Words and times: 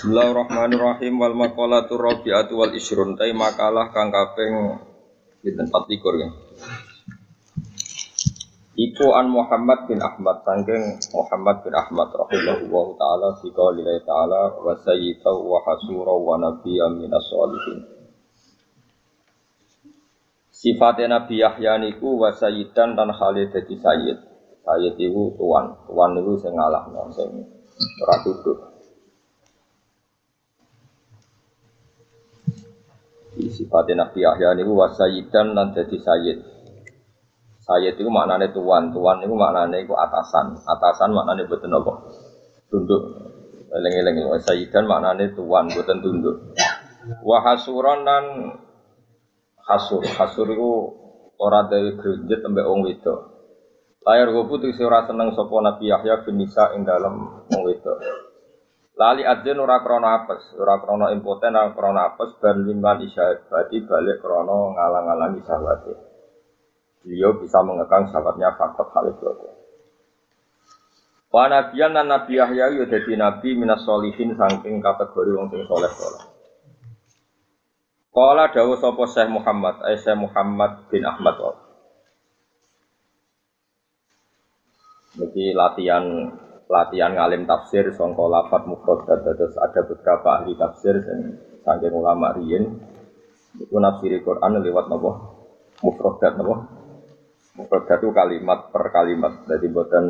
Bismillahirrahmanirrahim 0.00 1.20
wal 1.20 1.36
maqalatu 1.36 2.00
rabi'atu 2.00 2.56
wal 2.56 2.72
isrun 2.72 3.20
tai 3.20 3.36
makalah 3.36 3.92
kang 3.92 4.08
kaping 4.08 4.80
pinten 5.44 5.68
24 5.68 6.24
ya. 6.24 6.28
Iku 8.80 9.12
an 9.12 9.28
Muhammad 9.28 9.84
bin 9.84 10.00
Ahmad 10.00 10.40
sangking 10.40 11.04
Muhammad 11.12 11.60
bin 11.60 11.76
Ahmad 11.76 12.08
rahimahullah 12.16 12.86
taala 12.96 13.28
fi 13.44 13.52
qaulihi 13.52 14.00
taala 14.08 14.56
wa 14.64 14.72
sayyidu 14.72 15.36
wa 15.36 15.60
hasura 15.68 16.16
wa 16.16 16.48
nabiyyan 16.48 16.96
minas 16.96 17.28
sholihin. 17.28 17.84
Sifatnya 20.48 21.20
Nabi 21.20 21.44
Yahya 21.44 21.76
niku 21.76 22.16
wa 22.16 22.32
sayyidan 22.32 22.96
dan 22.96 23.12
Khalid 23.12 23.52
dadi 23.52 23.76
sayyid. 23.76 24.16
Sayyid 24.64 24.96
iku 24.96 25.36
tuan, 25.36 25.76
tuan 25.84 26.16
niku 26.16 26.40
sing 26.40 26.56
ngalahno 26.56 27.12
sing 27.12 27.28
ora 28.00 28.16
duduk. 28.24 28.69
Sifatnya 33.48 34.04
Nabi 34.04 34.20
Yahya 34.20 34.52
niku 34.52 34.76
wasayidan 34.76 35.56
lan 35.56 35.72
dadi 35.72 35.96
sayyid. 35.96 36.38
Sayyid 37.64 37.96
itu 37.96 38.10
maknane 38.10 38.52
tuan, 38.52 38.92
tuan 38.92 39.22
itu 39.24 39.32
maknane 39.32 39.80
iku 39.86 39.96
atasan. 39.96 40.58
Atasan 40.66 41.16
maknane 41.16 41.48
boten 41.48 41.72
apa? 41.72 41.92
Tunduk. 42.68 43.02
Eling-eling 43.70 44.26
wasayidan 44.28 44.84
maknane 44.84 45.32
tuan 45.32 45.70
boten 45.72 46.04
tunduk. 46.04 46.36
Wa 47.24 47.40
hasuran 47.40 48.04
lan 48.04 48.24
hasur. 49.64 50.04
Hasur 50.04 50.50
iku 50.50 50.70
ora 51.40 51.64
dari 51.64 51.96
grunjet 51.96 52.44
ambek 52.44 52.68
wong 52.68 52.84
wedok. 52.84 53.20
Layar 54.04 54.32
gue 54.32 54.44
putih 54.48 54.72
ora 54.84 55.04
seneng 55.08 55.32
sapa 55.32 55.54
Nabi 55.60 55.88
Yahya 55.88 56.24
bin 56.24 56.40
ing 56.40 56.82
wedok. 57.64 57.98
Lali 59.00 59.24
adzin 59.24 59.56
ora 59.56 59.80
krana 59.80 60.20
apes, 60.20 60.52
ora 60.60 60.76
krana 60.76 61.08
impoten, 61.16 61.56
ora 61.56 61.72
krana 61.72 62.12
apes 62.12 62.36
ben 62.36 62.68
liman 62.68 63.00
isyahat 63.00 63.48
berarti 63.48 63.80
balik 63.88 64.20
krana 64.20 64.76
ngalang-alangi 64.76 65.40
sahabatnya. 65.40 65.96
Beliau 67.00 67.32
bisa 67.40 67.64
mengekang 67.64 68.12
sahabatnya 68.12 68.60
faktor 68.60 68.92
Khalid 68.92 69.16
itu. 69.16 69.48
Wa 71.32 71.48
nabiyan 71.48 71.96
dan 71.96 72.12
Nabi 72.12 72.36
Yahya 72.36 72.76
dadi 72.84 73.16
nabi 73.16 73.56
minas 73.56 73.88
solihin 73.88 74.36
saking 74.36 74.84
kategori 74.84 75.30
wong 75.32 75.48
sing 75.48 75.64
soleh 75.64 75.88
soleh. 75.96 76.24
Kala 78.12 78.52
dawuh 78.52 78.76
sapa 78.76 79.06
Syekh 79.08 79.32
Muhammad, 79.32 79.80
eh 79.86 79.96
Syekh 79.96 80.18
Muhammad 80.18 80.90
bin 80.92 81.06
Ahmad. 81.08 81.40
Jadi 85.16 85.56
latihan 85.56 86.04
latihan 86.70 87.18
ngalim 87.18 87.50
tafsir 87.50 87.90
songko 87.90 88.30
lafat 88.30 88.62
mufrodat 88.70 89.26
terus 89.26 89.58
ada 89.58 89.82
beberapa 89.82 90.38
ahli 90.38 90.54
tafsir 90.54 91.02
dan 91.02 91.34
ulama 91.90 92.30
riyin 92.38 92.78
itu 93.58 93.74
nafsiri 93.74 94.22
Quran 94.22 94.62
lewat 94.62 94.86
nopo 94.86 95.10
mufrodat 95.82 96.38
nopo 96.38 96.62
mufrodat 97.58 97.98
itu 97.98 98.14
kalimat 98.14 98.70
per 98.70 98.94
kalimat. 98.94 99.42
Jadi 99.50 99.66
buatan 99.66 100.04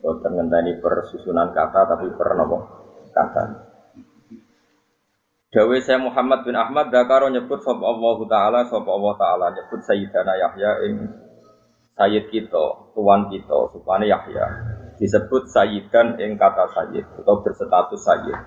buatan 0.00 0.32
ngenteni 0.32 0.80
per 0.80 1.04
susunan 1.12 1.52
kata 1.52 1.80
tapi 1.92 2.08
per 2.16 2.28
nopo 2.32 2.56
kata. 3.12 3.68
Dawe 5.48 5.76
saya 5.80 5.96
Muhammad 6.00 6.44
bin 6.44 6.56
Ahmad 6.56 6.92
Dakaro 6.92 7.32
nyebut 7.32 7.64
sop 7.64 7.80
Allah 7.80 8.18
Ta'ala 8.28 8.60
sop 8.68 8.84
Allah 8.84 9.16
Ta'ala 9.16 9.46
nyebut 9.56 9.80
Sayyidana 9.80 10.36
Yahya 10.36 10.72
ing 10.88 10.96
Sayyid 11.98 12.30
kita, 12.30 12.94
tuan 12.94 13.26
kita, 13.26 13.58
supaya 13.74 14.06
Yahya 14.06 14.77
disebut 14.98 15.46
sayyidan 15.48 16.18
ing 16.18 16.34
kata 16.34 16.66
sayyid 16.74 17.06
atau 17.22 17.40
berstatus 17.40 18.02
sayyid. 18.02 18.38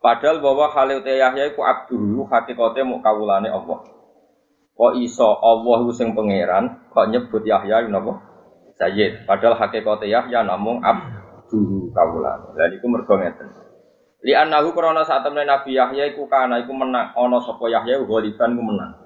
Padahal 0.00 0.40
bahwa 0.40 0.72
Khalil 0.72 1.04
Yahya 1.04 1.52
iku 1.52 1.64
abduhu 1.64 2.28
hakikate 2.28 2.84
mau 2.84 3.00
kawulane 3.00 3.48
Allah. 3.52 3.84
Kok 4.76 4.92
iso 5.00 5.24
Allah 5.40 5.78
ku 5.88 5.92
sing 5.92 6.12
pangeran 6.12 6.92
kok 6.92 7.08
nyebut 7.08 7.42
Yahya 7.44 7.88
napa? 7.88 8.20
Sayyid. 8.76 9.24
Padahal 9.24 9.56
hakikate 9.56 10.08
Yahya 10.08 10.44
namung 10.44 10.84
abduhu 10.84 11.92
kawulane. 11.92 12.54
Lah 12.56 12.66
niku 12.68 12.86
mergo 12.88 13.16
ngeten. 13.16 13.48
Li 14.24 14.32
annahu 14.32 14.72
krana 14.72 15.04
saat 15.04 15.28
Nabi 15.28 15.76
Yahya 15.76 16.12
iku 16.12 16.26
kana 16.26 16.60
iku 16.64 16.72
menang 16.72 17.12
ana 17.14 17.38
sapa 17.40 17.68
Yahya 17.68 18.02
ghaliban 18.04 18.56
ku 18.56 18.62
menang. 18.64 19.05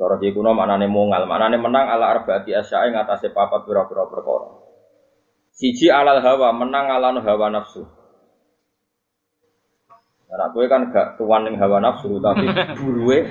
Cara 0.00 0.16
ki 0.16 0.32
kuno 0.32 0.56
maknane 0.56 0.88
mongal, 0.88 1.28
maknane 1.28 1.60
menang 1.60 1.92
ala 1.92 2.08
arbaati 2.16 2.56
asyae 2.56 2.88
ngatasé 2.88 3.36
papat 3.36 3.68
pira-pira 3.68 4.08
perkara. 4.08 4.48
Siji 5.52 5.92
alal 5.92 6.24
hawa, 6.24 6.56
menang 6.56 6.88
ala 6.88 7.20
hawa 7.20 7.52
nafsu. 7.52 7.84
Nah, 10.30 10.48
gue 10.56 10.64
kan 10.72 10.88
gak 10.88 11.20
tuan 11.20 11.44
ning 11.44 11.60
hawa 11.60 11.84
nafsu, 11.84 12.16
tapi 12.16 12.48
buruwe 12.80 13.28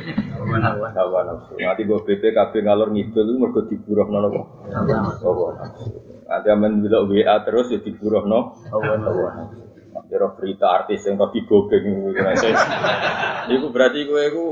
hawa 0.93 1.19
nafsu. 1.25 1.57
Nanti 1.57 1.89
gue 1.89 2.05
BPKB 2.05 2.53
ngalor 2.61 2.93
ngidul 2.93 3.25
itu 3.25 3.33
mergo 3.41 3.65
diburuh 3.65 4.05
nono 4.05 4.29
kok. 4.29 4.45
Hawa 5.25 5.49
nafsu. 5.57 5.89
Nanti 6.29 6.47
aman 6.53 6.85
bilang 6.85 7.09
WA 7.09 7.35
terus 7.49 7.73
ya 7.73 7.81
diburuh 7.81 8.29
no. 8.29 8.53
Hawa 8.69 8.93
nafsu. 8.93 9.57
Kira 10.05 10.37
berita 10.37 10.69
artis 10.69 11.01
yang 11.09 11.17
tadi 11.17 11.41
gogeng 11.49 12.13
Itu 13.49 13.67
berarti 13.73 14.05
gue 14.05 14.21
itu 14.29 14.43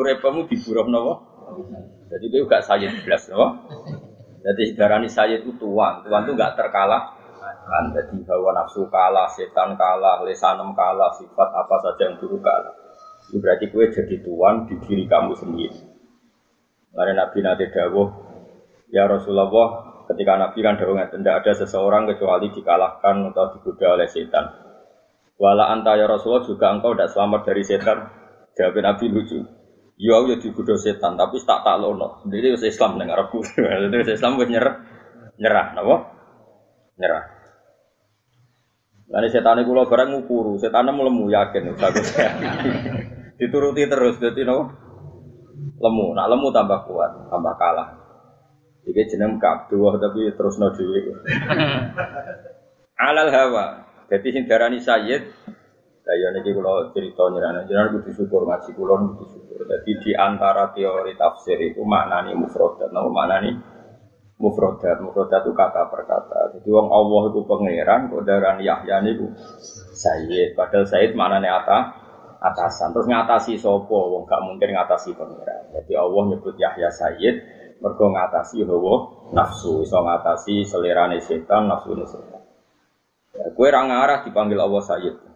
repamu 0.00 0.48
diburuh 0.48 0.88
nopo. 0.88 1.35
Jadi 2.06 2.24
itu 2.28 2.46
gak 2.46 2.64
sayyid 2.64 3.04
belas, 3.06 3.28
no? 3.32 3.66
Jadi 4.46 4.78
darani 4.78 5.10
sayyid 5.10 5.42
itu 5.42 5.52
tuan, 5.58 6.06
tuan 6.06 6.22
itu 6.22 6.32
gak 6.38 6.54
terkalah 6.54 7.16
kan 7.66 7.90
jadi 7.90 8.16
hawa 8.30 8.54
nafsu 8.54 8.86
kalah, 8.86 9.26
setan 9.26 9.74
kalah, 9.74 10.22
lesanem 10.22 10.70
kalah, 10.74 11.10
sifat 11.18 11.48
apa 11.50 11.76
saja 11.82 12.10
yang 12.10 12.14
buruk 12.22 12.42
kalah. 12.42 12.74
Itu 13.26 13.42
berarti 13.42 13.70
kue 13.74 13.90
jadi 13.90 14.22
tuan 14.22 14.70
di 14.70 14.78
diri 14.86 15.04
kamu 15.10 15.34
sendiri. 15.34 15.78
Karena 16.94 17.26
Nabi 17.26 17.38
Nabi 17.42 17.64
Dawuh, 17.68 18.08
ya 18.88 19.04
Rasulullah, 19.10 19.50
ketika 20.08 20.38
Nabi 20.38 20.58
kan 20.62 20.78
dawuh 20.78 20.96
tidak 21.10 21.34
ada 21.42 21.52
seseorang 21.52 22.06
kecuali 22.08 22.48
dikalahkan 22.54 23.34
atau 23.34 23.44
digoda 23.58 23.98
oleh 23.98 24.08
setan. 24.08 24.46
Wala 25.36 25.68
anta 25.68 25.98
ya 26.00 26.08
Rasulullah 26.08 26.46
juga 26.48 26.72
engkau 26.72 26.96
tidak 26.96 27.12
selamat 27.12 27.40
dari 27.44 27.62
setan. 27.66 27.98
Jawab 28.56 28.78
Nabi 28.80 29.04
lucu. 29.12 29.44
Ya, 29.96 30.20
ya 30.28 30.36
digoda 30.36 30.76
setan, 30.76 31.16
tapi 31.16 31.40
tak 31.40 31.64
tak 31.64 31.80
lono. 31.80 32.20
Jadi 32.28 32.52
wis 32.52 32.68
Islam 32.68 33.00
ning 33.00 33.08
Arabku. 33.08 33.40
Jadi 33.84 33.96
wis 33.96 34.12
Islam 34.12 34.36
wis 34.36 34.52
nyerah. 34.52 34.76
Nyerah 35.40 35.66
napa? 35.72 35.96
Nyerah. 37.00 37.24
Lalu 39.06 39.28
setan 39.30 39.62
itu 39.62 39.70
lo 39.70 39.86
barang 39.86 40.10
ngukuru, 40.18 40.58
setan 40.58 40.90
lemu 40.90 41.30
yakin, 41.30 41.78
bagus 41.78 42.10
Dituruti 43.38 43.86
terus, 43.86 44.18
jadi 44.18 44.42
no 44.42 44.66
lemu, 45.78 46.06
nak 46.16 46.26
lemu 46.26 46.48
tambah 46.50 46.90
kuat, 46.90 47.30
tambah 47.30 47.54
kalah. 47.54 47.94
Jadi 48.82 49.14
jeneng 49.14 49.38
dua 49.70 49.90
tapi 50.02 50.26
terus 50.34 50.58
no 50.58 50.74
Alal 53.06 53.30
hawa, 53.30 53.64
jadi 54.10 54.26
sing 54.32 54.44
darani 54.50 54.82
sayyid 54.82 55.22
Lah 56.06 56.14
ya 56.14 56.30
niki 56.30 56.54
kula 56.54 56.94
cerita 56.94 57.26
nyerana 57.34 57.66
jenengan 57.66 57.98
kudu 57.98 58.14
syukur 58.14 58.46
ngaji 58.46 58.70
kula 58.78 58.94
kudu 58.94 59.26
syukur. 59.26 59.66
Jadi 59.66 59.90
di 60.06 60.12
antara 60.14 60.70
teori 60.70 61.18
tafsir 61.18 61.58
itu 61.58 61.82
maknani 61.82 62.30
mufradat, 62.38 62.94
nama 62.94 63.10
maknani 63.10 63.50
mufradat. 64.38 65.02
Mufradat 65.02 65.42
itu 65.42 65.50
kata 65.50 65.90
per 65.90 66.06
kata. 66.06 66.54
Jadi 66.54 66.68
wong 66.70 66.94
Allah 66.94 67.22
itu 67.34 67.42
pangeran, 67.42 68.06
kok 68.06 68.22
darani 68.22 68.62
Yahya 68.62 69.02
niku 69.02 69.34
Sayyid. 69.98 70.54
Padahal 70.54 70.86
Sayyid 70.86 71.18
maknane 71.18 71.50
ata 71.50 71.78
atasan. 72.38 72.94
Terus 72.94 73.10
ngatasi 73.10 73.58
sapa? 73.58 73.98
Wong 73.98 74.30
gak 74.30 74.46
mungkin 74.46 74.78
ngatasi 74.78 75.10
pangeran. 75.18 75.74
Jadi 75.74 75.92
Allah 75.98 76.22
nyebut 76.30 76.54
Yahya 76.54 76.86
Sayyid 76.86 77.36
mergo 77.82 78.08
ngatasi 78.14 78.62
hawa 78.62 78.94
nafsu, 79.34 79.82
iso 79.82 79.98
ngatasi 80.00 80.62
selerane 80.62 81.18
setan, 81.18 81.66
nafsu 81.66 81.98
setan. 82.06 82.46
Ya, 83.34 83.50
kue 83.52 83.68
ra 83.74 83.82
ngarah 83.82 84.22
dipanggil 84.22 84.62
Allah 84.62 84.86
Sayyid. 84.86 85.35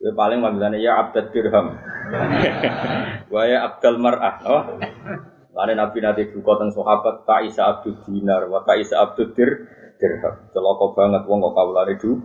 Ya 0.00 0.16
paling 0.16 0.40
panggilannya 0.40 0.80
ya 0.80 0.96
abdul 0.96 1.28
dirham. 1.28 1.76
Wa 3.32 3.42
ya 3.44 3.68
abdul 3.68 4.00
mar'ah. 4.00 4.34
Oh. 4.48 4.64
Lain 5.52 5.76
Nabi 5.76 6.00
nanti 6.00 6.24
buka 6.32 6.56
tentang 6.56 6.72
sahabat 6.72 7.28
tak 7.28 7.44
isa 7.44 7.68
abdul 7.68 8.00
dinar, 8.08 8.48
wa 8.48 8.64
tak 8.64 8.80
isa 8.80 8.96
abdul 8.96 9.36
dir 9.36 9.68
dirham. 10.00 10.40
Celoko 10.56 10.96
banget 10.96 11.28
wong 11.28 11.44
kok 11.44 11.52
kawulane 11.52 11.92
du. 12.00 12.16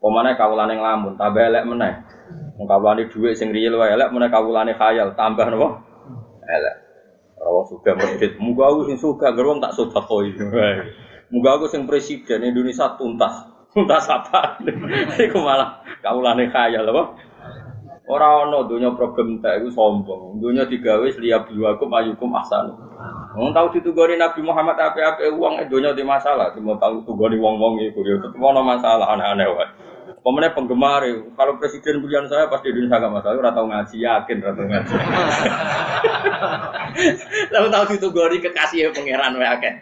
Pemane 0.00 0.32
kawulane 0.32 0.80
nglamun, 0.80 1.20
tambah 1.20 1.44
elek 1.44 1.68
meneh. 1.68 2.08
Wong 2.56 2.64
kawulane 2.64 3.12
dhuwit 3.12 3.36
sing 3.36 3.52
riyel 3.52 3.76
wae 3.76 3.92
elek 3.92 4.08
meneh 4.08 4.32
kawulane 4.32 4.72
khayal, 4.72 5.12
tambah 5.12 5.44
napa? 5.44 5.84
Elek. 6.48 6.76
Ora 7.36 7.68
suka 7.68 7.92
medit. 8.00 8.40
Muga 8.40 8.72
aku 8.72 8.88
sing 8.88 8.96
suka 8.96 9.36
gerong 9.36 9.60
tak 9.60 9.76
sedekoi. 9.76 10.40
Muga 11.36 11.60
aku 11.60 11.68
sing 11.68 11.84
presiden 11.84 12.48
Indonesia 12.48 12.96
tuntas. 12.96 13.49
Tuntas 13.70 14.06
apa? 14.10 14.58
Iku 15.26 15.38
malah 15.38 15.86
kaulane 16.02 16.50
khayal 16.50 16.90
apa? 16.90 17.02
Ora 18.10 18.42
ana 18.42 18.66
donya 18.66 18.90
problem 18.98 19.38
tak 19.38 19.62
iku 19.62 19.70
sombong. 19.70 20.42
Donya 20.42 20.66
digawe 20.66 21.06
liya 21.22 21.46
biwakum 21.46 21.94
ayukum 21.94 22.34
ahsanu. 22.34 22.74
Wong 23.38 23.54
tau 23.54 23.70
ditugoni 23.70 24.18
Nabi 24.18 24.42
Muhammad 24.42 24.74
ape-ape 24.74 25.30
wong 25.38 25.62
donya 25.70 25.94
di 25.94 26.02
masalah, 26.02 26.50
cuma 26.50 26.74
tau 26.82 26.98
tugoni 27.06 27.38
wong-wong 27.38 27.78
iku 27.86 28.02
ya 28.02 28.18
tetep 28.18 28.42
ana 28.42 28.66
masalah 28.66 29.14
aneh-aneh 29.14 29.46
wae. 29.54 29.70
Pemenang 30.20 30.52
penggemar, 30.52 31.00
kalau 31.32 31.56
presiden 31.56 32.04
pilihan 32.04 32.28
saya 32.28 32.44
pasti 32.50 32.68
di 32.68 32.84
Indonesia 32.84 33.08
gak 33.08 33.14
masalah, 33.14 33.40
ora 33.40 33.50
tau 33.56 33.64
ngaji, 33.70 33.96
yakin 34.04 34.36
ora 34.44 34.52
tau 34.52 34.66
ngaji. 34.68 34.94
Lalu 37.56 37.68
tau 37.72 37.84
ditugoni 37.88 38.36
kekasih 38.42 38.92
pangeran 38.92 39.38
wae 39.38 39.48
akeh. 39.48 39.74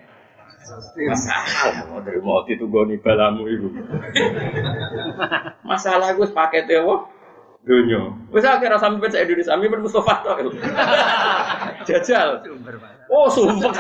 Masalah 1.09 1.87
mau 1.89 2.01
dari 2.05 2.21
mau 2.21 2.45
ditugoni 2.45 3.01
balamu 3.01 3.49
ibu. 3.49 3.69
Masalah 5.65 6.13
gue 6.13 6.29
paketnya 6.29 6.85
wah 6.85 7.09
dunia. 7.69 8.17
Wis 8.33 8.45
akhirnya 8.45 8.81
sampai 8.81 9.09
baca 9.09 9.19
Indonesia, 9.21 9.53
sampai 9.53 9.69
ben 9.69 9.83
Mustafa 9.85 10.15
to. 10.25 10.51
Jajal. 11.89 12.29
Oh, 13.13 13.29
sumpah. 13.29 13.73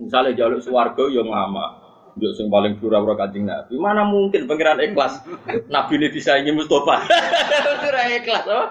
Misalnya 0.00 0.32
jaluk 0.36 0.60
suwarga 0.64 1.04
yang 1.12 1.28
lama. 1.28 1.84
Yo 2.16 2.32
sing 2.32 2.48
paling 2.48 2.80
pura-pura 2.80 3.12
kanjeng 3.12 3.44
Nabi. 3.44 3.76
Mana 3.76 4.08
mungkin 4.08 4.48
pangeran 4.48 4.80
ikhlas? 4.80 5.20
Nabi 5.68 6.00
ini 6.00 6.08
disaingi 6.08 6.48
Mustafa. 6.48 7.04
Ora 7.92 8.02
ikhlas, 8.08 8.44
oh. 8.48 8.66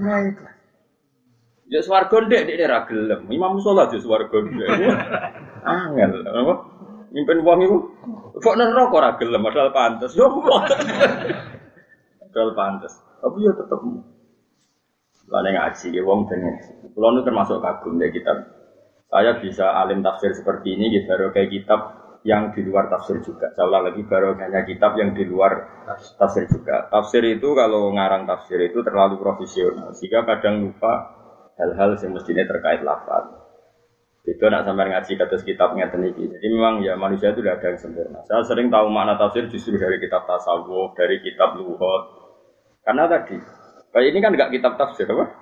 Ora 0.00 0.16
ikhlas. 0.24 0.57
Ya 1.68 1.84
swarga 1.84 2.24
ndek 2.24 2.48
ndek 2.48 2.64
ra 2.64 2.88
gelem. 2.88 3.28
Imam 3.28 3.60
sholat 3.60 3.92
ya 3.92 4.00
swarga 4.00 4.38
ndek. 4.40 4.68
Angel, 5.68 6.24
apa? 6.24 6.54
Mimpin 7.12 7.40
wong 7.40 7.60
iku 7.64 7.76
kok 8.40 8.56
neraka 8.56 8.94
ora 8.96 9.10
gelem 9.20 9.44
padahal 9.44 9.72
pantes. 9.72 10.16
Yo 10.16 10.28
padahal 12.28 12.52
pantes. 12.56 12.92
Tapi 13.20 13.38
ya 13.44 13.52
tetep 13.52 13.80
Lalu 15.28 15.60
ngaji, 15.60 15.92
ya 15.92 16.02
wong 16.08 16.24
dengan 16.24 16.56
Kalau 16.96 17.12
itu 17.12 17.22
termasuk 17.28 17.60
kagum 17.60 18.00
ya 18.00 18.08
kitab. 18.08 18.48
Saya 19.12 19.36
bisa 19.40 19.76
alim 19.76 20.00
tafsir 20.00 20.32
seperti 20.32 20.72
ini, 20.72 20.88
ya 20.88 21.04
baru 21.04 21.32
kayak 21.32 21.52
kitab 21.52 21.80
yang 22.24 22.52
di 22.52 22.64
luar 22.64 22.88
tafsir 22.88 23.20
juga. 23.20 23.52
Saya 23.52 23.68
lagi 23.68 24.04
baru 24.08 24.36
hanya 24.40 24.64
kitab 24.64 24.96
yang 24.96 25.12
di 25.12 25.24
luar 25.28 25.84
tafsir 26.16 26.48
juga. 26.48 26.88
Tafsir 26.88 27.24
itu 27.28 27.52
kalau 27.52 27.92
ngarang 27.92 28.24
tafsir 28.24 28.56
itu 28.64 28.80
terlalu 28.80 29.20
profesional, 29.20 29.92
sehingga 29.92 30.24
kadang 30.24 30.64
lupa 30.64 31.17
hal-hal 31.58 31.98
yang 31.98 32.12
mestinya 32.14 32.44
terkait 32.46 32.80
lafaz. 32.86 33.26
Itu 34.24 34.44
nak 34.46 34.68
sampai 34.68 34.92
ngaji 34.92 35.12
kados 35.18 35.42
kitab 35.42 35.74
ngeten 35.74 36.04
iki. 36.14 36.24
Jadi 36.30 36.46
memang 36.52 36.84
ya 36.84 36.94
manusia 36.94 37.32
itu 37.32 37.40
tidak 37.40 37.60
ada 37.60 37.66
yang 37.74 37.78
sempurna. 37.80 38.20
Saya 38.28 38.44
sering 38.44 38.68
tahu 38.68 38.86
makna 38.92 39.16
tafsir 39.16 39.48
justru 39.48 39.80
dari 39.80 39.96
kitab 39.98 40.28
tasawuf, 40.28 40.92
dari 40.94 41.18
kitab 41.24 41.56
luhut. 41.56 42.02
Karena 42.84 43.08
tadi 43.08 43.40
Kayak 43.88 44.06
ini 44.12 44.18
kan 44.20 44.32
nggak 44.36 44.52
kitab 44.52 44.72
tafsir 44.76 45.08
apa? 45.08 45.32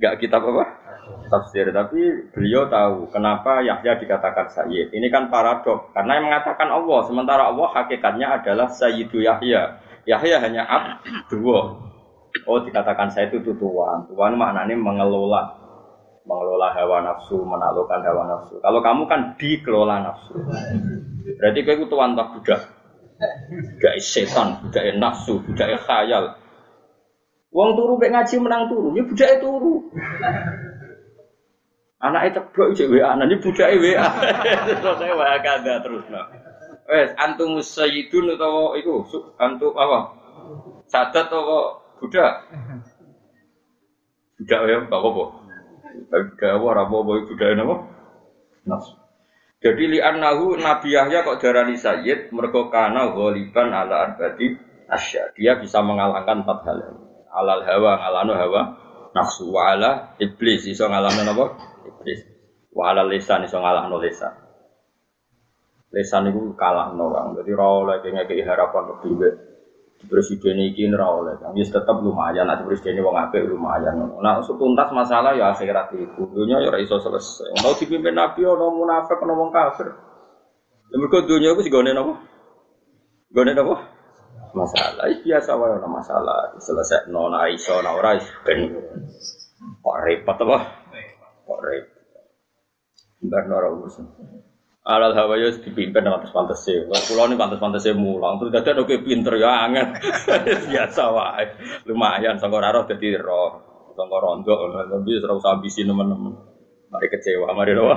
Nggak 0.00 0.14
kitab 0.24 0.40
apa? 0.40 0.64
Tafsir. 1.28 1.68
Tapi 1.68 2.32
beliau 2.32 2.64
tahu 2.66 3.12
kenapa 3.12 3.60
Yahya 3.60 4.00
dikatakan 4.00 4.48
Sayyid. 4.48 4.88
Ini 4.96 5.06
kan 5.12 5.28
paradok. 5.28 5.92
Karena 5.92 6.16
yang 6.16 6.32
mengatakan 6.32 6.72
Allah. 6.72 7.00
Sementara 7.04 7.52
Allah 7.52 7.68
hakikatnya 7.76 8.40
adalah 8.40 8.72
Sayyidu 8.72 9.20
Yahya. 9.20 9.78
Yahya 10.08 10.40
hanya 10.40 10.64
abdullah. 10.64 11.91
Oh 12.46 12.58
dikatakan 12.62 13.08
saya 13.10 13.30
itu 13.30 13.54
tuan. 13.54 14.06
Tuan 14.10 14.34
maknanya 14.34 14.74
mengelola. 14.74 15.58
Mengelola 16.22 16.70
hawa 16.70 17.02
nafsu, 17.02 17.42
menaklukkan 17.42 18.00
hawa 18.06 18.22
nafsu. 18.30 18.54
Kalau 18.62 18.78
kamu 18.78 19.02
kan 19.10 19.20
dikelola 19.34 20.06
nafsu. 20.06 20.34
Berarti 21.38 21.58
kau 21.66 21.74
itu 21.74 21.86
tuan 21.90 22.14
tak 22.14 22.28
budak. 22.34 22.60
Budak 23.50 23.94
setan, 24.02 24.48
budak 24.62 24.84
nafsu, 24.98 25.42
budak 25.42 25.82
khayal. 25.82 26.38
Wong 27.52 27.76
turu 27.76 28.00
mek 28.00 28.16
ngaji 28.16 28.34
menang 28.40 28.72
turu, 28.72 28.96
ya 28.96 29.04
budake 29.04 29.36
turu. 29.44 29.92
Anaknya 32.00 32.40
ceblok 32.40 32.68
iki 32.74 32.88
WA, 32.88 33.12
nanti 33.14 33.36
budake 33.38 33.76
WA. 33.76 34.08
Saya 34.98 35.12
WA 35.12 35.36
kada 35.44 35.84
terus 35.84 36.02
nah. 36.08 36.32
Wes 36.88 37.12
antum 37.20 37.60
sayyidun 37.60 38.34
utawa 38.34 38.74
iku 38.80 39.04
antum 39.36 39.70
apa? 39.76 40.16
Sadat 40.88 41.30
atau 41.30 41.81
budak? 42.02 42.32
Budak 44.42 44.60
ya, 44.66 44.76
enggak 44.82 44.98
apa-apa. 44.98 45.24
Tapi 46.10 46.24
budak 46.34 46.50
apa 46.50 46.66
apa-apa 46.82 47.12
budak. 47.30 47.50
Jadi 49.62 49.82
li 49.94 49.98
annahu 50.02 50.58
Nabi 50.58 50.90
Yahya 50.90 51.22
kok 51.22 51.38
darani 51.38 51.78
sayyid 51.78 52.34
mergo 52.34 52.66
kana 52.66 53.14
ghaliban 53.14 53.70
ala 53.70 54.10
arbati 54.10 54.58
asya. 54.90 55.30
Dia 55.38 55.62
bisa 55.62 55.78
mengalahkan 55.86 56.42
empat 56.42 56.58
hal. 56.66 56.78
Alal 57.30 57.62
hawa 57.62 57.92
ngalano 58.02 58.34
hawa 58.34 58.62
nafsu. 59.14 59.54
Wa 59.54 59.78
ala 59.78 60.18
iblis 60.18 60.66
iso 60.66 60.90
ngalano 60.90 61.22
napa 61.22 61.44
iblis. 61.86 62.26
Wa 62.74 62.90
ala 62.90 63.06
lisan 63.06 63.46
iso 63.46 63.62
ngalahno 63.62 64.02
lisan. 64.02 64.34
Lisan 65.94 66.34
itu 66.34 66.58
kalah 66.58 66.90
no 66.98 67.14
bang. 67.14 67.38
Jadi 67.38 67.50
ra 67.54 67.66
oleh 67.70 68.02
ngekei 68.02 68.42
harapan 68.42 68.82
lebih 68.90 69.12
baik 69.14 69.51
presiden 70.06 70.58
ini 70.58 70.90
ora 70.94 71.06
oleh. 71.10 71.34
Kan 71.38 71.54
ya 71.54 71.64
tetap 71.66 71.96
lumayan 72.02 72.46
nanti 72.46 72.66
presiden 72.66 73.02
wong 73.02 73.16
apik 73.18 73.46
lumayan. 73.46 73.98
Nah 74.18 74.42
tuntas 74.42 74.88
masalah 74.90 75.34
ya 75.34 75.54
akhirat 75.54 75.94
itu 75.94 76.22
dunia 76.30 76.62
ya 76.62 76.74
iso 76.78 76.98
selesai. 76.98 77.62
Mau 77.62 77.74
dipimpin 77.74 78.14
nabi 78.14 78.46
ono 78.46 78.70
munafik 78.72 79.18
ono 79.22 79.34
wong 79.38 79.50
kafir. 79.50 79.88
Ya 80.92 80.96
mergo 81.00 81.24
dunia 81.24 81.56
iku 81.56 81.62
sigone 81.64 81.90
napa? 81.96 82.14
Gone 83.32 83.52
napa? 83.56 83.76
Masalah. 84.52 85.08
Biasa 85.22 85.50
wae 85.56 85.72
ana 85.76 85.88
masalah. 85.88 86.38
Selesai 86.60 87.08
nona 87.08 87.48
iso 87.50 87.78
ora 87.78 87.90
ora 87.96 88.18
ben 88.46 88.72
kok 89.82 89.96
repot 90.04 90.36
apa? 90.36 90.58
Kok 91.48 91.60
repot. 91.62 92.02
Mbak 93.22 93.42
Nora 93.46 93.70
urusan 93.70 94.06
Alal 94.82 95.14
hawa 95.14 95.38
ya 95.38 95.54
dipimpin 95.54 96.02
dengan 96.02 96.26
pantas 96.26 96.66
sih. 96.66 96.74
Kalau 96.74 97.06
pulau 97.06 97.30
ini 97.30 97.38
pantas 97.38 97.62
pantas 97.62 97.86
sih 97.86 97.94
mulang. 97.94 98.42
Terus 98.42 98.50
jadi 98.50 98.82
oke 98.82 99.06
pinter 99.06 99.38
ya 99.38 99.70
anget. 99.70 99.94
Biasa 100.74 101.02
wae. 101.14 101.44
Lumayan. 101.86 102.42
Sangkor 102.42 102.66
arah 102.66 102.82
jadi 102.90 103.14
roh. 103.22 103.62
Sangkor 103.94 104.18
rondo. 104.18 104.58
Tapi 104.74 105.22
serau 105.22 105.38
ambisi 105.38 105.86
teman-teman. 105.86 106.34
Mari 106.90 107.06
kecewa. 107.14 107.54
Mari 107.54 107.78
doa 107.78 107.96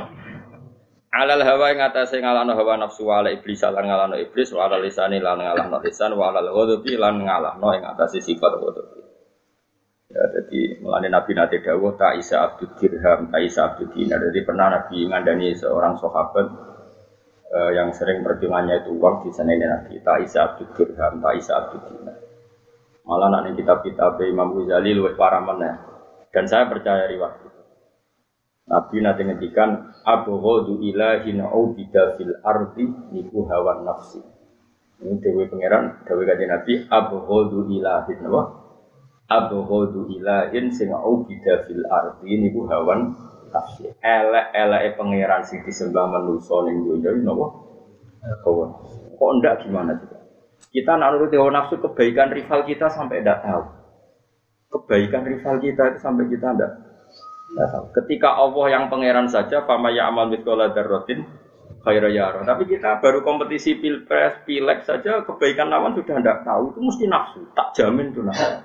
alal 1.15 1.41
hawa 1.47 1.71
yang 1.71 1.81
atas 1.87 2.11
yang 2.11 2.27
ngalano 2.27 2.59
hawa 2.59 2.75
nafsu 2.75 3.07
ala 3.07 3.31
iblis 3.31 3.63
lan 3.63 3.87
ngalano 3.87 4.19
iblis 4.19 4.51
wa 4.51 4.67
alal 4.67 4.83
lisani 4.83 5.23
lan 5.23 5.39
ngalano 5.39 5.79
lisan 5.79 6.11
wa 6.11 6.27
alal 6.35 6.51
ghadabi 6.51 6.99
lan 6.99 7.23
ngalano 7.23 7.67
yang 7.71 7.87
atas 7.87 8.19
sifat 8.19 8.51
ghadabi 8.59 8.99
ya 10.11 10.23
jadi 10.35 10.83
melani 10.83 11.07
nabi 11.07 11.31
nanti 11.31 11.63
dawuh 11.63 11.95
tak 11.95 12.19
isa 12.19 12.43
abdul 12.43 12.75
dirham 12.75 13.31
tak 13.31 13.41
isa 13.47 13.59
abdul 13.63 13.95
dinar 13.95 14.19
jadi 14.27 14.39
pernah 14.43 14.67
nabi 14.75 15.07
ngandani 15.07 15.55
seorang 15.55 15.95
sahabat 16.03 16.74
eh, 17.51 17.71
yang 17.77 17.93
sering 17.93 18.25
perjuangannya 18.25 18.85
itu 18.85 18.95
uang 18.97 19.27
di 19.27 19.29
sana 19.35 19.53
ini 19.53 19.65
nabi 19.67 20.01
tak 20.01 20.25
isa 20.25 20.39
abdul 20.53 20.69
dirham 20.73 21.21
tak 21.21 21.33
isa 21.37 21.51
abdul 21.59 21.81
malah 23.05 23.29
nanti 23.29 23.61
kitab-kitab 23.61 24.17
Imam 24.25 24.57
Ghazali 24.57 24.97
luwih 24.97 25.13
parah 25.13 25.43
mana 25.43 25.77
dan 26.33 26.49
saya 26.49 26.65
percaya 26.65 27.05
riwayat 27.05 27.45
Nabi 28.65 28.97
nanti 28.97 29.21
ngendikan 29.21 29.93
abghadu 30.01 30.81
ilahin 30.81 31.37
aubida 31.45 32.17
fil 32.17 32.33
ardi 32.41 32.89
niku 33.13 33.45
hawa 33.45 33.85
nafsi. 33.85 34.17
Ini 35.05 35.21
dewi 35.21 35.45
pangeran, 35.45 36.01
dewi 36.01 36.25
kajian 36.25 36.49
Nabi 36.49 36.73
abghadu 36.89 37.69
ilahin 37.69 38.25
apa? 38.25 38.41
Abghadu 39.29 40.09
ilahin 40.09 40.73
sing 40.73 40.89
aubida 40.89 41.61
fil 41.69 41.85
ardi 41.85 42.41
niku 42.41 42.65
hawan 42.65 43.13
nafsi. 43.55 43.87
Elek-eleke 44.03 44.99
pangeran 44.99 45.41
sing 45.47 45.63
disembah 45.63 46.05
manusa 46.11 46.55
ning 46.67 46.83
dunya 46.83 47.15
napa? 47.23 47.47
Hawa. 48.43 48.67
Kok 49.15 49.31
ndak 49.39 49.63
gimana 49.63 49.95
juga? 49.95 50.19
Kita 50.75 50.99
nak 50.99 51.15
nurut 51.15 51.31
hawa 51.31 51.49
nafsu 51.55 51.79
kebaikan 51.79 52.35
rival 52.35 52.67
kita 52.67 52.91
sampai 52.91 53.23
ndak 53.23 53.39
tahu. 53.47 53.63
Kebaikan 54.75 55.23
rival 55.23 55.55
kita 55.63 55.83
itu 55.95 55.99
sampai 56.03 56.27
kita 56.27 56.51
ndak 56.51 56.71
Ketika 57.95 58.35
Allah 58.35 58.65
yang 58.67 58.91
pangeran 58.91 59.31
saja, 59.31 59.63
fama 59.63 59.87
ya 59.87 60.11
amal 60.11 60.27
mitkola 60.27 60.75
darrotin 60.75 61.23
khaira 61.87 62.11
yaro. 62.11 62.43
Tapi 62.43 62.67
kita 62.67 62.99
baru 62.99 63.23
kompetisi 63.23 63.79
pilpres, 63.79 64.43
pilek 64.43 64.83
saja 64.83 65.23
kebaikan 65.23 65.71
lawan 65.71 65.95
sudah 65.95 66.19
tidak 66.19 66.43
tahu 66.43 66.75
itu 66.75 66.79
mesti 66.83 67.05
nafsu. 67.07 67.41
Tak 67.55 67.71
jamin 67.79 68.11
tuh 68.11 68.27
nafsu. 68.27 68.59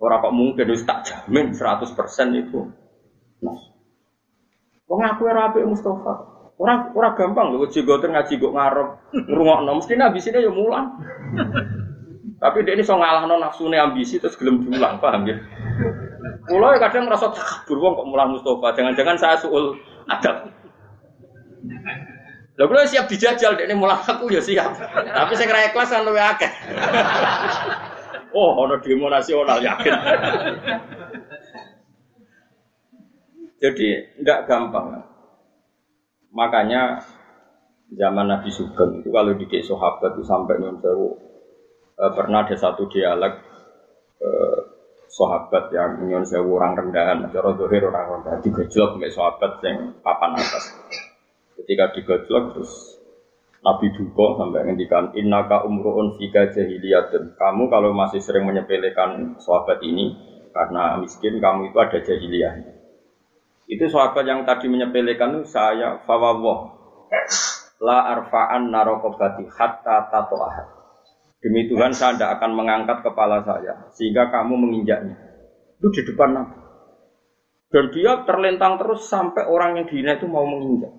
Orang 0.00 0.20
kok 0.24 0.34
mungkin 0.36 0.64
itu 0.64 0.84
tak 0.88 1.04
jamin 1.04 1.52
100% 1.52 1.92
itu 2.40 2.60
nafsu. 3.42 3.70
Wong 4.86 5.00
aku 5.02 5.26
ora 5.26 5.50
apik 5.50 5.66
Mustafa. 5.66 6.36
Orang 6.56 6.96
orang 6.96 7.12
gampang 7.20 7.52
loh, 7.52 7.68
jigoten 7.68 8.16
ngaji 8.16 8.40
kok 8.40 8.54
ngarep 8.56 8.88
ngrungokno 9.12 9.76
mesti 9.76 9.92
sini 10.24 10.46
ya 10.46 10.48
mulang. 10.48 10.88
Tapi 12.40 12.64
dia 12.64 12.76
ini 12.76 12.84
so 12.84 12.96
ngalah 12.96 13.28
non 13.28 13.44
nafsu 13.44 13.68
ambisi 13.68 14.16
terus 14.16 14.36
gelem 14.40 14.64
diulang, 14.64 14.96
paham 15.00 15.28
ya? 15.28 15.36
Pulau 16.48 16.72
ya 16.72 16.80
kadang 16.80 17.10
merasa 17.10 17.28
takabur 17.28 17.76
wong 17.76 17.92
kok 17.98 18.08
mulang 18.08 18.28
Mustafa. 18.32 18.72
Jangan-jangan 18.72 19.16
saya 19.20 19.36
suul 19.36 19.76
adab. 20.08 20.48
Lho 22.56 22.64
kalau 22.72 22.88
siap 22.88 23.04
dijajal 23.04 23.52
ini 23.60 23.76
mulai 23.76 24.00
aku 24.00 24.32
ya 24.32 24.40
siap. 24.40 24.80
Tapi 24.80 25.32
saya 25.36 25.44
kira 25.44 25.68
ikhlas 25.68 25.92
kan 25.92 26.08
lebih 26.08 26.24
akeh. 26.24 26.52
oh, 28.38 28.64
ono 28.64 28.80
demo 28.80 29.12
nasional 29.12 29.60
yakin. 29.60 29.92
Jadi 33.56 34.20
enggak 34.20 34.44
gampang. 34.44 35.00
Makanya 36.36 37.00
zaman 37.88 38.28
Nabi 38.28 38.50
Sugeng 38.52 39.00
itu 39.00 39.08
kalau 39.08 39.32
di 39.32 39.46
sahabat 39.48 40.18
itu 40.18 40.24
sampai 40.26 40.60
sewu 40.60 41.16
eh, 41.96 42.12
pernah 42.12 42.44
ada 42.44 42.56
satu 42.58 42.84
dialek 42.92 43.34
eh, 44.20 44.60
sahabat 45.08 45.72
yang 45.72 46.04
nyun 46.04 46.28
orang 46.52 46.76
rendahan, 46.76 47.24
cara 47.32 47.56
dohir 47.56 47.88
orang 47.88 48.20
rendahan 48.20 48.44
digojlok 48.44 49.00
mbek 49.00 49.14
sahabat 49.16 49.64
yang 49.64 49.96
papan 50.04 50.36
atas. 50.36 50.76
Ketika 51.56 51.96
digojlok 51.96 52.52
terus 52.52 53.00
Nabi 53.64 53.88
duka 53.96 54.36
sampai 54.38 54.62
ngendikan 54.68 55.16
innaka 55.16 55.64
umruun 55.64 56.14
fika 56.20 56.52
jahiliyatun. 56.52 57.34
Kamu 57.34 57.66
kalau 57.72 57.90
masih 57.96 58.20
sering 58.20 58.44
menyepelekan 58.46 59.40
sahabat 59.42 59.82
ini 59.82 60.12
karena 60.52 61.00
miskin 61.00 61.40
kamu 61.40 61.72
itu 61.72 61.78
ada 61.80 61.98
jahiliyah. 61.98 62.75
Itu 63.66 63.90
sahabat 63.90 64.22
yang 64.22 64.46
tadi 64.46 64.70
menyepelekan 64.70 65.42
itu 65.42 65.50
saya 65.50 65.98
fawawah 66.06 66.70
la 67.82 67.98
arfa'an 68.14 68.70
narokobati 68.70 69.50
hatta 69.50 70.06
tato'ahat. 70.10 70.66
Demi 71.42 71.66
Tuhan 71.68 71.92
saya 71.92 72.16
tidak 72.16 72.40
akan 72.40 72.50
mengangkat 72.56 73.02
kepala 73.02 73.42
saya 73.42 73.90
sehingga 73.92 74.30
kamu 74.30 74.54
menginjaknya. 74.54 75.14
Itu 75.78 75.92
di 75.92 76.02
depan 76.06 76.30
Nabi. 76.32 76.56
Dan 77.66 77.84
dia 77.92 78.22
terlentang 78.24 78.78
terus 78.78 79.04
sampai 79.10 79.44
orang 79.50 79.82
yang 79.82 79.86
dihina 79.90 80.16
itu 80.16 80.30
mau 80.30 80.46
menginjak. 80.46 80.94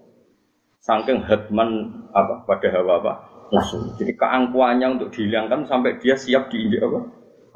Sangking 0.84 1.26
hadman 1.26 1.90
apa 2.14 2.46
pada 2.46 2.68
hawa 2.76 3.02
apa 3.02 3.14
langsung. 3.50 3.96
Jadi 3.96 4.14
keangkuhannya 4.14 5.00
untuk 5.00 5.10
dihilangkan 5.16 5.66
sampai 5.66 5.98
dia 6.04 6.14
siap 6.20 6.52
diinjak 6.52 6.84
apa 6.84 7.00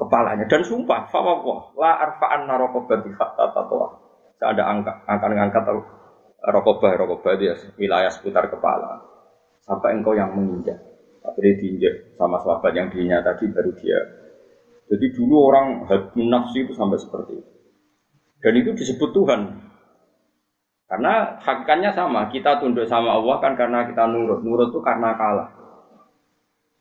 kepalanya 0.00 0.44
dan 0.50 0.66
sumpah 0.66 1.06
fawwah 1.06 1.76
la 1.78 2.00
arfa'an 2.00 2.48
narokobati 2.48 3.12
hatta 3.14 3.44
tato'ahat. 3.54 4.11
Saya 4.42 4.58
ada 4.58 4.74
angkat 4.74 4.96
akan 5.06 5.28
mengangkat 5.38 5.62
rokobah 6.42 6.98
rokobah 6.98 7.38
dia 7.38 7.54
wilayah 7.78 8.10
seputar 8.10 8.50
kepala 8.50 8.98
sampai 9.62 9.94
engkau 9.94 10.18
yang 10.18 10.34
menginjak. 10.34 10.82
Akhirnya 11.22 11.62
diinjak 11.62 12.18
sama 12.18 12.42
sahabat 12.42 12.74
yang 12.74 12.90
diinjak 12.90 13.22
tadi 13.22 13.46
baru 13.54 13.70
dia. 13.78 14.02
Jadi 14.90 15.06
dulu 15.14 15.46
orang 15.46 15.86
nafsi 16.26 16.66
itu 16.66 16.74
sampai 16.74 16.98
seperti 16.98 17.38
itu. 17.38 17.50
Dan 18.42 18.58
itu 18.58 18.74
disebut 18.74 19.14
Tuhan. 19.14 19.40
Karena 20.90 21.38
hakikatnya 21.38 21.94
sama, 21.94 22.26
kita 22.26 22.58
tunduk 22.58 22.90
sama 22.90 23.14
Allah 23.14 23.38
kan 23.38 23.54
karena 23.54 23.86
kita 23.86 24.10
nurut. 24.10 24.42
Nurut 24.42 24.74
itu 24.74 24.82
karena 24.82 25.14
kalah. 25.14 25.54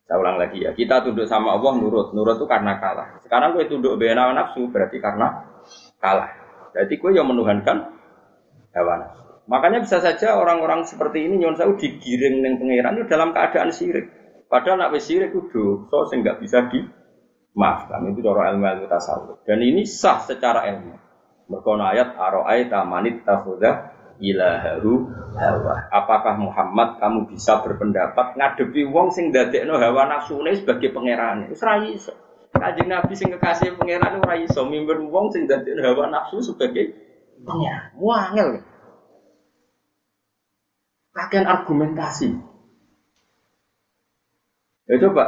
Saya 0.10 0.18
ulang 0.18 0.42
lagi 0.42 0.66
ya, 0.66 0.74
kita 0.74 1.06
tunduk 1.06 1.30
sama 1.30 1.54
Allah 1.54 1.78
nurut. 1.78 2.10
Nurut 2.18 2.42
itu 2.42 2.50
karena 2.50 2.82
kalah. 2.82 3.22
Sekarang 3.22 3.54
gue 3.54 3.70
tunduk 3.70 4.02
bena 4.02 4.34
nafsu 4.34 4.66
berarti 4.74 4.98
karena 4.98 5.46
kalah. 6.02 6.41
Jadi 6.72 6.94
gue 6.98 7.12
yang 7.14 7.28
menuhankan 7.28 7.78
hewan 8.72 8.98
nafsu. 9.04 9.22
Makanya 9.52 9.84
bisa 9.84 10.00
saja 10.00 10.40
orang-orang 10.40 10.88
seperti 10.88 11.28
ini 11.28 11.44
nyon 11.44 11.60
saya 11.60 11.76
digiring 11.76 12.40
dengan 12.40 12.56
pangeran 12.62 12.94
itu 12.96 13.06
dalam 13.12 13.30
keadaan 13.36 13.70
syirik. 13.74 14.06
Padahal 14.48 14.80
nak 14.80 14.92
wis 14.96 15.08
syirik 15.08 15.36
itu 15.36 15.88
so 15.92 16.08
sehingga 16.08 16.40
bisa 16.40 16.72
dimaafkan. 16.72 18.08
Itu 18.12 18.24
cara 18.24 18.56
ilmu 18.56 18.64
ilmu 18.64 18.86
tasawuf. 18.88 19.44
Dan 19.44 19.60
ini 19.60 19.84
sah 19.84 20.24
secara 20.24 20.68
ilmu. 20.72 20.96
Merkona 21.52 21.92
ayat 21.92 22.16
aro'aita 22.16 22.88
manit 22.88 23.28
tahudah 23.28 23.92
ilaharu 24.24 25.10
hawa. 25.36 25.92
Apakah 25.92 26.40
Muhammad 26.40 27.02
kamu 27.02 27.28
bisa 27.34 27.60
berpendapat 27.60 28.40
ngadepi 28.40 28.88
wong 28.88 29.12
sing 29.12 29.36
dadekno 29.36 29.76
hawa 29.76 30.08
nafsune 30.08 30.56
sebagai 30.56 30.96
pangeran? 30.96 31.52
Iso. 31.52 32.31
Kanjeng 32.52 32.90
Nabi 32.92 33.14
sing 33.16 33.32
kekasih 33.32 33.80
pangeran 33.80 34.20
ora 34.20 34.36
iso 34.36 34.68
mimpin 34.68 35.08
wong 35.08 35.32
sing 35.32 35.48
dadekno 35.48 35.82
hawa 35.82 36.12
nafsu 36.12 36.44
sebagai 36.44 37.00
pangeran. 37.42 37.96
Wangel. 37.96 38.50
Kakean 41.12 41.48
argumentasi. 41.48 42.32
Ya 44.92 44.96
coba 45.00 45.24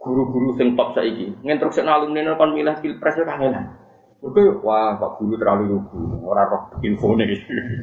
guru-guru 0.00 0.56
sing 0.56 0.72
top 0.78 0.96
saiki 0.96 1.36
nginstruksi 1.44 1.84
alumni 1.84 2.24
kon 2.38 2.56
milih 2.56 2.80
pilpres 2.80 3.18
ya 3.18 3.28
kangenan. 3.28 3.76
Oke, 4.18 4.42
wah 4.66 4.98
Pak 4.98 5.22
Guru 5.22 5.38
terlalu 5.38 5.78
lugu, 5.78 6.26
orang 6.26 6.50
roh 6.50 7.14
nih. 7.14 7.38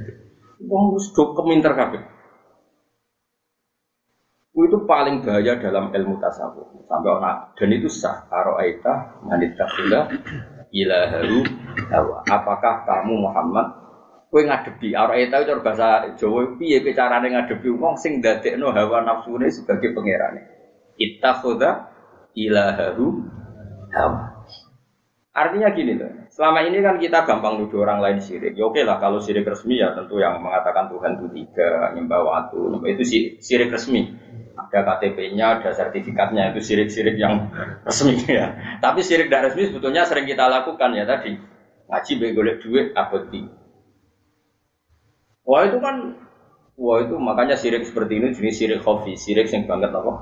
Wong 0.69 0.91
wis 0.91 1.07
do 1.15 1.31
keminter 1.31 1.71
kabeh. 1.71 2.14
Itu 4.55 4.87
paling 4.87 5.27
bahaya 5.27 5.59
dalam 5.59 5.91
ilmu 5.91 6.15
tasawuf. 6.23 6.87
Sampai 6.87 7.11
orang 7.11 7.51
dan 7.59 7.69
itu 7.75 7.91
sah. 7.91 8.23
Karo 8.31 8.55
aita 8.55 9.19
manit 9.27 9.59
takula 9.59 10.07
ilaharu 10.71 11.43
hawa. 11.91 12.23
Apakah 12.23 12.87
kamu 12.87 13.19
Muhammad 13.19 13.85
Kowe 14.35 14.43
ngadepi 14.43 14.91
arek 14.91 15.31
itu 15.31 15.63
bahasa 15.63 16.11
Jawa 16.19 16.59
piye 16.59 16.83
carane 16.91 17.31
ngadepi 17.31 17.71
wong 17.71 17.95
sing 17.95 18.19
dadekno 18.19 18.75
hawa 18.75 19.07
nafsune 19.07 19.47
sebagai 19.47 19.95
pangerane. 19.95 20.43
Ittakhadha 20.99 21.87
ilahahu 22.35 23.23
hawa. 23.95 24.35
Artinya 25.35 25.71
gini 25.71 25.99
loh, 25.99 26.31
selama 26.31 26.67
ini 26.67 26.83
kan 26.83 26.99
kita 26.99 27.23
gampang 27.23 27.59
nuduh 27.59 27.83
orang 27.83 28.03
lain 28.03 28.19
syirik. 28.19 28.59
Ya 28.59 28.67
oke 28.67 28.79
lah 28.83 28.99
kalau 29.03 29.23
syirik 29.23 29.47
resmi 29.47 29.79
ya 29.79 29.91
tentu 29.91 30.19
yang 30.19 30.43
mengatakan 30.43 30.91
Tuhan 30.91 31.19
itu 31.19 31.27
tiga, 31.31 31.91
nyembah 31.95 32.23
waktu, 32.23 32.59
itu 32.91 33.03
syirik 33.39 33.71
resmi. 33.71 34.15
Ada 34.55 34.79
KTP-nya, 34.87 35.59
ada 35.59 35.69
sertifikatnya, 35.75 36.55
itu 36.55 36.63
syirik-syirik 36.63 37.19
yang 37.19 37.51
resmi 37.83 38.15
ya. 38.23 38.55
Tapi 38.79 39.03
syirik 39.03 39.27
tidak 39.27 39.51
resmi 39.51 39.67
sebetulnya 39.67 40.07
sering 40.07 40.23
kita 40.23 40.47
lakukan 40.47 40.95
ya 40.95 41.03
tadi. 41.03 41.35
Ngaji 41.85 42.11
begolek 42.17 42.57
duit, 42.65 42.87
abadi 42.97 43.45
Wah 45.45 45.61
itu 45.69 45.77
kan, 45.77 46.17
wah 46.73 46.97
itu 47.05 47.13
makanya 47.21 47.53
sirik 47.53 47.85
seperti 47.85 48.17
ini 48.17 48.33
jenis 48.33 48.57
sirik 48.57 48.81
kopi, 48.81 49.13
sirik 49.13 49.45
yang 49.53 49.69
banget 49.69 49.93
apa? 49.93 50.13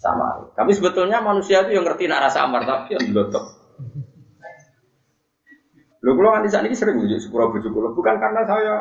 Sama. 0.00 0.48
Tapi 0.56 0.72
sebetulnya 0.72 1.20
manusia 1.20 1.68
itu 1.68 1.76
yang 1.76 1.84
ngerti 1.84 2.08
nak 2.08 2.30
rasa 2.30 2.48
amar 2.48 2.64
tapi 2.64 2.96
yang 2.96 3.12
belotok. 3.12 3.44
Lo 6.00 6.14
kalau 6.14 6.30
kan 6.30 6.46
di 6.46 6.50
sana 6.50 6.70
sering 6.70 6.96
bujuk 6.96 7.18
sepura 7.18 7.50
bujuk 7.50 7.74
bukan 7.74 8.16
karena 8.22 8.46
saya 8.46 8.74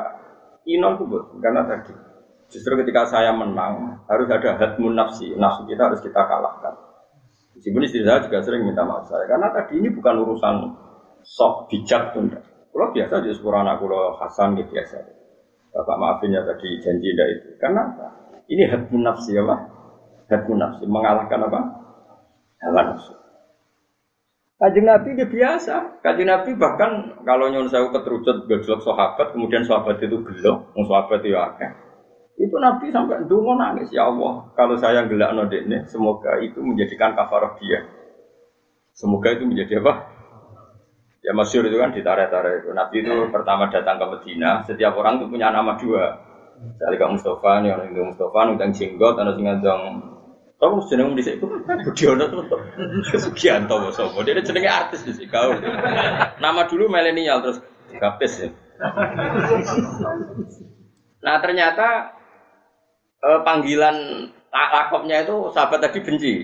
inon 0.69 0.96
tuh 0.96 1.10
karena 1.41 1.65
tadi. 1.65 2.07
Justru 2.48 2.80
ketika 2.80 3.04
saya 3.08 3.36
menang 3.36 4.04
harus 4.08 4.27
ada 4.32 4.56
hatmun 4.56 4.96
nafsi, 4.96 5.36
nafsu 5.36 5.68
kita 5.68 5.92
harus 5.92 6.00
kita 6.00 6.22
kalahkan. 6.24 6.74
Meskipun 7.60 7.84
istri 7.84 8.06
saya 8.08 8.24
juga 8.24 8.39
sering 8.39 8.63
minta 8.63 8.88
maaf 8.88 9.10
saya, 9.10 9.27
karena 9.27 9.51
tadi 9.51 9.82
ini 9.82 9.89
bukan 9.92 10.16
urusan 10.24 10.56
sok 11.25 11.68
bijak 11.68 12.16
tuh. 12.16 12.24
Kalau 12.72 12.94
biasa 12.94 13.25
di 13.25 13.34
sepura 13.34 13.66
anak 13.66 13.82
kulo 13.82 14.16
Hasan 14.22 14.54
gitu 14.56 14.77
biasa. 14.77 15.01
Bapak 15.74 15.98
maafin 15.98 16.38
ya 16.38 16.46
tadi 16.46 16.77
janji 16.77 17.10
tidak 17.10 17.27
itu. 17.34 17.48
Karena? 17.58 17.84
Ini 18.48 18.63
hadmun 18.70 19.01
nafsi 19.01 19.34
ya 19.34 19.44
Pak. 19.44 19.60
Hadmun 20.30 20.58
nafsi. 20.62 20.86
Mengalahkan 20.86 21.50
apa? 21.50 21.60
Hawa 22.62 22.82
nafsu. 22.94 23.18
Kajian 24.58 24.89
Nabi 24.89 25.13
dia 25.13 25.30
biasa. 25.30 26.01
Kajian 26.01 26.30
Nabi 26.34 26.58
bahkan 26.58 27.22
kalau 27.22 27.50
nyon 27.50 27.70
saya 27.70 27.86
keterucut 27.94 28.50
gejolak 28.50 28.82
sahabat, 28.82 29.38
kemudian 29.38 29.62
sahabat 29.62 30.01
itu 30.01 30.18
gelo, 30.25 30.74
mau 30.74 30.82
sahabat 30.89 31.22
itu 31.22 31.38
akeh. 31.38 31.87
Itu 32.38 32.56
Nabi 32.62 32.94
sampai 32.94 33.25
dungo 33.25 33.58
nangis 33.58 33.89
ya 33.89 34.08
Allah. 34.13 34.53
Kalau 34.53 34.77
saya 34.77 35.10
gelak 35.10 35.34
nodeknya, 35.34 35.89
semoga 35.89 36.38
itu 36.38 36.62
menjadikan 36.62 37.17
kafarah 37.17 37.58
dia. 37.58 37.82
Semoga 38.94 39.34
itu 39.34 39.50
menjadi 39.50 39.82
apa? 39.82 39.94
Ya 41.25 41.34
masyur 41.34 41.65
itu 41.65 41.82
kan 41.82 41.91
ditarik-tarik 41.91 42.62
itu. 42.62 42.70
Nabi 42.77 43.01
itu 43.01 43.13
pertama 43.34 43.74
datang 43.74 43.98
ke 43.98 44.06
Medina, 44.06 44.62
setiap 44.63 44.94
orang 44.96 45.17
itu 45.17 45.25
punya 45.34 45.50
nama 45.50 45.75
dua. 45.75 46.24
Misalnya 46.58 46.98
Kak 46.98 47.12
Mustafa, 47.13 47.51
nih 47.62 47.70
orang 47.74 47.88
itu 47.94 48.01
Mustafa, 48.01 48.39
nudang 48.50 48.72
jenggot, 48.74 49.15
ada 49.17 49.32
sing 49.38 49.46
ngandang 49.46 49.82
kamu 50.58 50.89
jeneng 50.89 51.13
di 51.13 51.22
situ, 51.22 51.46
Budiono 51.86 52.25
tuh, 52.34 52.41
Sugianto, 53.13 53.94
Sopo. 53.94 54.25
Dia 54.25 54.41
jenenge 54.41 54.65
artis 54.65 55.06
di 55.06 55.13
sini. 55.13 55.29
Kau 55.29 55.53
nama 56.41 56.65
dulu 56.65 56.89
milenial 56.89 57.46
terus 57.46 57.62
gapes 57.94 58.41
ya. 58.41 58.50
Nah 61.22 61.36
ternyata 61.46 62.16
eh, 63.21 63.39
panggilan 63.41 63.95
lakopnya 64.51 65.25
itu 65.25 65.51
sahabat 65.53 65.79
tadi 65.83 66.00
benci. 66.01 66.36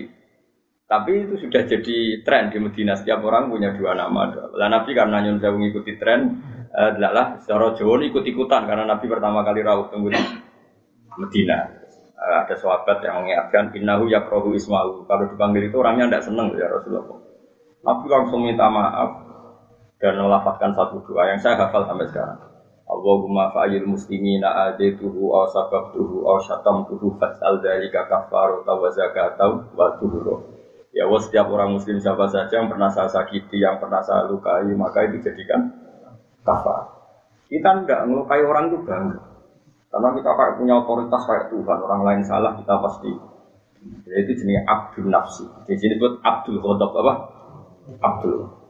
Tapi 0.84 1.26
itu 1.26 1.34
sudah 1.40 1.64
jadi 1.64 2.22
tren 2.22 2.52
di 2.52 2.58
Medina. 2.60 2.92
Setiap 2.94 3.24
orang 3.24 3.48
punya 3.48 3.72
dua 3.72 3.96
nama. 3.96 4.30
Lah 4.52 4.68
Nabi 4.68 4.92
karena 4.92 5.24
nyun 5.24 5.40
saya 5.40 5.56
mengikuti 5.56 5.96
tren, 5.96 6.44
eh, 6.70 6.92
secara 7.40 7.72
Jawa 7.74 7.94
ikut 8.04 8.24
ikutan 8.24 8.68
karena 8.68 8.84
Nabi 8.84 9.06
pertama 9.08 9.42
kali 9.42 9.64
rawuh 9.64 9.88
tunggu 9.88 10.12
di 10.12 10.20
Medina. 11.18 11.58
Eh, 12.14 12.36
ada 12.46 12.54
sahabat 12.56 13.00
yang 13.02 13.24
mengingatkan 13.24 13.72
innahu 13.74 14.06
yakrohu 14.12 14.54
ismahu. 14.54 15.08
Kalau 15.08 15.24
dipanggil 15.28 15.72
itu 15.72 15.76
orangnya 15.80 16.08
tidak 16.08 16.24
senang 16.30 16.52
ya 16.54 16.68
Rasulullah. 16.68 17.20
Nabi 17.84 18.06
langsung 18.08 18.40
minta 18.44 18.66
maaf 18.68 19.10
dan 20.00 20.20
melafatkan 20.20 20.72
satu 20.72 21.04
doa 21.04 21.32
yang 21.32 21.40
saya 21.40 21.56
hafal 21.60 21.84
sampai 21.84 22.08
sekarang. 22.08 22.53
Allahumma 22.84 23.48
fa'il 23.48 23.88
muslimina 23.88 24.68
adituhu 24.68 25.32
aw 25.32 25.48
sababtuhu 25.48 26.28
aw 26.28 26.36
syatamtuhu 26.44 27.16
fas'al 27.16 27.64
dzalika 27.64 28.04
kafarata 28.04 28.72
wa 28.76 28.88
zakata 28.92 29.44
wa 29.72 29.96
tuhuru. 29.96 30.52
Ya 30.92 31.08
Allah 31.08 31.20
setiap 31.24 31.50
orang 31.50 31.74
muslim 31.74 31.98
siapa 31.98 32.28
saja 32.30 32.60
yang 32.60 32.70
pernah 32.70 32.86
saya 32.92 33.10
sakiti, 33.10 33.58
yang 33.58 33.82
pernah 33.82 33.98
saya 34.04 34.30
lukai, 34.30 34.68
maka 34.76 35.10
itu 35.10 35.24
jadikan 35.24 35.72
kafar. 36.44 36.86
Kita 37.48 37.82
enggak 37.82 38.04
ngelukai 38.06 38.44
orang 38.44 38.70
bangga. 38.84 39.20
Karena 39.90 40.08
kita 40.10 40.30
kayak 40.34 40.54
punya 40.58 40.74
otoritas 40.82 41.22
kayak 41.22 41.46
Tuhan, 41.54 41.78
orang 41.86 42.02
lain 42.02 42.22
salah 42.26 42.52
kita 42.58 42.74
pasti. 42.82 43.10
Jadi 44.04 44.16
itu 44.26 44.32
jenis 44.42 44.64
Abdul 44.66 45.06
Nafsi. 45.06 45.44
Di 45.68 45.76
sini 45.76 46.00
buat 46.00 46.18
Abdul 46.24 46.58
Khotob 46.58 46.90
apa? 46.98 47.14
Abdul. 48.00 48.63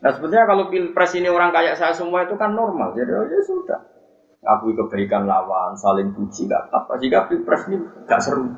Nah 0.00 0.10
sebetulnya 0.16 0.48
kalau 0.48 0.72
pilpres 0.72 1.12
ini 1.12 1.28
orang 1.28 1.52
kayak 1.52 1.76
saya 1.76 1.92
semua 1.92 2.24
itu 2.24 2.34
kan 2.40 2.56
normal. 2.56 2.96
Jadi 2.96 3.12
oh, 3.12 3.24
ya 3.28 3.40
sudah. 3.44 3.80
Ngakui 4.40 4.72
kebaikan 4.72 5.28
lawan, 5.28 5.76
saling 5.76 6.16
puji, 6.16 6.48
gak 6.48 6.72
apa. 6.72 6.96
Jika 6.96 7.28
pilpres 7.28 7.68
ini 7.68 7.84
gak 8.08 8.24
seru. 8.24 8.48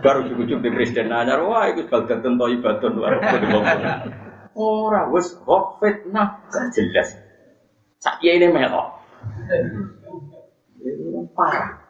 Baru 0.00 0.24
ujung-ujung 0.24 0.64
di 0.64 0.70
presiden 0.72 1.12
nanya, 1.12 1.36
wah 1.44 1.68
itu 1.68 1.84
baldatun 1.88 2.40
toibatun 2.40 2.96
luar 2.96 3.20
Orang 4.56 5.12
wes 5.12 5.36
kok 5.36 5.64
fitnah 5.84 6.40
gak 6.48 6.72
jelas. 6.72 7.12
Sakya 8.00 8.40
ini 8.40 8.48
melok. 8.48 8.88
Parah. 11.36 11.84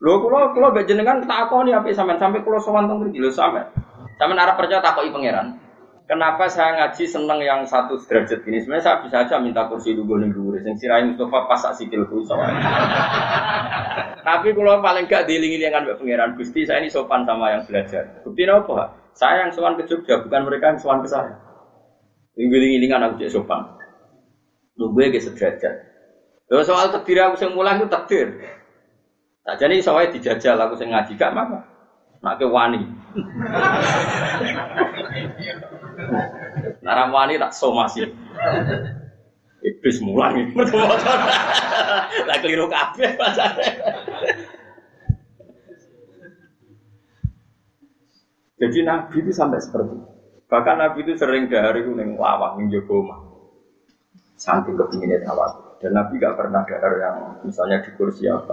Lho 0.00 0.12
kula 0.20 0.52
kula 0.52 0.76
gak 0.76 0.88
jenengan 0.88 1.24
takoni 1.24 1.72
apik 1.72 1.96
sampean 1.96 2.20
sampai 2.20 2.44
kula 2.44 2.60
sowan 2.60 2.88
teng 2.88 3.00
mriki 3.00 3.24
lho 3.24 3.32
sampean. 3.32 3.72
Sampean 4.20 4.36
arep 4.36 4.60
percaya 4.60 4.84
takoki 4.84 5.12
pangeran. 5.12 5.69
Kenapa 6.10 6.50
saya 6.50 6.74
ngaji 6.74 7.06
seneng 7.06 7.38
yang 7.38 7.62
satu 7.62 7.94
derajat 8.10 8.42
ini? 8.50 8.58
Sebenarnya 8.58 8.82
saya 8.82 8.98
bisa 9.06 9.22
aja 9.22 9.38
minta 9.38 9.70
kursi 9.70 9.94
dulu 9.94 10.18
nih 10.18 10.34
dulu. 10.34 10.58
Sing 10.58 10.74
sirai 10.74 11.06
Mustafa 11.06 11.46
pas 11.46 11.62
sikil 11.78 12.02
kuwi 12.10 12.26
Tapi 14.26 14.50
kalau 14.50 14.82
paling 14.82 15.06
gak 15.06 15.30
dilingi 15.30 15.62
dengan 15.62 15.86
Mbak 15.86 16.02
Pangeran 16.02 16.34
Gusti, 16.34 16.66
saya 16.66 16.82
ini 16.82 16.90
sopan 16.90 17.22
sama 17.22 17.54
yang 17.54 17.62
belajar. 17.62 18.26
Bukti 18.26 18.42
apa? 18.42 18.90
Saya 19.14 19.46
yang 19.46 19.54
sopan 19.54 19.78
ke 19.78 19.86
Jogja, 19.86 20.18
bukan 20.18 20.50
mereka 20.50 20.74
yang 20.74 20.82
sopan 20.82 20.98
ke 20.98 21.08
saya. 21.14 21.38
Lingi-lingan 22.34 23.06
aku 23.06 23.22
jadi 23.22 23.30
sopan. 23.30 23.70
Nunggu 24.82 25.14
ya 25.14 25.22
sederajat. 25.22 25.74
Lalu 26.50 26.62
soal 26.66 26.90
takdir 26.90 27.22
aku 27.22 27.38
yang 27.38 27.54
mulai 27.54 27.78
itu 27.78 27.86
takdir. 27.86 28.34
Tak 29.46 29.62
jadi 29.62 29.78
soalnya 29.78 30.18
dijajal 30.18 30.58
aku 30.58 30.74
yang 30.82 30.90
ngaji 30.90 31.14
gak 31.14 31.38
apa. 31.38 31.70
Nak 32.18 32.34
ke 32.34 32.50
wani. 32.50 32.82
Naram 36.80 37.12
wani 37.12 37.40
tak 37.40 37.52
somasi. 37.52 38.08
Iblis 39.60 39.98
mulang 40.00 40.40
itu 40.40 40.56
motor. 40.56 40.88
Lah 42.24 42.36
keliru 42.40 42.64
kabeh 42.68 43.12
Jadi 48.60 48.78
Nabi 48.84 49.24
itu 49.24 49.32
sampai 49.32 49.56
seperti 49.56 49.96
itu. 49.96 50.08
Bahkan 50.52 50.76
Nabi 50.76 50.98
itu 51.00 51.16
sering 51.16 51.48
dari 51.48 51.80
itu 51.80 51.96
neng 51.96 52.20
lawang, 52.20 52.60
neng 52.60 52.68
jogo 52.68 53.00
omah. 53.00 53.20
Saking 54.36 54.76
kepinginnya 54.76 55.24
tawat. 55.24 55.80
Dan 55.80 55.96
Nabi 55.96 56.20
gak 56.20 56.36
pernah 56.36 56.60
dahar 56.68 56.92
yang 57.00 57.16
misalnya 57.40 57.80
di 57.80 57.88
kursi 57.96 58.28
apa. 58.28 58.52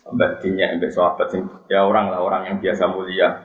Sampai 0.00 0.40
dinya, 0.40 0.72
sampai 0.72 0.88
sahabat, 0.88 1.28
ya 1.68 1.84
orang 1.84 2.08
lah, 2.08 2.24
orang 2.24 2.48
yang 2.48 2.56
biasa 2.64 2.88
mulia. 2.88 3.44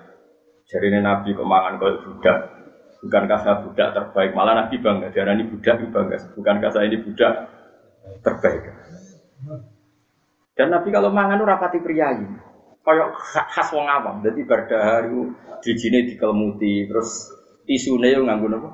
Jadi 0.63 0.95
Nabi 0.95 1.35
kemangan 1.35 1.75
kalau 1.75 1.99
budak. 2.07 2.60
Bukankah 3.01 3.39
saya 3.41 3.55
budak 3.65 3.97
terbaik? 3.97 4.31
Malah 4.37 4.53
Nabi 4.65 4.77
bangga. 4.77 5.09
Darah 5.09 5.33
ini 5.33 5.49
budak 5.49 5.81
bangga. 5.89 6.17
Bukankah 6.37 6.69
saya 6.69 6.85
ini 6.85 7.01
budak 7.01 7.49
terbaik? 8.21 8.61
Dan 10.53 10.69
Nabi 10.69 10.89
kalau 10.93 11.09
mangan 11.09 11.41
rapati 11.41 11.81
priayi. 11.81 12.29
Kayak 12.81 13.13
khas 13.49 13.69
wong 13.73 13.89
awam. 13.89 14.21
Jadi 14.21 14.45
berdahar 14.45 15.09
itu 15.09 15.33
di 15.65 15.73
sini 15.77 15.97
dikelmuti. 16.13 16.85
Terus 16.85 17.09
tisune 17.65 18.13
yang 18.13 18.29
nganggu 18.29 18.47
nopo. 18.53 18.69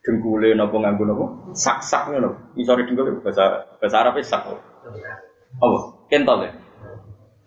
Dengkule 0.00 0.56
nopo 0.56 0.76
nganggu 0.80 1.04
nopo. 1.04 1.24
Sak-sak 1.52 2.16
nopo. 2.16 2.56
Isore 2.56 2.88
dengkule 2.88 3.20
bahasa 3.20 3.76
bahasa 3.76 3.96
Arab 4.00 4.16
sak. 4.24 4.48
Apa? 5.60 5.78
Kentol 6.08 6.48
ya. 6.48 6.52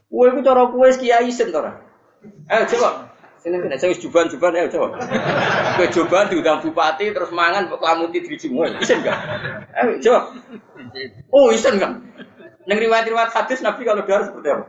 Kue 0.08 0.30
itu 0.30 0.39
cara 0.46 0.70
kue 0.70 0.88
kiai 0.94 1.30
sen 1.34 1.50
Eh 2.48 2.63
coba 2.74 2.89
Sini 3.38 3.62
kena 3.62 3.77
saya 3.77 3.94
juban-juban 3.94 4.57
ya 4.57 4.66
coba. 4.72 4.98
Kue 5.77 5.88
juban 5.94 6.25
diundang 6.27 6.59
bupati 6.66 7.14
terus 7.14 7.29
mangan 7.29 7.70
kok 7.70 7.81
klamuti 7.81 8.25
dijimui. 8.25 8.74
Isen 8.81 9.05
enggak? 9.05 9.20
Eh 9.77 10.01
coba. 10.01 10.33
Oh 11.29 11.53
isen 11.53 11.77
enggak? 11.77 12.01
Neng 12.66 12.77
riwayat-riwayat 12.81 13.31
hadis 13.31 13.62
Nabi 13.62 13.85
kalau 13.85 14.03
darah 14.03 14.25
seperti 14.25 14.50
apa? 14.50 14.66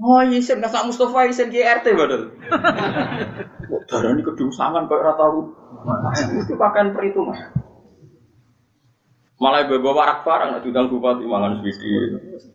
Oh 0.00 0.20
isen 0.28 0.60
nggak 0.60 0.72
sak 0.72 0.86
Mustafa 0.88 1.28
isen 1.28 1.48
GRT 1.48 1.86
badal. 1.96 2.22
Kok 3.64 3.82
darah 3.88 4.10
ini 4.12 4.22
kedung 4.24 4.52
sangan 4.52 4.88
kayak 4.88 5.04
rata 5.08 5.24
lu. 5.28 5.56
Itu 6.44 6.54
pakaian 6.60 6.92
perhitungan. 6.92 7.36
Malah 9.40 9.64
bawa 9.72 9.96
warak 9.96 10.20
barang, 10.28 10.60
diundang 10.60 10.92
bupati 10.92 11.24
mangan 11.24 11.64
swisi. 11.64 11.88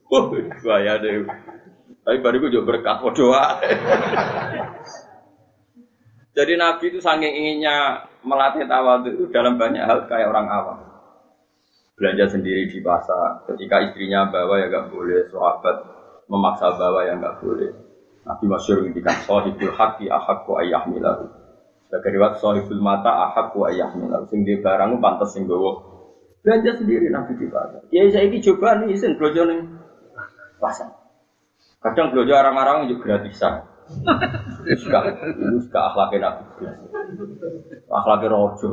Wah, 0.06 0.30
bahaya 0.62 1.01
deh. 1.01 1.25
Tapi 2.06 2.22
baru 2.22 2.38
itu 2.38 2.54
juga 2.54 2.78
berkat 2.78 3.02
doa. 3.18 3.58
Jadi 6.36 6.54
Nabi 6.60 6.86
itu 6.94 7.00
saking 7.02 7.34
inginnya 7.34 8.06
melatih 8.22 8.68
tawadu 8.70 9.10
itu 9.10 9.26
dalam 9.34 9.58
banyak 9.58 9.82
hal 9.82 10.06
kayak 10.06 10.30
orang 10.30 10.48
awam. 10.52 10.78
Belanja 11.96 12.36
sendiri 12.36 12.68
di 12.68 12.84
pasar, 12.84 13.48
ketika 13.48 13.80
istrinya 13.80 14.28
bawa 14.28 14.60
ya 14.60 14.68
nggak 14.68 14.91
boleh, 14.91 15.32
sahabat 15.32 15.78
memaksa 16.28 16.76
bawa 16.76 17.08
ya 17.08 17.15
nggak 17.15 17.39
boleh. 17.39 17.72
Nabi 18.28 18.46
masyur 18.52 18.84
ngendikan 18.84 19.15
sahibul 19.24 19.72
haqi 19.72 20.12
ahakku 20.12 20.52
ayah 20.60 20.84
milahu. 20.91 21.32
Sebagai 21.88 22.20
riwayat 22.20 22.44
sahibul 22.44 22.84
mata 22.84 23.32
ahakku 23.32 23.63
ayah 23.72 23.96
milahu. 23.96 24.28
Sing 24.28 24.44
di 24.44 24.60
barang 24.60 25.00
pantas 25.00 25.32
sing 25.32 25.48
bawa. 25.48 25.80
Belanja 26.44 26.84
sendiri 26.84 27.08
Nabi 27.15 27.32
di 27.39 27.48
pasar. 27.48 27.80
Ya 27.96 28.04
saya 28.12 28.28
ini 28.28 28.44
coba 28.44 28.84
nih 28.84 28.91
isin 28.91 29.15
belanja 29.15 29.41
nih 29.48 29.60
pasar. 30.60 31.05
Kadang 31.86 32.10
belanja 32.10 32.34
orang-orang 32.41 32.89
juga 32.89 33.13
gratisan. 33.13 33.62
Juga, 34.65 35.13
juga 35.38 35.80
akhlaknya 35.93 36.17
nabi. 36.26 36.65
Akhlaknya 37.86 38.28
rojo. 38.34 38.69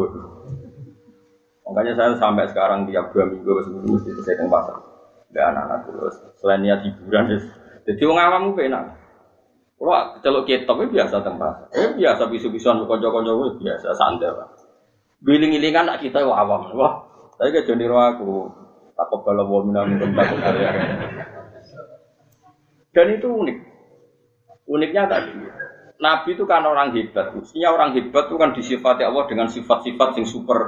Makanya 1.68 1.92
saya 1.92 2.16
sampai 2.16 2.48
sekarang 2.48 2.88
tiap 2.88 3.12
dua 3.12 3.28
minggu 3.28 3.52
sebelum 3.68 4.00
mesti 4.00 4.10
saya 4.24 4.40
ke 4.40 4.48
pasar. 4.48 4.76
Gak 5.32 5.44
anak-anak 5.52 5.80
terus. 5.88 6.14
Selain 6.40 6.60
niat 6.64 6.80
hiburan, 6.84 7.36
jadi 7.82 8.02
orang 8.06 8.26
awam 8.30 8.42
itu 8.54 8.60
enak. 8.70 8.84
Kalau 9.82 9.98
celok 10.22 10.44
kitab 10.46 10.76
itu 10.78 10.94
biasa 10.94 11.16
tempat. 11.26 11.54
Eh 11.74 11.98
biasa 11.98 12.30
bisu-bisuan 12.30 12.86
konco-konco 12.86 13.32
itu 13.34 13.66
biasa 13.66 13.90
santai 13.98 14.30
lah. 14.30 14.46
Giling-gilingan 15.26 15.90
nak 15.90 15.98
kita 15.98 16.22
awam. 16.22 16.70
Wah, 16.78 17.02
kayak 17.42 17.66
jadi 17.66 17.90
aku. 17.90 18.46
Takut 18.94 19.20
kalau 19.26 19.48
mau 19.48 19.64
minum 19.66 20.14
takut 20.14 20.38
dan 22.92 23.06
itu 23.08 23.28
unik. 23.28 23.58
Uniknya 24.68 25.08
tadi, 25.08 25.32
Nabi 25.98 26.28
itu 26.36 26.44
kan 26.44 26.62
orang 26.66 26.92
hebat. 26.92 27.32
Mestinya 27.32 27.72
orang 27.72 27.96
hebat 27.96 28.28
itu 28.28 28.36
kan 28.36 28.50
disifati 28.52 29.02
Allah 29.02 29.24
dengan 29.26 29.48
sifat-sifat 29.48 30.08
yang 30.20 30.26
super 30.28 30.60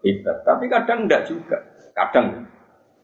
hebat. 0.00 0.42
Tapi 0.48 0.64
kadang 0.66 1.06
enggak 1.06 1.28
juga. 1.28 1.60
Kadang. 1.92 2.48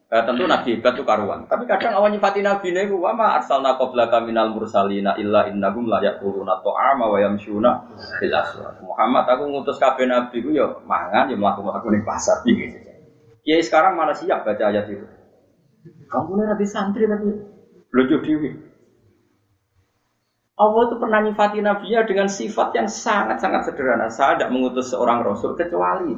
Eh, 0.09 0.23
tentu 0.23 0.47
Nabi 0.47 0.79
hebat 0.79 0.95
itu 0.95 1.05
karuan. 1.05 1.45
Tapi 1.51 1.67
kadang 1.67 1.99
awal 1.99 2.15
nyifati 2.15 2.41
Nabi 2.41 2.71
ini, 2.71 2.87
wa 2.95 3.13
ma 3.13 3.37
arsalna 3.37 3.75
qablaka 3.75 4.23
minal 4.23 4.55
mursalina 4.55 5.19
illa 5.19 5.51
innahum 5.51 5.91
la 5.91 5.99
yaquluna 5.99 6.63
ta'ama 6.63 7.05
wa 7.11 7.19
yamshuna 7.19 7.71
fil 8.23 8.35
Muhammad 8.85 9.25
aku 9.27 9.43
ngutus 9.51 9.83
kabeh 9.83 10.07
nabi 10.07 10.39
ku 10.39 10.55
ya 10.55 10.71
mangan 10.87 11.27
ya 11.27 11.37
mlaku-mlaku 11.37 11.91
ning 11.91 12.07
pasar. 12.07 12.47
Ya 13.45 13.59
sekarang 13.61 13.99
mana 13.99 14.15
siap 14.15 14.47
baca 14.47 14.65
ayat 14.71 14.89
itu? 14.89 15.05
Kamu 16.09 16.39
nanti 16.39 16.65
santri 16.65 17.05
tapi 17.05 17.54
Belajar 17.95 18.27
dewi. 18.27 18.51
Allah 20.59 20.83
itu 20.91 20.97
pernah 20.99 21.21
nyifati 21.23 21.63
nabinya 21.63 22.03
dengan 22.03 22.27
sifat 22.27 22.75
yang 22.75 22.91
sangat-sangat 22.91 23.71
sederhana. 23.71 24.11
Saya 24.11 24.35
tidak 24.35 24.51
mengutus 24.51 24.91
seorang 24.91 25.23
rasul 25.23 25.55
kecuali 25.55 26.15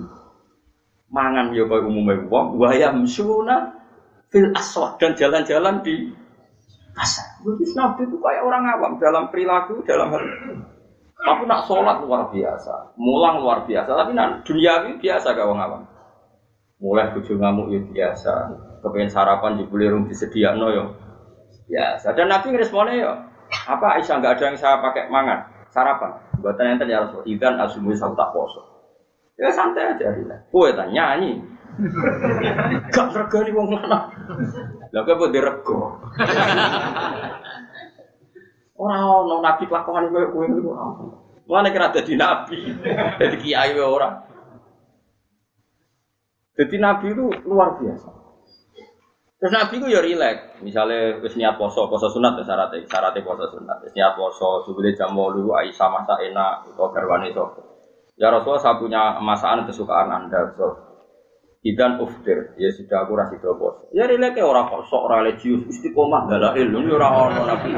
mangan 1.12 1.52
ya 1.52 1.68
kaya 1.68 1.84
umumnya 1.84 2.24
wong 2.26 2.58
wayam 2.58 3.04
suna 3.04 3.76
fil 4.32 4.50
aswad 4.56 4.96
dan 4.96 5.12
jalan-jalan 5.20 5.84
di 5.84 6.16
pasar. 6.96 7.44
Jadi 7.44 7.76
nabi 7.76 8.08
itu 8.08 8.16
kayak 8.24 8.42
orang 8.44 8.64
awam 8.72 8.92
dalam 8.96 9.28
perilaku, 9.28 9.84
dalam 9.84 10.16
hal 10.16 10.24
tapi 11.16 11.48
nak 11.48 11.64
sholat 11.64 12.04
luar 12.04 12.28
biasa, 12.28 12.96
mulang 13.00 13.40
luar 13.40 13.64
biasa. 13.68 13.88
Tapi 13.88 14.12
nak 14.16 14.44
dunia 14.44 14.84
ini 14.84 15.00
biasa 15.00 15.32
gak 15.32 15.48
orang 15.48 15.64
awam. 15.64 15.82
Mulai 16.76 17.12
bujuk 17.16 17.40
ngamuk 17.40 17.72
ya 17.72 17.80
biasa, 17.84 18.32
kepengen 18.84 19.12
sarapan 19.12 19.56
jebule 19.60 19.92
rum 19.92 20.04
disediakno 20.08 20.68
ya 20.72 21.05
Ya, 21.66 21.98
dan 21.98 22.30
Nabi 22.30 22.54
ngeresponnya 22.54 22.94
ya, 22.94 23.10
apa 23.66 23.98
Aisyah 23.98 24.22
nggak 24.22 24.38
ada 24.38 24.44
yang 24.54 24.58
saya 24.58 24.78
pakai 24.78 25.10
mangan, 25.10 25.66
sarapan. 25.74 26.14
Buatan 26.38 26.70
yang 26.70 26.78
terjadi 26.78 27.10
Rasul, 27.10 27.26
idan 27.26 27.58
asumui 27.58 27.98
saya 27.98 28.14
tak 28.14 28.30
poso. 28.30 28.76
Ya 29.36 29.52
santai 29.52 29.92
aja 29.92 30.16
rileks. 30.16 30.48
Kowe 30.48 30.72
tak 30.72 30.88
nyanyi. 30.88 31.44
Gak 32.96 33.12
regani 33.12 33.52
wong 33.52 33.76
lanang. 33.76 34.08
Lah 34.96 35.00
kowe 35.04 35.12
mbok 35.12 35.28
dirego. 35.28 36.00
Ora 38.80 38.96
ono 39.04 39.44
nabi 39.44 39.68
kelakuan 39.68 40.08
koyo 40.08 40.32
kowe 40.32 40.44
niku 40.48 40.72
ora 40.72 40.84
ono. 40.88 41.06
Mulane 41.48 41.68
kira 41.72 41.92
dadi 41.92 42.16
nabi, 42.16 42.58
dadi 43.20 43.36
kiai 43.40 43.76
wae 43.76 43.84
ora. 43.84 44.24
Jadi 46.56 46.76
nabi 46.80 47.12
itu 47.12 47.28
luar 47.44 47.76
biasa. 47.76 48.15
Terus 49.36 49.52
nabi 49.52 49.76
itu 49.76 49.86
ya 49.92 50.00
rileks. 50.00 50.64
Misalnya 50.64 51.20
wis 51.20 51.36
niat 51.36 51.60
poso, 51.60 51.84
poso 51.92 52.08
sunat 52.08 52.40
ya 52.40 52.44
syaratnya, 52.48 52.80
syaratnya 52.88 53.20
poso 53.20 53.44
sunat. 53.52 53.84
Wis 53.84 53.92
niat 53.92 54.16
poso, 54.16 54.64
subuh 54.64 54.80
jam 54.96 55.12
8 55.12 55.44
Aisyah 55.44 55.88
masak 55.92 56.18
enak, 56.24 56.72
itu 56.72 56.84
garwane 56.88 57.28
sapa. 57.36 57.60
Ya 58.16 58.32
Rasulullah 58.32 58.64
saya 58.64 58.80
punya 58.80 59.20
masakan 59.20 59.68
kesukaan 59.68 60.08
Anda, 60.08 60.56
so. 60.56 60.96
Idan 61.66 61.98
uftir, 61.98 62.54
ya 62.56 62.70
sudah 62.70 63.02
aku 63.02 63.12
rasi 63.18 63.36
bos. 63.42 63.90
Ya 63.90 64.06
rilek 64.06 64.38
orang 64.38 64.70
kok 64.70 64.86
sok 64.86 65.10
religius 65.10 65.66
istiqomah 65.66 66.30
dalam 66.30 66.54
ilmu 66.54 66.94
orang 66.94 67.12
orang 67.12 67.42
nabi. 67.42 67.74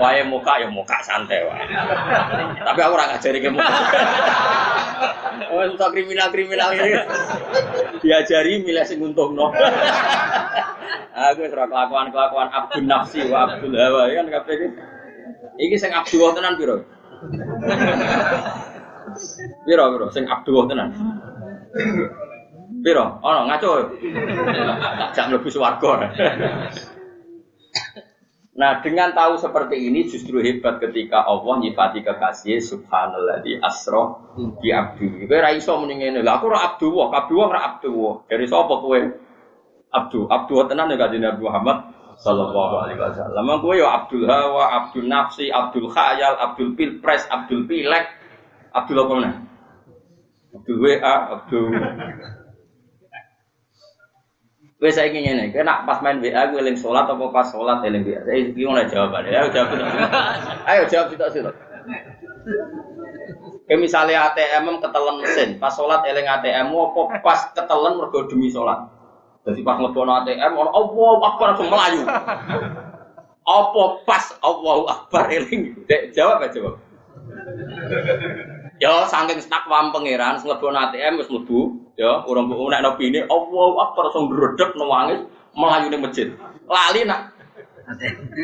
Wae 0.00 0.24
muka 0.24 0.64
ya 0.64 0.66
muka 0.72 0.96
santai 1.04 1.44
wae. 1.44 1.68
Tapi 2.56 2.80
aku 2.80 2.92
orang 2.96 3.12
ngajari 3.12 3.44
ke 3.44 3.52
muka. 3.52 3.76
Oh, 5.52 5.60
untuk 5.68 5.88
kriminal 5.92 6.32
kriminal 6.32 6.72
ini 6.72 6.96
diajari 8.00 8.64
milih 8.64 8.84
sing 8.88 8.98
no. 9.00 9.46
Aku 11.16 11.48
serah 11.48 11.64
kelakuan 11.68 12.12
kelakuan 12.12 12.48
Abdul 12.52 12.84
Nafsi 12.84 13.24
wa 13.28 13.48
Abdul 13.48 13.72
Hawa 13.72 14.12
ya 14.12 14.20
kan 14.20 14.28
kabeh 14.28 14.54
iki. 14.56 14.68
Iki 15.56 15.76
sing 15.80 15.92
Abdul 15.92 16.32
tenan 16.36 16.60
piro? 16.60 16.84
Piro 19.64 19.84
piro 19.96 20.06
sing 20.12 20.24
Abdul 20.28 20.68
tenan. 20.68 20.92
Piro? 22.84 23.20
Ono 23.24 23.40
ngaco. 23.48 23.70
Tak 23.96 25.08
jak 25.16 25.26
mlebu 25.32 25.48
swarga. 25.48 26.12
Nah, 28.56 28.80
dengan 28.80 29.12
tahu 29.12 29.36
seperti 29.36 29.76
ini 29.84 30.08
justru 30.08 30.40
hebat 30.40 30.80
ketika 30.80 31.28
Allah 31.28 31.60
nyifati 31.60 32.00
kekasih 32.00 32.56
subhanallah 32.64 33.44
di 33.44 33.60
asro 33.60 34.32
di 34.64 34.72
abdi. 34.72 35.28
Kowe 35.28 35.36
ra 35.36 35.52
iso 35.52 35.76
muni 35.76 36.00
ngene. 36.00 36.24
Lah 36.24 36.40
aku 36.40 36.48
ora 36.48 36.64
abdu 36.72 36.88
wa, 36.88 37.12
abdu 37.12 37.36
wa 37.36 37.52
ora 37.52 37.60
abdu 37.68 37.92
wa. 37.92 38.12
Dari 38.24 38.48
sapa 38.48 38.80
kowe? 38.80 39.00
Abdu, 39.92 40.24
abdu 40.32 40.52
tenan 40.72 40.88
ya 40.88 40.96
kanjeng 40.96 41.20
Nabi 41.20 41.40
Muhammad 41.44 41.78
sallallahu 42.16 42.74
alaihi 42.80 42.96
wasallam. 42.96 43.44
Kowe 43.60 43.76
ya 43.76 43.88
Abdul 43.92 44.24
Hawa, 44.24 44.64
Abdul 44.72 45.04
Nafsi, 45.04 45.52
Abdul 45.52 45.92
Khayal, 45.92 46.34
Abdul 46.40 46.72
Pilpres, 46.72 47.28
Abdul 47.28 47.68
Pilek, 47.68 48.08
Abdul 48.72 49.04
apa 49.04 49.12
mana? 49.20 49.30
Abdul 50.56 50.78
WA, 50.80 51.14
Abdul 51.36 51.76
Gue 54.86 54.94
saya 54.94 55.10
ingin 55.10 55.50
ini, 55.50 55.50
kena 55.50 55.82
pas 55.82 55.98
main 55.98 56.22
WA 56.22 56.46
gue 56.46 56.62
eling 56.62 56.78
sholat 56.78 57.10
atau 57.10 57.26
pas 57.34 57.42
sholat 57.42 57.82
eling 57.82 58.06
WA. 58.06 58.22
Saya 58.22 58.54
lah 58.70 58.86
jawabannya. 58.86 59.34
Ayo 59.34 59.50
jawab 59.50 59.74
itu. 59.74 59.82
Ayo 60.62 60.82
jawab 60.86 61.08
itu 61.10 61.26
sih. 61.34 61.42
Kayak 63.66 63.80
misalnya 63.82 64.30
ATM 64.30 64.78
ketelen 64.78 65.26
mesin, 65.26 65.58
pas 65.58 65.74
sholat 65.74 66.06
eling 66.06 66.30
ATM, 66.30 66.70
apa 66.70 67.18
pas 67.18 67.50
ketelen 67.50 67.98
mergo 67.98 68.30
demi 68.30 68.46
sholat. 68.46 68.86
Jadi 69.42 69.66
pas 69.66 69.74
ngebon 69.74 70.06
ATM, 70.06 70.54
orang 70.54 70.70
Allah 70.78 71.10
Akbar 71.34 71.46
langsung 71.50 71.66
melayu. 71.66 72.02
Apa 73.42 73.82
pas 74.06 74.38
Allah 74.38 74.76
Akbar 74.86 75.34
eling? 75.34 75.82
Jawab 76.14 76.46
aja 76.46 76.62
jawab. 76.62 76.78
Ya 78.78 79.02
saking 79.10 79.42
takwam 79.50 79.90
pangeran 79.90 80.38
nglebon 80.46 80.78
ATM 80.78 81.18
wis 81.18 81.26
mlebu, 81.26 81.75
ya 81.96 82.22
urung 82.28 82.52
mbok 82.52 82.70
nek 82.70 82.84
opine 82.96 83.24
Allahu 83.24 83.80
Akbar 83.80 84.12
sing 84.12 84.28
ndredeg 84.28 84.70
nangis 84.76 85.20
melayu 85.56 85.86
ning 85.88 86.00
masjid. 86.04 86.28
Lali 86.68 87.00
nak 87.08 87.32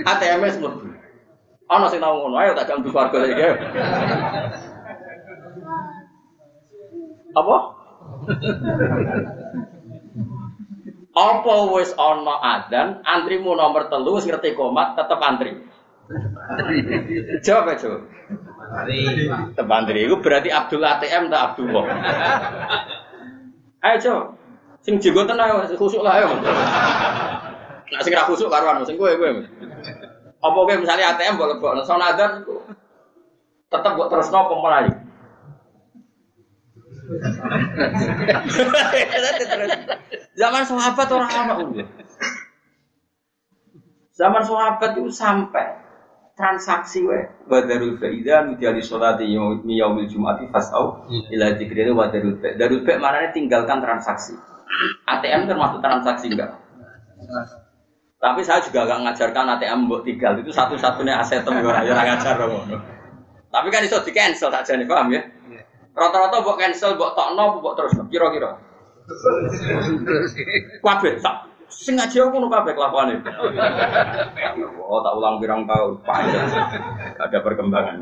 ATM 0.08 0.42
wis 0.46 0.56
mlebu. 0.58 0.88
Ana 1.68 1.88
sing 1.88 2.04
tau 2.04 2.20
ngono, 2.20 2.36
ayo 2.36 2.52
tak 2.52 2.68
jam 2.68 2.84
warga 2.84 3.20
iki. 3.24 3.48
Apa? 7.32 7.56
Apa 11.12 11.54
wis 11.76 11.90
ana 11.96 12.34
adzan, 12.40 13.00
antrimu 13.04 13.56
nomor 13.56 13.88
telu 13.88 14.20
wis 14.20 14.28
ngerti 14.28 14.52
komat 14.52 15.00
tetep 15.00 15.20
antri. 15.20 15.52
Jawab 17.40 17.72
aja. 17.72 17.90
Tepantri 19.52 20.08
itu 20.08 20.16
berarti 20.20 20.48
Abdul 20.48 20.80
ATM 20.80 21.28
tak 21.28 21.42
Abdullah. 21.52 21.84
Ayo 23.82 23.96
coba. 23.98 24.22
Sing 24.82 24.94
jenggoten 25.02 25.38
ayo 25.38 25.66
khusuk 25.74 26.02
lah 26.06 26.22
ayo. 26.22 26.30
Nak 27.90 28.02
sing 28.02 28.14
ra 28.14 28.26
khusuk 28.26 28.50
karuan 28.50 28.86
sing 28.86 28.94
kowe 28.94 29.10
kowe. 29.10 29.30
Apa 30.42 30.58
kowe 30.58 30.74
misalnya 30.78 31.14
ATM 31.14 31.38
mbok 31.38 31.50
lebokno 31.58 31.82
sonadan 31.82 32.46
iku 32.46 32.62
tetep 33.70 33.90
mbok 33.94 34.10
terusno 34.10 34.38
apa 34.46 34.54
melayu. 34.54 34.92
Zaman 40.38 40.62
sahabat 40.62 41.08
orang 41.10 41.32
anak 41.34 41.58
Zaman 44.14 44.42
sahabat 44.46 44.90
itu 44.94 45.10
sampai 45.10 45.81
transaksi 46.42 47.06
we. 47.06 47.22
Badarul 47.46 48.02
faida 48.02 48.42
nudiali 48.42 48.82
sholati 48.82 49.30
yaumil 49.30 50.10
jumati 50.10 50.50
fasau 50.50 51.06
iya. 51.06 51.38
ila 51.38 51.46
dzikrina 51.54 51.94
wa 51.94 52.10
darul 52.10 52.34
fa 52.42 52.58
darul 52.58 52.82
fa 52.82 52.98
mana 52.98 53.30
tinggalkan 53.30 53.78
transaksi. 53.78 54.34
ATM 55.06 55.46
termasuk 55.46 55.78
transaksi 55.78 56.26
enggak? 56.34 56.58
Tapi 58.18 58.40
saya 58.42 58.58
juga 58.66 58.90
agak 58.90 58.98
ngajarkan 59.06 59.54
ATM 59.58 59.86
buat 59.86 60.02
tinggal. 60.02 60.34
Itu 60.42 60.50
satu-satunya 60.50 61.22
aset 61.22 61.46
yang 61.46 61.62
orang 61.62 61.86
yang 61.86 61.98
ngajar 62.02 62.34
tapi 63.52 63.68
kan 63.68 63.84
itu 63.84 63.92
di 64.08 64.12
cancel 64.16 64.48
saja 64.48 64.72
nih 64.80 64.88
paham 64.88 65.12
ya? 65.12 65.20
Iya. 65.52 65.60
rata-rata 65.92 66.40
buat 66.40 66.56
cancel 66.56 66.96
buat 66.96 67.12
tokno 67.12 67.60
buat 67.60 67.76
terus 67.76 68.00
kira-kira? 68.08 68.56
Kabeh 70.84 71.20
sak 71.20 71.51
Sing 71.72 71.96
ngaji 71.96 72.16
aku 72.20 72.28
ngono 72.36 72.52
kabeh 72.52 72.72
kelakuane. 72.76 73.14
Oh, 74.84 75.00
tak 75.00 75.14
ulang 75.16 75.40
pirang 75.40 75.64
tahun 75.64 76.04
panjang. 76.04 76.48
Ada 77.16 77.38
perkembangan. 77.40 77.96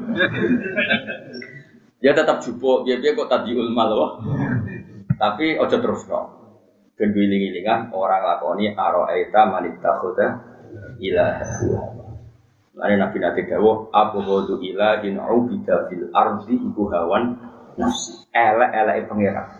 Ya 2.02 2.10
tetap 2.16 2.42
jupuk, 2.42 2.88
dia 2.88 2.98
dia 2.98 3.14
kok 3.14 3.30
tadi 3.30 3.54
ulma 3.54 3.86
loh. 3.86 4.18
Tapi 5.20 5.60
ojo 5.60 5.76
terus 5.78 6.02
kok. 6.08 6.26
Ben 6.96 7.12
giling-gilingan 7.16 7.92
orang 7.96 8.24
lakoni 8.24 8.72
aro'aita 8.76 9.48
manita 9.48 10.00
khuda 10.00 10.26
ilaha. 11.00 11.48
Lain 12.80 12.96
Nabi 12.96 13.18
Nabi 13.20 13.40
Dawo, 13.44 13.92
Abu 13.92 14.24
Hudu 14.24 14.60
ilahin 14.64 15.20
ubida 15.20 15.88
fil 15.88 16.08
ardi 16.16 16.56
ibu 16.56 16.88
hawan 16.88 17.36
nafsi. 17.76 18.24
Elek-elek 18.32 19.04
pangeran. 19.08 19.59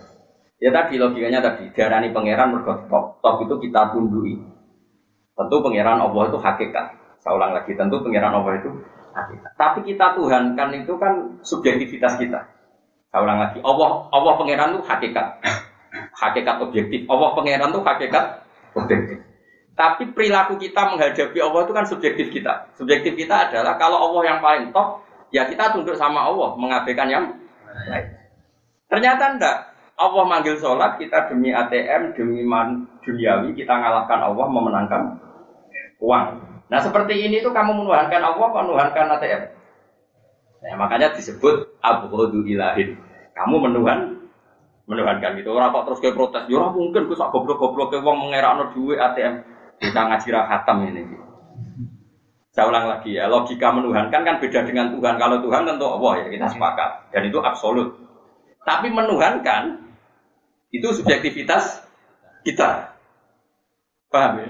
Ya 0.60 0.68
tadi 0.68 1.00
logikanya 1.00 1.40
tadi 1.40 1.72
darani 1.72 2.12
pangeran 2.12 2.52
mergo 2.52 2.84
top. 2.92 3.24
Top 3.24 3.40
itu 3.40 3.56
kita 3.64 3.96
tundui. 3.96 4.36
Tentu 5.32 5.56
pangeran 5.64 6.04
Allah 6.04 6.22
itu 6.28 6.36
hakikat. 6.36 6.86
Saya 7.24 7.32
ulang 7.36 7.56
lagi, 7.56 7.72
tentu 7.72 7.96
pangeran 8.04 8.36
Allah 8.36 8.60
itu 8.60 8.68
hakikat. 9.16 9.50
Tapi 9.56 9.80
kita 9.88 10.20
Tuhan 10.20 10.52
kan 10.52 10.68
itu 10.76 10.92
kan 11.00 11.40
subjektivitas 11.40 12.20
kita. 12.20 12.44
Saya 13.08 13.20
ulang 13.24 13.40
lagi, 13.40 13.58
Allah 13.64 14.12
Allah 14.12 14.32
pangeran 14.36 14.76
itu 14.76 14.84
hakikat. 14.84 15.26
Hakikat 16.20 16.56
objektif. 16.60 17.08
Allah 17.08 17.28
pangeran 17.32 17.72
itu 17.72 17.80
hakikat 17.80 18.24
objektif. 18.76 19.18
Tapi 19.72 20.12
perilaku 20.12 20.60
kita 20.60 20.92
menghadapi 20.92 21.38
Allah 21.40 21.60
itu 21.64 21.72
kan 21.72 21.88
subjektif 21.88 22.28
kita. 22.28 22.68
Subjektif 22.76 23.16
kita 23.16 23.48
adalah 23.48 23.80
kalau 23.80 23.96
Allah 23.96 24.22
yang 24.28 24.38
paling 24.44 24.76
top, 24.76 25.00
ya 25.32 25.48
kita 25.48 25.72
tunduk 25.72 25.96
sama 25.96 26.28
Allah, 26.28 26.52
mengabaikan 26.60 27.08
yang 27.08 27.24
lain. 27.88 28.06
Ternyata 28.92 29.40
enggak. 29.40 29.56
Allah 30.00 30.24
manggil 30.24 30.56
sholat, 30.56 30.96
kita 30.96 31.28
demi 31.28 31.52
ATM, 31.52 32.16
demi 32.16 32.40
man, 32.40 32.88
duniawi, 33.04 33.52
kita 33.52 33.68
ngalahkan 33.68 34.32
Allah, 34.32 34.46
memenangkan 34.48 35.02
uang. 36.00 36.26
Nah 36.72 36.80
seperti 36.80 37.20
ini 37.28 37.44
tuh 37.44 37.52
kamu 37.52 37.84
menuhankan 37.84 38.24
Allah, 38.24 38.48
menuhankan 38.48 39.12
ATM. 39.20 39.42
Nah, 40.60 40.76
makanya 40.76 41.12
disebut 41.12 41.80
Abu 41.84 42.08
Ilahin. 42.48 42.96
Kamu 43.36 43.56
menuhan, 43.60 44.28
menuhankan 44.88 45.36
itu. 45.36 45.48
Orang 45.52 45.72
kok 45.72 45.84
terus 45.92 46.00
kayak 46.00 46.16
protes, 46.16 46.44
ya 46.48 46.68
mungkin 46.72 47.08
gue 47.08 47.16
goblok-goblok 47.16 47.92
ke 47.92 48.00
uang 48.00 48.28
mengerak 48.28 48.72
duit 48.72 48.96
ATM. 48.96 49.44
Kita 49.80 50.00
ngaji 50.08 50.28
khatam 50.28 50.76
ini. 50.88 51.02
Saya 52.52 52.66
ulang 52.66 52.88
lagi 52.90 53.16
ya, 53.16 53.30
logika 53.30 53.72
menuhankan 53.72 54.20
kan 54.26 54.36
beda 54.42 54.64
dengan 54.64 54.92
Tuhan. 54.92 55.16
Kalau 55.16 55.40
Tuhan 55.40 55.64
tentu 55.64 55.86
Allah 55.88 56.12
ya 56.20 56.26
kita 56.28 56.46
sepakat. 56.52 56.90
Dan 57.12 57.22
itu 57.28 57.38
absolut. 57.40 57.88
Tapi 58.66 58.92
menuhankan 58.92 59.89
itu 60.70 60.88
subjektivitas 60.94 61.82
kita. 62.46 62.94
Paham 64.10 64.42
ya? 64.42 64.46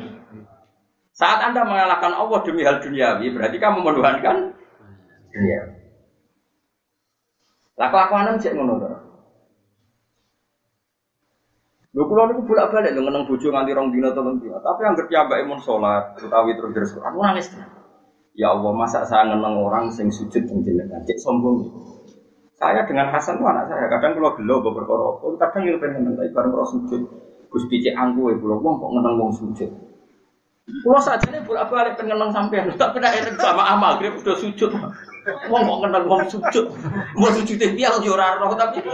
Saat 1.12 1.52
Anda 1.52 1.68
mengalahkan 1.68 2.16
Allah 2.16 2.40
demi 2.48 2.64
hal 2.64 2.80
duniawi, 2.80 3.28
berarti 3.36 3.56
kamu 3.60 3.84
menuhankan 3.84 4.56
dunia. 5.28 5.60
Lah 7.76 7.88
kelakuanan 7.92 8.40
cek 8.40 8.56
ngono 8.56 8.76
Lho 11.90 12.06
kula 12.06 12.30
niku 12.30 12.46
bolak-balik 12.46 12.94
lho 12.94 13.02
ngeneng 13.02 13.26
bojo 13.26 13.50
nganti 13.50 13.74
rong 13.74 13.90
dina 13.90 14.14
telung 14.14 14.38
dina, 14.38 14.62
tapi 14.62 14.86
anggere 14.86 15.10
piyambake 15.10 15.42
mun 15.42 15.58
salat 15.58 16.14
utawi 16.22 16.54
terus 16.54 16.70
terus 16.70 16.90
aku 17.02 17.18
nangis. 17.18 17.50
Ya 18.38 18.54
Allah, 18.54 18.70
masa 18.70 19.02
saya 19.02 19.26
ngeneng 19.26 19.58
orang 19.58 19.90
sing 19.90 20.06
sujud 20.06 20.38
ning 20.46 20.62
jenengan, 20.62 21.02
cek 21.02 21.18
sombong. 21.18 21.66
Saya 22.60 22.84
dengan 22.84 23.08
Hasan 23.08 23.40
itu 23.40 23.44
anak 23.48 23.72
saya, 23.72 23.88
kadang 23.88 24.20
kalau 24.20 24.36
gelo 24.36 24.60
gue 24.60 24.72
berkorok, 24.76 25.24
kadang 25.40 25.64
yang 25.64 25.80
pengen 25.80 26.12
ngeneng, 26.12 26.28
bareng 26.28 26.52
kalau 26.52 26.68
sujud. 26.68 27.08
Gusti 27.48 27.80
cek 27.80 27.96
angku 27.96 28.28
ya, 28.28 28.36
pulau 28.36 28.60
wong 28.60 28.76
kok 28.76 28.90
ngeneng 28.92 29.16
wong 29.16 29.32
sujud. 29.32 29.70
Pulau 30.84 31.00
saja 31.00 31.24
nih 31.32 31.40
bolak 31.40 31.72
balik 31.72 31.96
pengen 31.96 32.20
ngeneng 32.20 32.36
sampean, 32.36 32.68
tapi 32.76 33.00
tidak 33.00 33.16
enak 33.16 33.40
sama 33.40 33.64
amal, 33.64 33.96
dia 33.96 34.12
udah 34.12 34.36
sujud. 34.36 34.76
Wong 35.48 35.62
kok 35.64 35.78
ngeneng 35.88 36.04
wong 36.04 36.22
sujud, 36.28 36.64
mau 37.16 37.32
sujud 37.32 37.56
dia 37.56 37.88
yo 38.04 38.12
roh 38.12 38.52
tapi 38.52 38.84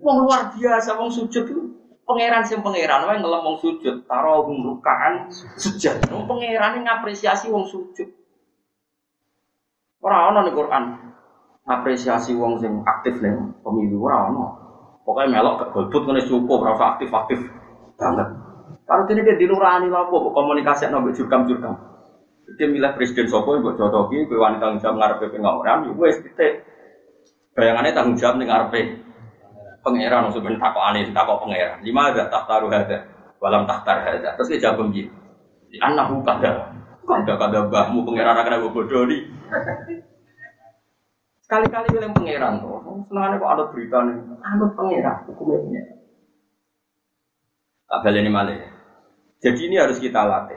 wong 0.00 0.16
luar 0.24 0.56
biasa 0.56 0.96
wong 0.96 1.12
sujud 1.12 1.44
tuh 1.44 1.76
pangeran 2.08 2.40
sing 2.40 2.64
pangeran 2.64 3.04
wae 3.04 3.20
ngelem 3.20 3.52
wong 3.52 3.60
sujud, 3.60 4.08
taro 4.08 4.48
rukaan 4.48 5.28
sujud. 5.60 6.08
Wong 6.08 6.24
pangeran 6.24 6.80
ngapresiasi 6.88 7.52
wong 7.52 7.68
sujud. 7.68 8.08
Ora 10.00 10.32
ana 10.32 10.40
ning 10.40 10.56
Quran 10.56 11.11
apresiasi 11.66 12.34
wong 12.34 12.58
sing 12.58 12.82
aktif 12.82 13.22
ning 13.22 13.54
pemilu 13.62 14.02
ora 14.02 14.30
ana. 14.30 14.46
Pokoke 15.02 15.30
melok 15.30 15.54
gak 15.58 15.70
golput 15.74 16.02
ngene 16.06 16.22
cukup 16.26 16.62
ora 16.62 16.94
aktif-aktif 16.94 17.38
banget. 17.98 18.28
Kalau 18.82 19.04
ini 19.08 19.22
dia 19.22 19.38
dinurani 19.38 19.86
lah 19.88 20.06
apa 20.06 20.16
komunikasi 20.30 20.90
nabi 20.90 21.14
jurkam-jurkam. 21.14 21.74
Dia 22.58 22.66
milih 22.68 22.92
presiden 22.98 23.30
sopo 23.30 23.56
yang 23.56 23.64
buat 23.64 23.78
jodohi, 23.78 24.28
gue 24.28 24.36
wanita 24.36 24.60
tanggung 24.60 24.82
jawab 24.82 24.96
ngarepe 24.98 25.32
ya 25.32 25.78
gue 25.88 26.08
titik. 26.26 26.52
Bayangannya 27.56 27.96
tanggung 27.96 28.18
jawab 28.18 28.36
nih 28.36 28.46
ngarepe 28.50 28.80
pangeran 29.82 30.30
maksudnya 30.30 30.58
takut 30.58 30.82
aneh, 30.82 31.10
takut 31.10 31.36
pangeran. 31.42 31.78
Lima 31.82 32.12
ada 32.14 32.30
tak 32.30 32.44
taruh 32.46 32.70
ada, 32.70 32.98
walam 33.42 33.66
tak 33.66 33.82
taruh 33.82 34.04
ada. 34.06 34.28
Terus 34.38 34.48
dia 34.54 34.68
jawab 34.68 34.90
begini, 34.90 35.10
anakku 35.82 36.22
kada, 36.22 36.70
kada 37.02 37.34
kada 37.38 37.58
bahmu 37.70 38.06
pangeran 38.06 38.36
akan 38.38 38.70
bodoh 38.70 39.02
nih. 39.10 39.20
Sekali-kali 41.52 42.00
yang 42.00 42.16
pangeran 42.16 42.64
tuh, 42.64 42.80
senangannya 43.12 43.36
kok 43.36 43.52
ada 43.52 43.64
berita 43.68 43.98
nih, 44.08 44.16
anut 44.40 44.72
pangeran, 44.72 45.16
hukumnya 45.28 45.60
pangeran. 47.92 48.16
Ini 48.24 48.30
malah. 48.32 48.56
Jadi 49.36 49.60
ini 49.68 49.76
harus 49.76 50.00
kita 50.00 50.24
latih. 50.24 50.56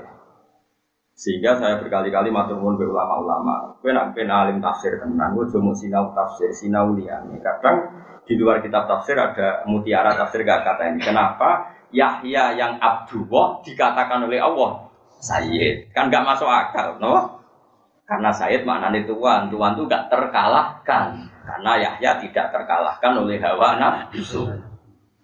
Sehingga 1.20 1.60
saya 1.60 1.84
berkali-kali 1.84 2.32
matur 2.32 2.64
nuwun 2.64 2.80
be 2.80 2.88
ulama-ulama. 2.88 3.76
Kowe 3.84 3.92
nak 3.92 4.16
ben 4.16 4.32
alim 4.32 4.64
tafsir 4.64 4.96
tenan, 4.96 5.36
kowe 5.36 5.44
cuma 5.52 5.76
sinau 5.76 6.16
tafsir, 6.16 6.56
sinau 6.56 6.96
liyane. 6.96 7.44
Kadang 7.44 7.92
di 8.24 8.40
luar 8.40 8.64
kitab 8.64 8.88
tafsir 8.88 9.20
ada 9.20 9.68
mutiara 9.68 10.16
tafsir 10.16 10.48
gak 10.48 10.64
kata 10.64 10.96
ini. 10.96 11.04
Kenapa 11.04 11.76
Yahya 11.92 12.56
yang 12.56 12.80
Abdullah 12.80 13.60
dikatakan 13.68 14.32
oleh 14.32 14.40
Allah 14.40 14.88
Sayyid? 15.20 15.92
Kan 15.92 16.08
gak 16.08 16.24
masuk 16.24 16.48
akal, 16.48 17.04
no? 17.04 17.35
Karena 18.06 18.30
Sayyid 18.30 18.70
maknanya 18.70 19.10
tuan, 19.10 19.50
tuan 19.50 19.74
itu 19.74 19.84
gak 19.90 20.14
terkalahkan. 20.14 21.26
Karena 21.42 21.72
Yahya 21.82 22.22
tidak 22.22 22.54
terkalahkan 22.54 23.12
oleh 23.18 23.42
hawa 23.42 23.82
nafsu. 23.82 24.46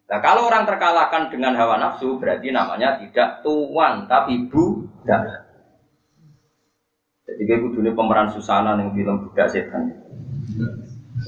Nah 0.10 0.20
kalau 0.20 0.50
orang 0.50 0.66
terkalahkan 0.66 1.30
dengan 1.30 1.54
hawa 1.56 1.78
nafsu 1.78 2.18
berarti 2.18 2.50
namanya 2.50 2.98
tidak 2.98 3.46
tuan 3.46 4.10
tapi 4.10 4.50
budak. 4.50 5.46
Jadi 7.24 7.42
kayak 7.48 7.62
kudu 7.64 7.96
pemeran 7.96 8.28
Susana 8.34 8.76
yang 8.76 8.92
film 8.92 9.30
budak 9.30 9.48
setan. 9.48 9.88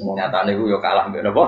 Nyatanya 0.04 0.52
gue 0.58 0.68
yo 0.68 0.82
kalah 0.82 1.08
mbak 1.08 1.22
nopo. 1.22 1.46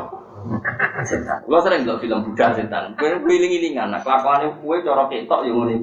Setan. 1.02 1.44
Lo 1.50 1.60
sering 1.60 1.84
nggak 1.84 2.00
film 2.00 2.24
budak 2.24 2.56
setan. 2.56 2.94
Gue 2.96 3.20
wiling-wilingan. 3.20 3.90
Nah 3.90 4.00
kelakuannya 4.00 4.62
gue 4.62 4.78
corok 4.86 5.10
ketok 5.12 5.50
yang 5.50 5.60
ngono 5.60 5.76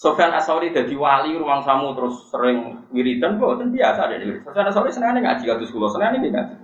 Sofyan 0.00 0.32
Asori 0.32 0.72
jadi 0.72 0.96
wali 0.96 1.36
ruang 1.36 1.60
samu 1.60 1.92
terus 1.92 2.32
sering 2.32 2.88
wiridan, 2.88 3.36
bukan 3.36 3.68
biasa 3.68 4.08
ada 4.08 4.16
di 4.16 4.32
Sofyan 4.40 4.72
Asori 4.72 4.88
senang 4.88 5.20
ngaji 5.20 5.44
kados 5.44 5.68
kula, 5.68 5.92
senang 5.92 6.16
ini 6.16 6.32
ngaji. 6.32 6.54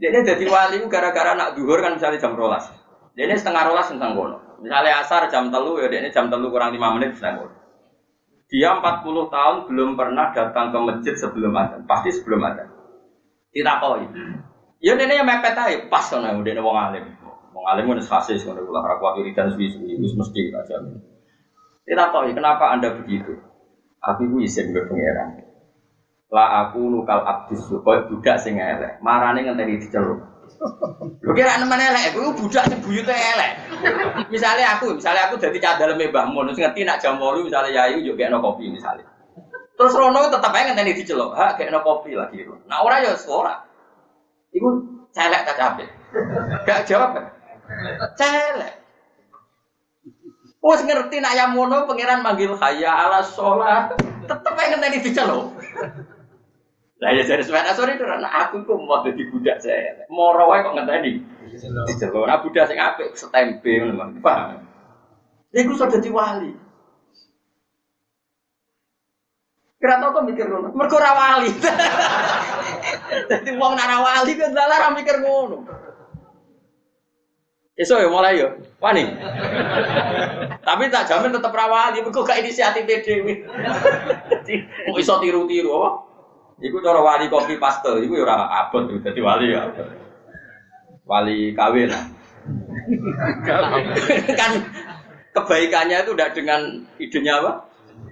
Dia 0.00 0.24
jadi 0.24 0.44
wali 0.48 0.80
gara-gara 0.88 1.36
nak 1.36 1.52
duhur 1.52 1.84
kan 1.84 2.00
misalnya 2.00 2.16
jam 2.16 2.32
rolas. 2.32 2.64
Ini 3.12 3.36
setengah 3.36 3.68
rolas 3.68 3.92
tentang 3.92 4.16
kono. 4.16 4.62
Misalnya 4.64 5.04
asar 5.04 5.28
jam 5.28 5.52
telu 5.52 5.76
ya 5.84 5.92
ini 5.92 6.08
jam 6.08 6.32
telu 6.32 6.48
kurang 6.48 6.72
lima 6.72 6.96
menit 6.96 7.20
tentang 7.20 7.44
kono. 7.44 7.54
Dia 8.48 8.80
40 8.80 9.04
tahun 9.04 9.56
belum 9.68 9.90
pernah 9.92 10.32
datang 10.32 10.72
ke 10.72 10.78
masjid 10.80 11.12
sebelum 11.12 11.52
ada, 11.52 11.84
pasti 11.84 12.08
sebelum 12.08 12.40
ada. 12.40 12.72
Tidak 13.52 13.76
tahu. 13.84 14.08
Ya 14.80 14.96
nenek 14.96 15.20
yang 15.20 15.28
mepet 15.28 15.52
aja, 15.52 15.76
pas 15.92 16.08
sana 16.08 16.32
udah 16.32 16.62
wong 16.64 16.78
alim. 16.78 17.04
Wong 17.52 17.64
alim 17.68 17.92
udah 17.92 18.00
fasis, 18.00 18.48
udah 18.48 18.64
ulah 18.64 18.80
rakwa 18.80 19.20
wiridan 19.20 19.52
suwi-suwi, 19.52 20.00
mesti 20.00 20.40
aja. 20.56 20.80
Tidak 21.88 22.08
tahu 22.12 22.28
kenapa 22.36 22.76
anda 22.76 22.92
begitu. 22.92 23.32
Aku 24.04 24.28
itu 24.28 24.36
izin 24.44 24.76
ke 24.76 24.84
pangeran. 24.84 25.40
Lah 26.28 26.68
aku 26.68 26.84
nukal 26.84 27.24
abdis, 27.24 27.64
kau 27.64 27.80
budak 27.80 28.36
sing 28.36 28.60
elek. 28.60 29.00
Marane 29.00 29.40
ngenteni 29.40 29.80
diceluk. 29.80 30.20
Lho 31.24 31.32
kira 31.32 31.56
nemen 31.56 31.80
elek, 31.80 32.12
aku 32.12 32.36
budak 32.36 32.68
sing 32.68 32.84
buyute 32.84 33.16
elek. 33.16 33.52
Misalnya 34.28 34.76
aku, 34.76 35.00
misalnya 35.00 35.32
aku 35.32 35.40
dadi 35.40 35.56
cadaleme 35.56 36.12
Mbah 36.12 36.28
Mun, 36.28 36.52
sing 36.52 36.68
ngerti 36.68 36.84
nak 36.84 37.00
jam 37.00 37.16
8 37.16 37.48
misalnya 37.48 37.72
Yayu 37.72 38.04
yo 38.04 38.12
gekno 38.12 38.44
kopi 38.44 38.68
misalnya. 38.68 39.08
Terus 39.78 39.96
Rono 39.96 40.28
tetep 40.28 40.52
ae 40.52 40.68
ngenteni 40.68 40.92
diceluk, 40.92 41.32
ha 41.32 41.56
gekno 41.56 41.80
kopi 41.80 42.12
lagi. 42.12 42.44
Nah 42.68 42.84
ora 42.84 43.00
ya 43.00 43.16
ora. 43.32 43.64
Iku 44.52 44.68
celek 45.16 45.48
ta 45.48 45.52
capek. 45.56 45.88
Gak 46.68 46.84
jawab? 46.84 47.16
Celek. 48.20 48.72
Wes 50.58 50.82
ngerti 50.82 51.22
nak 51.22 51.38
yang 51.38 51.54
mono 51.54 51.86
pangeran 51.86 52.18
manggil 52.18 52.58
hayya 52.58 52.90
ala 52.90 53.22
sholat, 53.22 53.94
tetep 54.26 54.54
ae 54.58 54.66
ngenteni 54.74 54.98
diceluk. 55.06 55.54
Lah 56.98 57.14
ya 57.14 57.22
jadi 57.22 57.46
sepeda 57.46 57.78
sore 57.78 57.94
itu 57.94 58.02
anak 58.02 58.50
aku 58.50 58.66
kok 58.66 58.74
mau 58.82 59.06
jadi 59.06 59.22
budak 59.30 59.62
saya. 59.62 60.02
Mau 60.10 60.34
rawa 60.34 60.66
kok 60.66 60.74
ngenteni. 60.74 61.22
Diceluk. 61.86 62.26
Nah 62.26 62.42
budak 62.42 62.66
sing 62.66 62.74
apik 62.74 63.14
setempe 63.14 63.70
ngono, 63.86 64.18
Paham? 64.18 64.66
Iku 65.54 65.78
sudah 65.78 65.94
jadi 65.94 66.10
wali. 66.10 66.50
Kira 69.78 70.02
tau 70.02 70.10
kok 70.10 70.26
mikir 70.26 70.50
ngono. 70.50 70.74
Mergo 70.74 70.98
ora 70.98 71.12
wali. 71.14 71.50
Dadi 73.30 73.50
wong 73.54 73.72
ora 73.78 73.96
wali 74.02 74.34
kok 74.34 74.50
dalah 74.50 74.90
mikir 74.90 75.22
ngono. 75.22 75.58
Esok 77.78 78.02
ya 78.02 78.08
mulai 78.10 78.42
yo, 78.42 78.50
wani. 78.82 79.06
Tapi 80.66 80.90
tak 80.90 81.06
jamin 81.06 81.30
tetap 81.30 81.54
rawali, 81.54 82.02
kok 82.02 82.26
gak 82.26 82.42
inisiatif 82.42 82.82
dhewe. 82.82 83.46
Jadi 84.34 84.54
mau 84.90 84.98
iso 84.98 85.14
tiru-tiru 85.22 85.70
apa? 85.78 85.90
Iku 86.58 86.82
cara 86.82 86.98
wali 86.98 87.30
kopi 87.30 87.54
paste, 87.54 88.02
iku 88.02 88.18
ya 88.18 88.26
ora 88.26 88.66
abot 88.66 88.90
dadi 88.98 89.22
wali 89.22 89.54
ya. 89.54 89.70
Wali 91.06 91.54
kawin. 91.54 91.94
kan 94.34 94.52
kebaikannya 95.38 96.02
itu 96.02 96.10
udah 96.18 96.28
dengan 96.34 96.82
idenya 96.98 97.38
apa? 97.38 97.62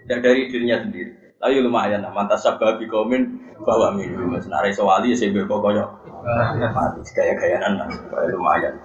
Tidak 0.07 0.23
dari 0.23 0.47
dirinya 0.47 0.79
sendiri. 0.79 1.11
Tapi 1.43 1.59
lumayan 1.59 2.07
lah, 2.07 2.15
mantas 2.15 2.47
sabab 2.47 2.79
komen 2.87 3.51
bahwa 3.67 3.99
minum. 3.99 4.39
Senare 4.39 4.71
sewali 4.71 5.11
ya 5.11 5.19
sebe 5.19 5.43
pokoknya. 5.43 5.91
Mati 6.71 7.03
gaya-gayanan 7.19 7.83
lah, 7.83 7.89
lumayan. 8.31 8.79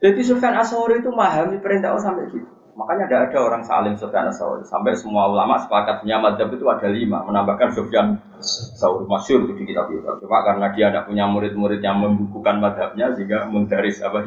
Jadi 0.00 0.20
Sufyan 0.24 0.56
Asori 0.56 1.04
itu 1.04 1.12
memahami 1.12 1.60
perintah 1.60 1.92
Allah 1.92 2.04
sampai 2.04 2.32
gitu. 2.32 2.48
Makanya 2.72 3.04
tidak 3.12 3.22
ada 3.28 3.38
orang 3.44 3.62
salim 3.68 3.94
Sufyan 4.00 4.32
Asori. 4.32 4.64
Sampai 4.64 4.96
semua 4.96 5.28
ulama 5.28 5.60
sepakat 5.60 6.00
punya 6.00 6.16
madhab 6.16 6.48
itu 6.48 6.64
ada 6.64 6.88
lima. 6.88 7.20
Menambahkan 7.28 7.76
Sufyan 7.76 8.16
Asori 8.40 9.04
masyur 9.04 9.44
itu 9.44 9.52
di 9.60 9.64
kitab 9.68 9.92
itu. 9.92 10.00
Cuma 10.00 10.40
karena 10.40 10.72
dia 10.72 10.88
tidak 10.88 11.04
punya 11.04 11.28
murid-murid 11.28 11.84
yang 11.84 12.00
membukukan 12.00 12.56
madhabnya 12.64 13.12
sehingga 13.12 13.52
menggaris 13.52 14.00
apa 14.00 14.24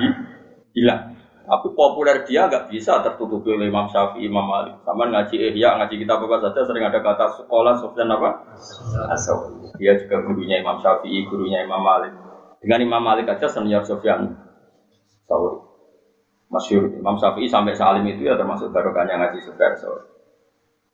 hilang. 0.78 1.17
Tapi 1.43 1.76
populer 1.76 2.24
dia 2.24 2.48
nggak 2.48 2.72
bisa 2.72 3.04
tertutupi 3.04 3.52
oleh 3.52 3.67
Imam 3.67 3.89
Syafi'i, 3.91 4.32
Imam 4.32 4.48
Malik. 4.48 4.80
Sama 4.88 5.12
ngaji 5.12 5.36
Ihya, 5.52 5.76
ngaji 5.76 5.96
kitab 6.00 6.24
apa 6.24 6.39
saja 6.39 6.63
sering 6.63 6.88
ada 6.88 7.04
kata 7.04 7.26
sekolah 7.41 7.74
Sufyan 7.84 8.13
apa? 8.15 8.48
Asori. 9.12 9.74
Dia 9.82 9.98
juga 10.00 10.24
gurunya 10.24 10.63
Imam 10.63 10.80
Syafi'i, 10.80 11.28
gurunya 11.28 11.65
Imam 11.67 11.84
Malik. 11.84 12.15
Dengan 12.63 12.80
Imam 12.80 13.04
Malik 13.04 13.28
aja 13.28 13.52
senior 13.52 13.84
Sufyan 13.84 14.39
Sauri. 15.28 15.60
Masyur 16.47 16.95
Imam 16.95 17.19
Syafi'i 17.19 17.52
sampai 17.52 17.76
salim 17.76 18.08
itu 18.08 18.23
ya 18.23 18.39
termasuk 18.39 18.71
barokahnya 18.71 19.19
ngaji 19.19 19.43
Sufyan 19.43 19.76
Sauri. 19.76 20.08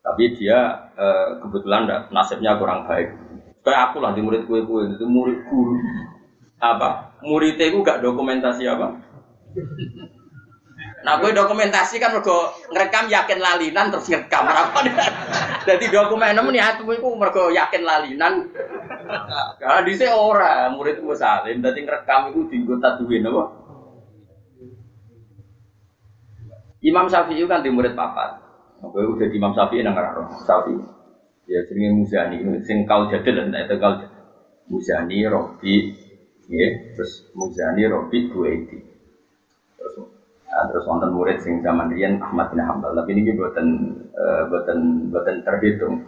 Tapi 0.01 0.34
dia 0.34 0.89
e, 0.97 1.08
kebetulan 1.45 1.86
nasibnya 2.10 2.58
kurang 2.58 2.89
baik. 2.89 3.13
Kayak 3.62 3.93
aku 3.93 4.01
lah 4.01 4.17
di 4.17 4.25
murid 4.25 4.49
kue 4.49 4.65
kue 4.65 4.89
itu 4.89 5.05
murid 5.05 5.45
guru 5.45 5.77
apa? 6.58 7.13
Muridnya 7.21 7.69
itu 7.69 7.86
gak 7.86 8.01
dokumentasi 8.01 8.65
apa? 8.65 8.97
Nah, 10.99 11.15
gue 11.23 11.31
dokumentasi 11.31 11.95
kan 11.95 12.12
mergo 12.12 12.51
ngerekam 12.75 13.07
yakin 13.07 13.39
lalinan 13.39 13.88
terus 13.88 14.12
ngerekam 14.12 14.43
apa 14.51 14.79
Jadi 15.67 15.85
dokumen 15.95 16.35
ya 16.51 16.75
tuh 16.75 16.91
iku 16.91 17.15
mergo 17.15 17.47
yakin 17.47 17.88
lalinan. 17.88 18.51
Karena 19.55 19.79
di 19.85 19.93
ora 20.12 20.67
murid 20.67 20.99
gue 20.99 21.15
salim, 21.15 21.63
dadi 21.63 21.88
ngerekam 21.88 22.35
iku 22.35 22.51
dienggo 22.51 22.75
duwe 22.79 23.17
napa? 23.23 23.43
Imam 26.79 27.12
Syafi'i 27.12 27.43
kan 27.43 27.59
di 27.59 27.71
murid 27.71 27.91
papat. 27.91 28.39
Oke, 28.79 29.03
udah 29.03 29.27
di 29.27 29.35
Imam 29.35 29.51
Syafi'i 29.51 29.83
nang 29.83 29.95
karo 29.95 30.31
Syafi'i. 30.47 30.79
Ya 31.49 31.65
jenenge 31.65 31.91
Muzani, 31.97 32.38
sing 32.62 32.85
kau 32.85 33.09
jadil 33.09 33.35
lan 33.35 33.57
itu 33.57 33.75
kau 33.81 33.97
Muzani 34.69 35.25
Robi, 35.25 35.97
ya, 36.45 36.67
terus 36.93 37.25
Muzani 37.33 37.89
Robi 37.89 38.29
Buaiti. 38.29 38.77
Terus 39.75 40.18
Nah, 40.49 40.65
terus 40.65 40.81
wonten 40.89 41.13
murid 41.13 41.38
sing 41.45 41.62
zaman 41.62 41.93
riyen 41.93 42.17
Ahmad 42.17 42.49
bin 42.49 42.65
Hambal, 42.65 42.97
tapi 42.97 43.13
ini 43.13 43.38
buatan 43.38 43.93
uh, 44.17 44.49
buatan 44.49 45.07
buatan 45.13 45.45
terhitung 45.45 46.01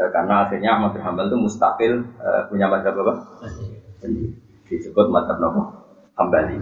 uh, 0.00 0.08
karena 0.08 0.48
akhirnya 0.48 0.70
Ahmad 0.72 0.96
bin 0.96 1.04
Hambal 1.04 1.28
itu 1.28 1.36
mustakil 1.36 2.00
uh, 2.16 2.48
punya 2.48 2.72
mazhab 2.72 2.96
apa? 2.96 3.14
Disebut 4.72 5.06
mazhab 5.12 5.36
nopo 5.36 5.84
Hambali. 6.16 6.56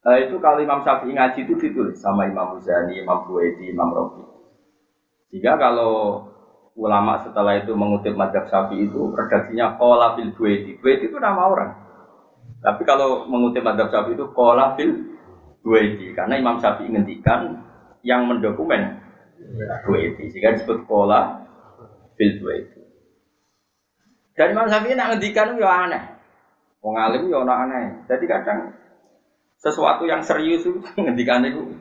Uh, 0.00 0.16
itu 0.16 0.40
kalau 0.40 0.64
Imam 0.64 0.80
Syafi'i 0.80 1.12
ngaji 1.12 1.44
itu 1.44 1.54
ditulis 1.60 2.00
sama 2.00 2.24
Imam 2.24 2.56
Muzani, 2.56 2.96
Imam 2.96 3.28
Buwaidi, 3.28 3.68
Imam 3.68 3.92
Robi. 3.92 4.24
Jika 5.28 5.60
kalau 5.60 6.24
ulama 6.72 7.20
setelah 7.20 7.60
itu 7.60 7.76
mengutip 7.76 8.16
mazhab 8.16 8.48
Syafi'i 8.48 8.88
itu 8.88 9.12
redaksinya 9.12 9.76
Qala 9.76 10.16
fil. 10.16 10.32
Buwaidi 10.32 11.04
itu 11.04 11.20
nama 11.20 11.52
orang. 11.52 11.70
Tapi 12.64 12.82
kalau 12.88 13.28
mengutip 13.28 13.60
mazhab 13.60 13.92
Syafi'i 13.92 14.16
itu 14.16 14.24
Qala 14.32 14.72
fil 14.72 15.17
dua 15.68 15.84
itu 15.84 16.16
karena 16.16 16.40
Imam 16.40 16.56
Syafi'i 16.56 16.88
ngendikan 16.88 17.60
yang 18.00 18.24
mendokumen 18.24 19.04
dua 19.84 19.98
itu 20.00 20.32
sehingga 20.32 20.56
disebut 20.56 20.88
pola 20.88 21.44
fil 22.16 22.40
dua 22.40 22.64
itu 22.64 22.80
dan 24.38 24.54
Imam 24.54 24.70
Syafi'i 24.70 24.94
nak 24.94 25.18
ngendikan 25.18 25.58
ya 25.58 25.66
aneh. 25.66 26.02
Wong 26.78 26.94
alim 26.94 27.26
ya 27.26 27.42
aneh. 27.42 28.06
Jadi 28.06 28.24
kadang 28.30 28.70
sesuatu 29.58 30.06
yang 30.06 30.22
serius 30.22 30.62
itu 30.62 30.78
ngendikan 31.02 31.42
itu 31.42 31.74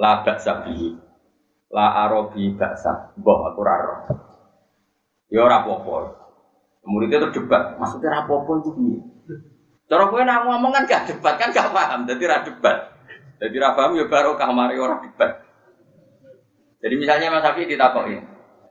la 0.00 0.24
sapi 0.24 0.96
la 1.68 2.08
arobi 2.08 2.56
baksa 2.56 3.12
boh 3.20 3.52
aku 3.52 3.60
raro 3.60 3.94
ya 5.28 5.44
ora 5.44 5.60
apa-apa. 5.60 6.24
Muridnya 6.88 7.28
terjebak 7.28 7.76
maksudnya 7.76 8.12
rapopo 8.12 8.60
itu 8.60 8.70
Cara 9.84 10.08
kowe 10.08 10.24
nak 10.24 10.48
ngomong 10.48 10.72
kan 10.72 10.88
gak 10.88 11.12
debat 11.12 11.36
kan 11.36 11.52
gak 11.52 11.68
paham, 11.68 12.08
jadi 12.08 12.24
ra 12.24 12.40
debat. 12.40 12.93
Jadi 13.44 13.56
rafamu 13.60 14.00
ya 14.00 14.08
baru 14.08 14.40
kamari 14.40 14.80
orang 14.80 15.04
debat. 15.04 15.44
Jadi 16.80 16.94
misalnya 16.96 17.28
Mas 17.28 17.44
Safi 17.44 17.68
ditakoki. 17.68 18.16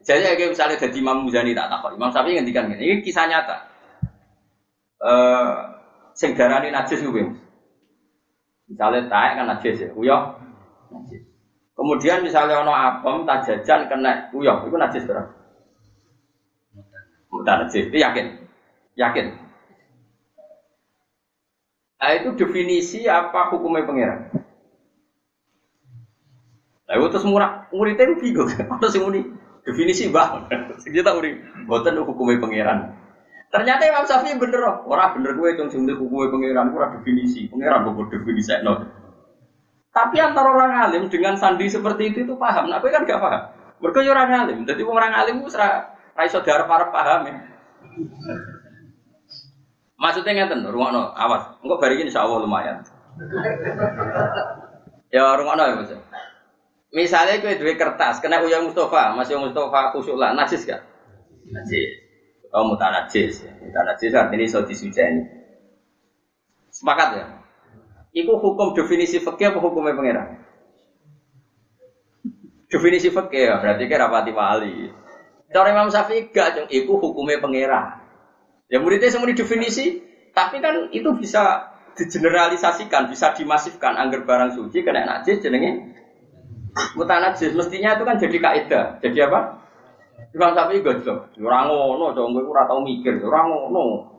Jadi 0.01 0.33
kayak 0.33 0.49
misalnya 0.57 0.81
jadi 0.81 0.97
Imam 0.97 1.21
Muzani 1.21 1.53
tak 1.53 1.69
takut. 1.69 1.93
Imam 1.93 2.09
Safi 2.09 2.33
ngendikan 2.33 2.73
gini, 2.73 2.81
ini 2.81 3.05
kisah 3.05 3.29
nyata. 3.29 3.57
Eh, 4.97 5.05
uh, 5.05 5.49
sing 6.17 6.33
darani 6.33 6.73
najis 6.73 7.05
kuwi. 7.05 7.21
Misalnya 8.65 9.05
taek 9.05 9.31
kan 9.37 9.45
najis 9.45 9.77
ya, 9.77 9.89
uyah. 9.93 10.41
Kemudian 11.77 12.25
misalnya 12.25 12.65
ono 12.65 12.73
apem 12.73 13.29
tak 13.29 13.45
jajan 13.45 13.85
kena 13.85 14.33
uyah, 14.33 14.65
itu 14.65 14.73
najis 14.73 15.05
berapa? 15.05 15.29
Mutan 17.29 17.65
najis, 17.65 17.93
itu 17.93 17.97
yakin? 18.01 18.25
Yakin? 18.97 19.25
Nah, 21.97 22.11
itu 22.19 22.29
definisi 22.35 23.05
apa 23.05 23.53
hukumnya 23.53 23.87
pangeran? 23.87 24.42
Lah 26.83 26.99
itu 26.99 27.07
terus 27.15 27.25
murah, 27.27 27.71
muridnya 27.71 28.11
itu 28.11 28.15
bingung. 28.19 28.49
Apa 28.67 28.85
sih 28.91 28.99
muni? 28.99 29.23
Definisi 29.63 30.11
bah. 30.11 30.51
Kita 30.83 31.15
uri, 31.15 31.39
buatan 31.63 32.03
hukumnya 32.03 32.43
pangeran. 32.43 32.79
Ternyata 33.53 33.85
Imam 33.87 34.03
Syafi'i 34.03 34.35
bener 34.35 34.59
loh. 34.59 34.75
Orang 34.89 35.15
bener 35.15 35.37
gue 35.39 35.49
itu 35.55 35.63
sing 35.71 35.87
hukumnya 35.87 36.27
pangeran, 36.33 36.67
ora 36.75 36.87
definisi. 36.99 37.47
Pangeran 37.47 37.87
gue 37.87 38.05
definisi 38.11 38.51
no. 38.65 38.73
Tapi 39.93 40.17
antara 40.17 40.49
orang 40.49 40.73
alim 40.89 41.03
dengan 41.07 41.37
sandi 41.37 41.69
seperti 41.69 42.11
itu 42.11 42.25
itu 42.25 42.33
paham. 42.33 42.65
Nah, 42.65 42.81
kan 42.81 43.05
gak 43.05 43.21
paham. 43.21 43.41
Mereka 43.77 43.99
ya 44.01 44.11
orang 44.17 44.49
alim. 44.49 44.59
Jadi 44.65 44.81
orang 44.81 45.13
alim 45.13 45.45
itu 45.45 45.53
serah 45.53 45.93
rai 46.17 46.27
saudara 46.33 46.65
para 46.65 46.89
paham 46.89 47.29
ya. 47.29 47.35
Maksudnya 50.01 50.33
ngeten, 50.33 50.65
no, 50.65 51.03
awas. 51.13 51.61
Enggak 51.61 51.79
bari 51.79 52.01
ini 52.01 52.11
Allah 52.11 52.41
lumayan. 52.41 52.81
ya 55.13 55.37
no 55.37 55.63
ya 55.63 55.75
maksudnya. 55.77 56.12
Misalnya 56.93 57.41
kue 57.41 57.57
duit 57.57 57.73
kertas, 57.73 58.21
kena 58.21 58.37
uyang 58.45 58.69
Mustafa, 58.69 59.17
masih 59.17 59.33
Mustafa 59.41 59.89
kusuk 59.97 60.13
lah, 60.13 60.37
najis 60.37 60.61
gak? 60.61 60.77
Najis. 61.49 62.05
Oh 62.53 62.69
muta 62.69 62.93
najis, 62.93 63.41
muta 63.65 63.81
najis 63.81 64.13
artinya 64.13 64.45
so 64.45 64.61
disujani. 64.61 65.25
Sepakat 66.69 67.09
ya? 67.17 67.25
Iku 68.13 68.37
hukum 68.37 68.77
definisi 68.77 69.17
fakir 69.17 69.49
apa 69.49 69.57
hukumnya 69.57 69.97
pangeran? 69.97 70.37
Definisi 72.69 73.09
fakir 73.09 73.49
ya, 73.49 73.57
berarti 73.57 73.89
kira 73.89 74.05
rapati 74.05 74.29
wali. 74.29 74.93
Cara 75.49 75.73
Imam 75.73 75.89
Syafi'i 75.89 76.29
gak, 76.29 76.61
cung. 76.61 76.67
Iku 76.69 76.93
hukumnya 77.01 77.41
pangeran. 77.41 78.05
Ya 78.69 78.77
muridnya 78.77 79.09
semua 79.09 79.33
definisi, 79.33 79.97
tapi 80.29 80.61
kan 80.61 80.93
itu 80.93 81.09
bisa 81.17 81.73
digeneralisasikan, 81.97 83.09
bisa 83.09 83.33
dimasifkan. 83.33 83.97
Angger 83.97 84.29
barang 84.29 84.53
suci 84.53 84.85
kena 84.85 85.09
najis 85.09 85.41
jenenge 85.41 85.93
mutanajis 86.97 87.53
mestinya 87.53 87.97
itu 87.97 88.03
kan 88.05 88.17
jadi 88.17 88.37
kaidah. 88.37 88.85
Jadi 89.01 89.17
apa? 89.25 89.39
Imam 90.33 90.53
Syafi'i 90.57 90.81
gojlok. 90.81 91.37
Ora 91.37 91.59
ngono, 91.69 92.05
dong 92.17 92.33
kowe 92.33 92.43
ora 92.49 92.65
tau 92.65 92.81
mikir, 92.81 93.21
ora 93.21 93.45
ngono. 93.45 94.09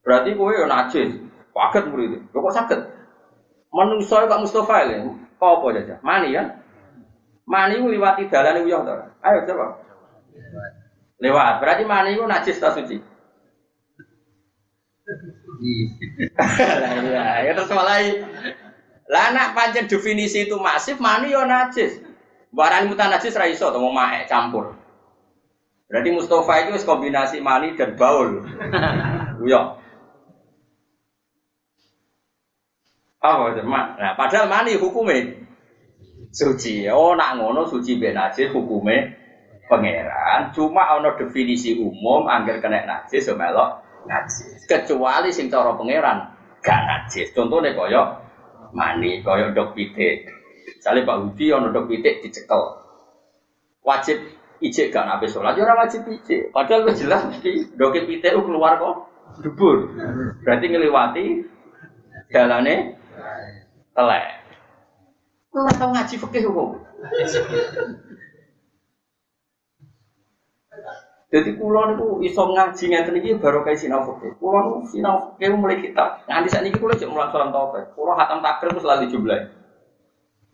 Berarti 0.00 0.32
kowe 0.36 0.52
yo 0.52 0.64
najis. 0.64 1.20
Kaget 1.54 1.84
murid. 1.86 2.12
Kok 2.34 2.40
kok 2.42 2.56
sakit? 2.56 2.80
Menungso 3.70 4.16
kok 4.26 4.42
Mustafa 4.42 4.90
ya. 4.90 5.06
Kok 5.38 5.52
apa 5.60 5.66
aja? 5.76 5.96
Mani 6.02 6.34
ya? 6.34 6.42
Mani 7.44 7.78
liwati 7.78 8.26
dalane 8.32 8.64
uyah 8.64 8.80
to. 8.82 8.94
Ayo 9.22 9.38
coba. 9.46 9.66
Lewat. 11.20 11.54
Berarti 11.62 11.84
mani 11.86 12.18
ku 12.18 12.26
najis 12.26 12.58
ta 12.58 12.74
suci? 12.74 12.98
Iya, 15.64 17.24
ya 17.46 17.52
terus 17.52 17.70
mulai 17.70 18.24
lah 19.04 19.36
nak 19.36 19.52
pancen 19.52 19.84
definisi 19.84 20.48
itu 20.48 20.56
masif, 20.56 20.96
mani 20.96 21.28
yo 21.28 21.44
najis. 21.44 22.00
Barang 22.54 22.88
mutan 22.88 23.12
najis 23.12 23.36
ra 23.36 23.44
iso 23.44 23.68
mau 23.76 23.92
mae 23.92 24.24
campur. 24.24 24.72
Berarti 25.84 26.10
Mustafa 26.16 26.64
itu 26.64 26.80
kombinasi 26.88 27.44
mani 27.44 27.76
dan 27.76 27.92
baul. 27.94 28.40
Yo. 29.50 29.76
Apa 33.20 33.56
oh, 33.56 33.64
Nah, 33.64 34.12
padahal 34.16 34.48
mani 34.48 34.80
hukumnya 34.80 35.36
suci. 36.32 36.88
Oh, 36.88 37.12
nak 37.12 37.36
ngono 37.36 37.68
suci 37.68 38.00
ben 38.00 38.16
najis 38.16 38.52
hukumnya 38.56 39.12
pangeran. 39.68 40.52
Cuma 40.56 40.96
ono 40.96 41.12
definisi 41.20 41.76
umum 41.76 42.24
angger 42.24 42.64
kena 42.64 42.88
najis 42.88 43.28
so 43.28 43.36
melok 43.36 43.84
najis. 44.08 44.64
Kecuali 44.64 45.28
sing 45.28 45.52
cara 45.52 45.76
pangeran 45.76 46.32
gak 46.64 46.80
najis. 46.88 47.32
Contohnya 47.36 47.76
koyo 47.76 48.23
mani 48.74 49.22
kaya 49.22 49.54
dok 49.54 49.72
pitik. 49.78 50.28
Misalnya 50.76 51.06
Pak 51.06 51.16
Hudi 51.22 51.46
ono 51.54 51.70
dok 51.70 51.86
pitik 51.88 52.20
dicekel. 52.26 52.62
Wajib 53.86 54.18
ijek 54.60 54.90
gak 54.90 55.06
nabi 55.06 55.30
sholat, 55.30 55.54
ya 55.54 55.72
wajib 55.72 56.04
ijek. 56.04 56.50
Padahal 56.50 56.90
wis 56.90 56.98
jelas 56.98 57.22
mesti 57.24 57.70
dok 57.78 57.94
pitik 57.94 58.34
keluar 58.34 58.76
kok 58.76 59.08
dubur. 59.40 59.88
Berarti 60.42 60.66
ngelewati 60.68 61.26
dalane 62.34 62.98
telek. 63.94 64.26
Ora 65.54 65.70
ngaji 65.70 66.14
fikih 66.18 66.50
kok. 66.50 66.70
Jadi 71.34 71.58
kulo 71.58 71.90
niku 71.90 72.22
iso 72.22 72.46
ngaji 72.46 72.84
ngeten 72.94 73.18
iki 73.18 73.42
baru 73.42 73.66
kayak 73.66 73.82
sinau 73.82 74.06
fikih. 74.06 74.38
Kulo 74.38 74.58
niku 74.62 74.78
sinau 74.86 75.34
fikih 75.34 75.58
mulai 75.58 75.82
kitab. 75.82 76.22
Nganti 76.30 76.54
sakniki 76.54 76.78
kulo 76.78 76.94
cek 76.94 77.10
mulang 77.10 77.34
sulam 77.34 77.50
taufik. 77.50 77.90
Kulo 77.98 78.14
hatam 78.14 78.38
takrir 78.38 78.70
wis 78.70 78.86
lali 78.86 79.10
jumlah. 79.10 79.42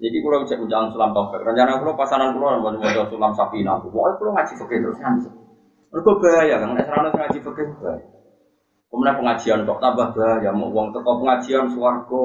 Jadi 0.00 0.16
kulo 0.24 0.48
cek 0.48 0.56
ujian 0.56 0.88
sulam 0.88 1.12
taufik. 1.12 1.44
Rencana 1.44 1.76
kulo 1.84 2.00
pasanan 2.00 2.32
kulo 2.32 2.64
mau 2.64 2.72
sulam 3.12 3.32
sapina. 3.36 3.76
Pokoke 3.76 4.16
kulo 4.16 4.32
ngaji 4.32 4.52
fikih 4.56 4.78
terus 4.80 4.96
nganti. 5.04 5.28
Mergo 5.92 6.12
bahaya 6.16 6.56
kan 6.56 6.70
nek 6.72 6.84
serana 6.88 7.08
ngaji 7.12 7.38
fikih 7.44 7.66
bahaya. 7.76 8.06
Kemudian 8.88 9.14
pengajian 9.20 9.68
kok 9.68 9.78
tambah 9.84 10.08
bahaya 10.16 10.50
mau 10.56 10.72
uang 10.72 10.96
teko 10.96 11.12
pengajian 11.20 11.68
swarga. 11.76 12.24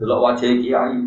Delok 0.00 0.20
wajah 0.22 0.50
kiai. 0.62 1.00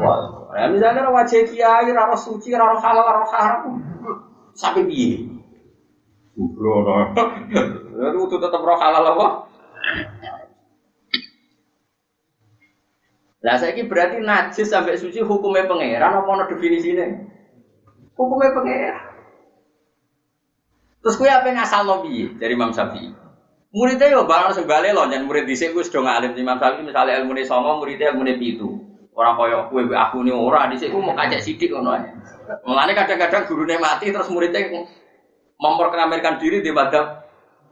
Wah, 0.00 0.16
ya 0.56 0.66
misalnya 0.72 1.06
wajah 1.12 1.44
kiai 1.44 1.88
raro 1.92 2.16
suci, 2.16 2.50
raro 2.56 2.80
halal, 2.80 3.04
raro 3.04 3.26
haram. 3.28 3.76
Sampai 4.56 4.88
piye? 4.88 5.33
Bro, 6.34 6.74
itu 7.94 8.26
tuh 8.26 8.38
tetap 8.42 8.58
roh 8.58 8.74
halal 8.74 9.14
apa? 9.14 9.26
Nah, 13.44 13.54
saya 13.60 13.76
berarti 13.86 14.18
najis 14.24 14.72
sampai 14.72 14.98
suci 14.98 15.20
hukumnya 15.22 15.68
pangeran 15.68 16.16
apa 16.16 16.30
no 16.32 16.44
definisinya? 16.50 17.06
Hukumnya 18.18 18.50
pangeran. 18.50 19.14
Terus 21.04 21.20
kue 21.20 21.28
apa 21.28 21.52
yang 21.52 21.60
asal 21.60 21.84
lobby 21.84 22.32
dari 22.40 22.56
Imam 22.56 22.72
Syafi'i? 22.72 23.12
Muridnya 23.74 24.08
yo 24.08 24.24
barang 24.24 24.56
sebalik 24.56 24.96
loh, 24.96 25.04
jangan 25.10 25.28
murid 25.28 25.44
di 25.44 25.52
sini 25.52 25.76
gue 25.76 25.84
sudah 25.84 26.02
ngalim 26.02 26.32
Imam 26.34 26.56
Syafi'i 26.56 26.82
misalnya 26.82 27.20
ilmu 27.20 27.36
songo, 27.44 27.84
muridnya 27.84 28.10
ilmu 28.10 28.24
pitu. 28.40 28.68
Orang 29.14 29.38
koyo 29.38 29.70
kue 29.70 29.86
aku 29.92 30.26
nih 30.26 30.34
ora 30.34 30.66
di 30.66 30.80
sini 30.80 30.98
mau 30.98 31.14
kacek 31.14 31.38
sidik 31.38 31.70
ae. 31.70 32.10
Mulane 32.66 32.92
kadang-kadang 32.96 33.46
gurunya 33.46 33.78
mati 33.78 34.10
terus 34.10 34.26
muridnya 34.32 34.88
memperkenalkan 35.64 36.36
diri 36.36 36.60
di 36.60 36.68
madhab 36.68 37.24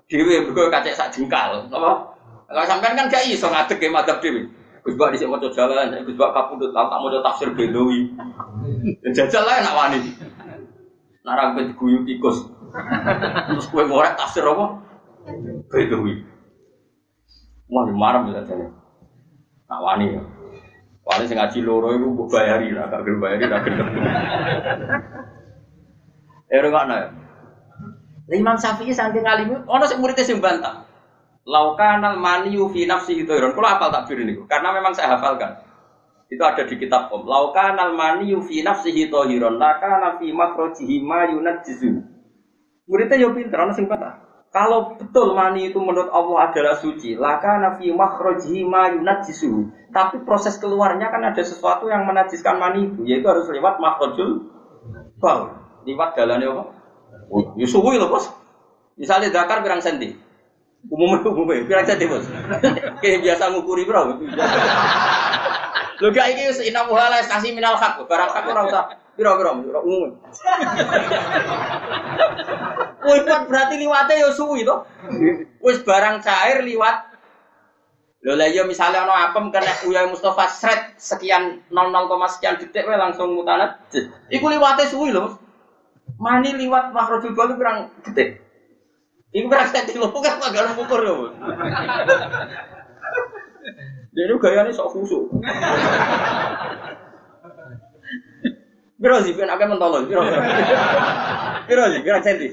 dewi 0.09 0.49
bergo 0.49 0.73
kacek 0.73 0.97
sak 0.97 1.13
jengkal. 1.13 1.69
Apa? 1.69 1.93
Kalau 2.49 2.65
sampean 2.65 2.97
kan 2.97 3.13
gak 3.13 3.29
iso 3.29 3.53
ngadeg 3.53 3.77
ke 3.77 3.93
madhab 3.93 4.25
dewi. 4.25 4.49
Gus 4.83 4.99
Bak 4.99 5.15
dhisik 5.15 5.31
maca 5.31 5.47
jalan, 5.55 5.95
Gus 6.03 6.19
Bak 6.19 6.35
kapundhut 6.35 6.75
tak 6.75 6.91
maca 6.91 7.23
tafsir 7.23 7.55
Bedawi. 7.55 8.11
Jajal 9.15 9.47
lah 9.47 9.63
nak 9.63 9.79
wani. 9.79 10.11
Nara 11.23 11.55
kowe 11.55 11.63
diguyu 11.63 12.03
tikus. 12.03 12.51
Terus 13.47 13.67
kowe 13.71 13.87
ngorek 13.87 14.19
tafsir 14.19 14.43
apa? 14.43 14.83
Bedawi. 15.71 16.27
Wah, 17.71 17.87
marah 17.95 18.27
bisa 18.27 18.43
jadi. 18.43 18.67
Nak 19.71 19.81
wani 19.87 20.19
ya. 20.19 20.23
Paling 21.07 21.27
sing 21.31 21.39
ngaji 21.39 21.59
loro 21.63 21.95
iku 21.95 22.07
mbok 22.15 22.31
bayari 22.31 22.75
lah, 22.75 22.91
gak 22.91 23.07
bayari 23.07 23.47
gelem. 23.47 23.87
Eh 26.51 26.59
rungokno 26.59 26.95
ya. 26.95 27.09
Imam 28.39 28.57
Syafi'i 28.57 28.95
saking 28.95 29.27
alim 29.27 29.67
ono 29.67 29.85
sing 29.85 29.99
muridé 30.01 30.23
sing 30.25 30.41
bantah. 30.41 30.89
Laukanal 31.43 32.23
maniyu 32.23 32.71
fi 32.71 32.87
nafsi 32.87 33.27
dhairon. 33.27 33.53
Kalau 33.53 33.67
hafal 33.67 33.91
takbir 33.91 34.23
ini, 34.23 34.39
karena 34.47 34.71
memang 34.71 34.95
saya 34.95 35.19
hafalkan. 35.19 35.59
Itu 36.31 36.41
ada 36.47 36.65
di 36.65 36.79
kitab 36.79 37.13
Om. 37.13 37.27
Laukanal 37.29 37.93
maniyu 37.93 38.41
fi 38.47 38.63
nafsihi 38.63 39.11
dhahiron, 39.11 39.59
lakana 39.59 40.17
fi 40.23 40.31
makhrajihi 40.31 41.03
ma 41.03 41.29
yunajjizu. 41.29 41.91
Muridnya 42.87 43.21
yo 43.21 43.35
pinter, 43.35 43.59
ono 43.59 43.75
sing 43.75 43.91
bantah. 43.91 44.23
Kalau 44.53 45.01
betul 45.01 45.33
mani 45.33 45.73
itu 45.73 45.81
menurut 45.81 46.13
Allah 46.13 46.53
adalah 46.53 46.77
suci, 46.77 47.17
laka 47.17 47.57
nafi 47.57 47.89
makhrajihi 47.89 48.69
ma 48.69 48.93
yunajjisu. 48.93 49.73
Tapi 49.93 50.29
proses 50.29 50.61
keluarnya 50.61 51.09
kan 51.09 51.25
ada 51.25 51.41
sesuatu 51.41 51.89
yang 51.89 52.05
menajiskan 52.05 52.61
mani 52.61 52.93
itu, 52.93 53.01
yaitu 53.09 53.25
harus 53.29 53.49
lewat 53.49 53.81
makhrajul 53.81 54.53
baul. 55.17 55.57
Lewat 55.89 56.15
jalannya 56.15 56.53
apa? 56.53 56.82
Ya 57.59 57.67
suwi 57.69 58.01
loh 58.01 58.09
bos. 58.11 58.31
Misalnya 58.97 59.33
dakar 59.33 59.63
pirang 59.63 59.81
senti. 59.81 60.15
Umumnya 60.91 61.23
umumnya 61.29 61.65
pirang 61.69 61.87
senti 61.87 62.05
bos. 62.09 62.27
Kayak 63.03 63.21
biasa 63.23 63.53
ngukuri 63.53 63.85
bro. 63.87 64.19
Lho 66.03 66.09
gak 66.11 66.35
iki 66.35 66.51
wis 66.51 66.59
inamu 66.67 66.99
halal 66.99 67.23
kasih 67.23 67.55
minal 67.55 67.79
hak, 67.79 68.03
barang 68.11 68.31
hak 68.35 68.43
ora 68.51 68.67
usah 68.67 68.85
pira-pira 69.15 69.55
umum. 69.55 70.19
Liwat 73.03 73.47
berarti 73.47 73.75
liwatnya 73.79 74.15
ya 74.19 74.31
suwi 74.35 74.67
to. 74.67 74.87
Wis 75.63 75.83
barang 75.87 76.23
cair 76.23 76.63
liwat. 76.67 77.13
Lho 78.23 78.39
lah 78.39 78.47
ya 78.51 78.63
misalnya 78.63 79.03
ono 79.03 79.15
apem 79.15 79.51
kena 79.51 79.75
Uya 79.91 80.07
Mustafa 80.07 80.47
sret 80.47 80.95
sekian 80.95 81.59
00, 81.71 82.35
sekian 82.39 82.55
detik 82.63 82.87
wae 82.87 82.95
langsung 82.95 83.35
mutanat. 83.35 83.83
Iku 84.31 84.47
liwatnya 84.47 84.87
suwi 84.87 85.11
lho. 85.11 85.39
Mani 86.23 86.55
liwat 86.55 86.95
makhrajul 86.95 87.35
balu 87.35 87.59
kurang 87.59 87.91
detik. 88.07 88.39
Iku 89.35 89.51
detik 89.51 89.99
lho 89.99 90.07
kan 90.23 90.39
gak 90.39 90.79
ukur 90.79 91.03
ya. 91.03 91.15
Jadi 94.13 94.33
gayanya 94.39 94.71
sok 94.71 94.93
khusyuk. 94.95 95.25
Biro 99.03 99.19
sih, 99.27 99.35
kan 99.35 99.51
akan 99.51 99.75
mentolong. 99.75 100.07
Biro, 100.07 100.23
biro 101.67 101.85
sih, 101.91 102.01
biro 102.07 102.19
senti. 102.23 102.49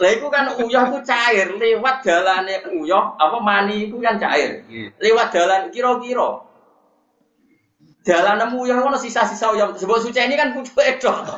Lah 0.00 0.10
iku 0.16 0.32
kan 0.32 0.48
uyah 0.56 0.88
ku 0.88 1.04
cair 1.04 1.52
lewat 1.60 2.00
dalane 2.00 2.64
uyah 2.72 3.20
apa 3.20 3.36
mani 3.44 3.84
iku 3.92 4.00
kan 4.00 4.16
cair. 4.16 4.64
Lewat 4.96 5.28
dalan 5.36 5.68
kira-kira. 5.68 6.48
Dalan 8.00 8.56
uyah 8.56 8.80
ono 8.80 8.96
sisa-sisa 8.96 9.52
uyah. 9.52 9.76
Sebab 9.76 10.00
suci 10.00 10.16
ini 10.24 10.40
kan 10.40 10.56
pucuk 10.56 10.80
edok. 10.80 11.20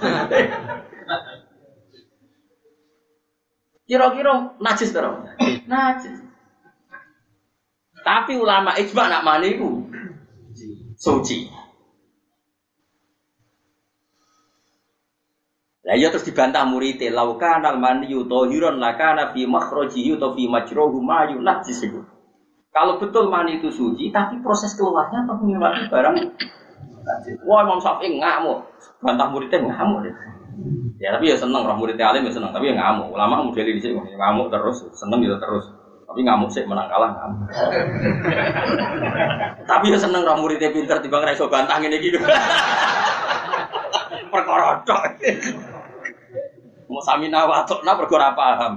Kira-kira 3.91 4.55
najis 4.63 4.95
to? 4.95 5.03
Najis. 5.67 6.23
Tapi 8.07 8.39
ulama 8.39 8.79
ijma 8.79 9.11
nak 9.11 9.27
mani 9.27 9.59
iku 9.59 9.91
suci. 10.95 11.62
Lah 15.93 16.01
ya 16.01 16.09
terus 16.09 16.25
dibantah 16.25 16.65
murid 16.65 17.05
lauka 17.13 17.61
nal 17.61 17.77
maniyu 17.77 18.25
tahiron 18.25 18.81
lakana 18.81 19.29
fi 19.37 19.45
makhrajihi 19.45 20.17
atau 20.17 20.33
fi 20.33 20.49
majruhu 20.49 21.05
ma 21.05 21.29
yunajjis 21.29 21.85
itu. 21.85 22.01
Kalau 22.73 22.97
betul 22.97 23.29
mani 23.29 23.61
itu 23.61 23.69
suci, 23.69 24.09
tapi 24.09 24.41
proses 24.41 24.73
keluarnya 24.73 25.29
tetap 25.29 25.45
melewati 25.45 25.93
barang 25.93 26.17
Wah 27.45 27.61
Imam 27.61 27.77
Syafi'i 27.77 28.17
ngamuk, 28.17 28.65
bantah 29.05 29.29
muridnya 29.29 29.61
ngamuk 29.61 30.09
deh. 30.09 30.15
Ya 30.97 31.13
tapi 31.13 31.29
ya 31.29 31.37
seneng, 31.37 31.69
roh 31.69 31.77
muridnya 31.77 32.09
alim 32.09 32.25
ya 32.25 32.33
seneng, 32.33 32.57
tapi 32.57 32.73
ya 32.73 32.75
ngamuk. 32.81 33.13
Ulama 33.13 33.45
model 33.45 33.69
di 33.69 33.85
sini 33.85 34.01
ngamuk 34.01 34.49
terus, 34.49 34.89
seneng 34.97 35.21
gitu 35.21 35.37
terus. 35.37 35.69
Tapi 36.09 36.25
ngamuk 36.25 36.49
sih 36.49 36.65
menang 36.65 36.89
kalah 36.89 37.13
ngamuk. 37.13 37.53
tapi 39.69 39.93
ya 39.93 40.01
seneng 40.01 40.25
roh 40.25 40.41
muridnya 40.41 40.73
pinter 40.73 41.05
tiba 41.05 41.21
ngerasa 41.21 41.53
bantah 41.53 41.77
ini 41.85 42.01
gitu. 42.01 42.17
Perkara 44.33 44.81
Mau 46.93 47.01
samina 47.01 47.49
watokna 47.49 47.97
perkara 47.97 48.37
paham. 48.37 48.77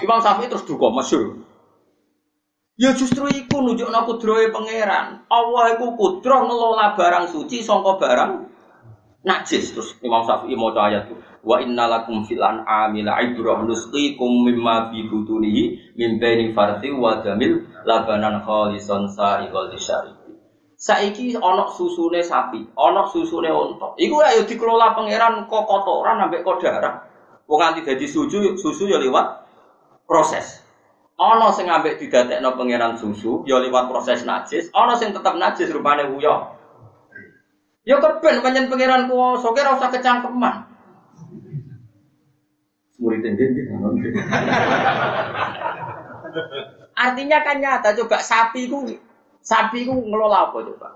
Imam 0.00 0.18
Syafi'i 0.24 0.48
terus 0.48 0.64
duka 0.64 0.88
masyur. 0.88 1.44
Ya 2.78 2.96
justru 2.96 3.28
iku 3.28 3.60
nunjukno 3.60 4.08
kudrohe 4.08 4.48
pangeran. 4.48 5.28
Allah 5.28 5.76
iku 5.76 5.92
kudroh 5.98 6.48
ngelola 6.48 6.96
barang 6.96 7.28
suci 7.28 7.60
sangka 7.60 8.00
barang 8.00 8.48
najis. 9.28 9.76
Terus 9.76 9.92
Imam 10.00 10.24
Syafi'i 10.24 10.56
maca 10.56 10.88
ayat 10.88 11.12
itu. 11.12 11.20
Wa 11.44 11.60
innalakum 11.60 12.24
fil 12.24 12.40
an'ami 12.40 13.04
la'ibrah 13.04 13.60
nusqikum 13.68 14.48
mimma 14.48 14.88
fi 14.88 15.04
butunihi 15.04 15.94
min 16.00 16.16
baini 16.16 16.56
farthi 16.56 16.96
wa 16.96 17.20
jamil 17.20 17.60
labanan 17.84 18.40
khalisan 18.40 19.04
sa'iqal 19.12 19.68
lisyari. 19.68 20.17
Saiki 20.78 21.34
ana 21.34 21.66
susune 21.74 22.22
sapi, 22.22 22.62
ana 22.78 23.02
susune 23.10 23.50
unta. 23.50 23.98
Iku 23.98 24.22
ayo 24.22 24.46
dikelola 24.46 24.94
pangeran 24.94 25.50
kok 25.50 25.66
kotoran 25.66 26.22
ambek 26.22 26.46
kok 26.46 26.62
darah. 26.62 27.02
Wong 27.50 27.58
nganti 27.58 27.82
dadi 27.82 28.06
susu, 28.06 28.54
susu 28.54 28.86
ya 28.86 29.02
lewat 29.02 29.42
proses. 30.06 30.62
Ana 31.18 31.50
sing 31.50 31.66
ambek 31.66 31.98
didadekno 31.98 32.54
pangeran 32.54 32.94
susu 32.94 33.42
ya 33.42 33.58
lewat 33.58 33.90
proses 33.90 34.22
najis, 34.22 34.70
ana 34.70 34.94
sing 34.94 35.10
tetep 35.10 35.34
najis 35.34 35.66
rupane 35.74 36.06
wuya. 36.14 36.54
Ya 37.82 37.98
keben 37.98 38.38
pancen 38.38 38.70
pangeran 38.70 39.10
kuwasa 39.10 39.50
ora 39.50 39.74
usah 39.74 39.90
kecangkeman. 39.90 40.62
Murid 43.02 43.26
ndi 43.26 43.46
Artinya 46.94 47.38
kan 47.42 47.58
nyata 47.58 47.98
coba 47.98 48.18
sapi 48.22 48.70
ku 48.70 48.86
Sapi 49.48 49.88
ku 49.88 49.96
ngelola 49.96 50.52
apa 50.52 50.60
coba? 50.60 50.88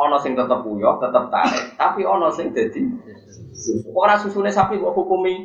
Ono 0.00 0.16
sing 0.16 0.32
tetep 0.32 0.64
uyah, 0.64 0.96
tetep 0.96 1.28
tarik, 1.28 1.76
tapi 1.76 2.00
ono 2.08 2.32
sing 2.32 2.56
dadi. 2.56 2.80
Ora 3.92 4.16
susune 4.16 4.48
sapi 4.48 4.80
kok 4.80 4.96
hukumi 4.96 5.44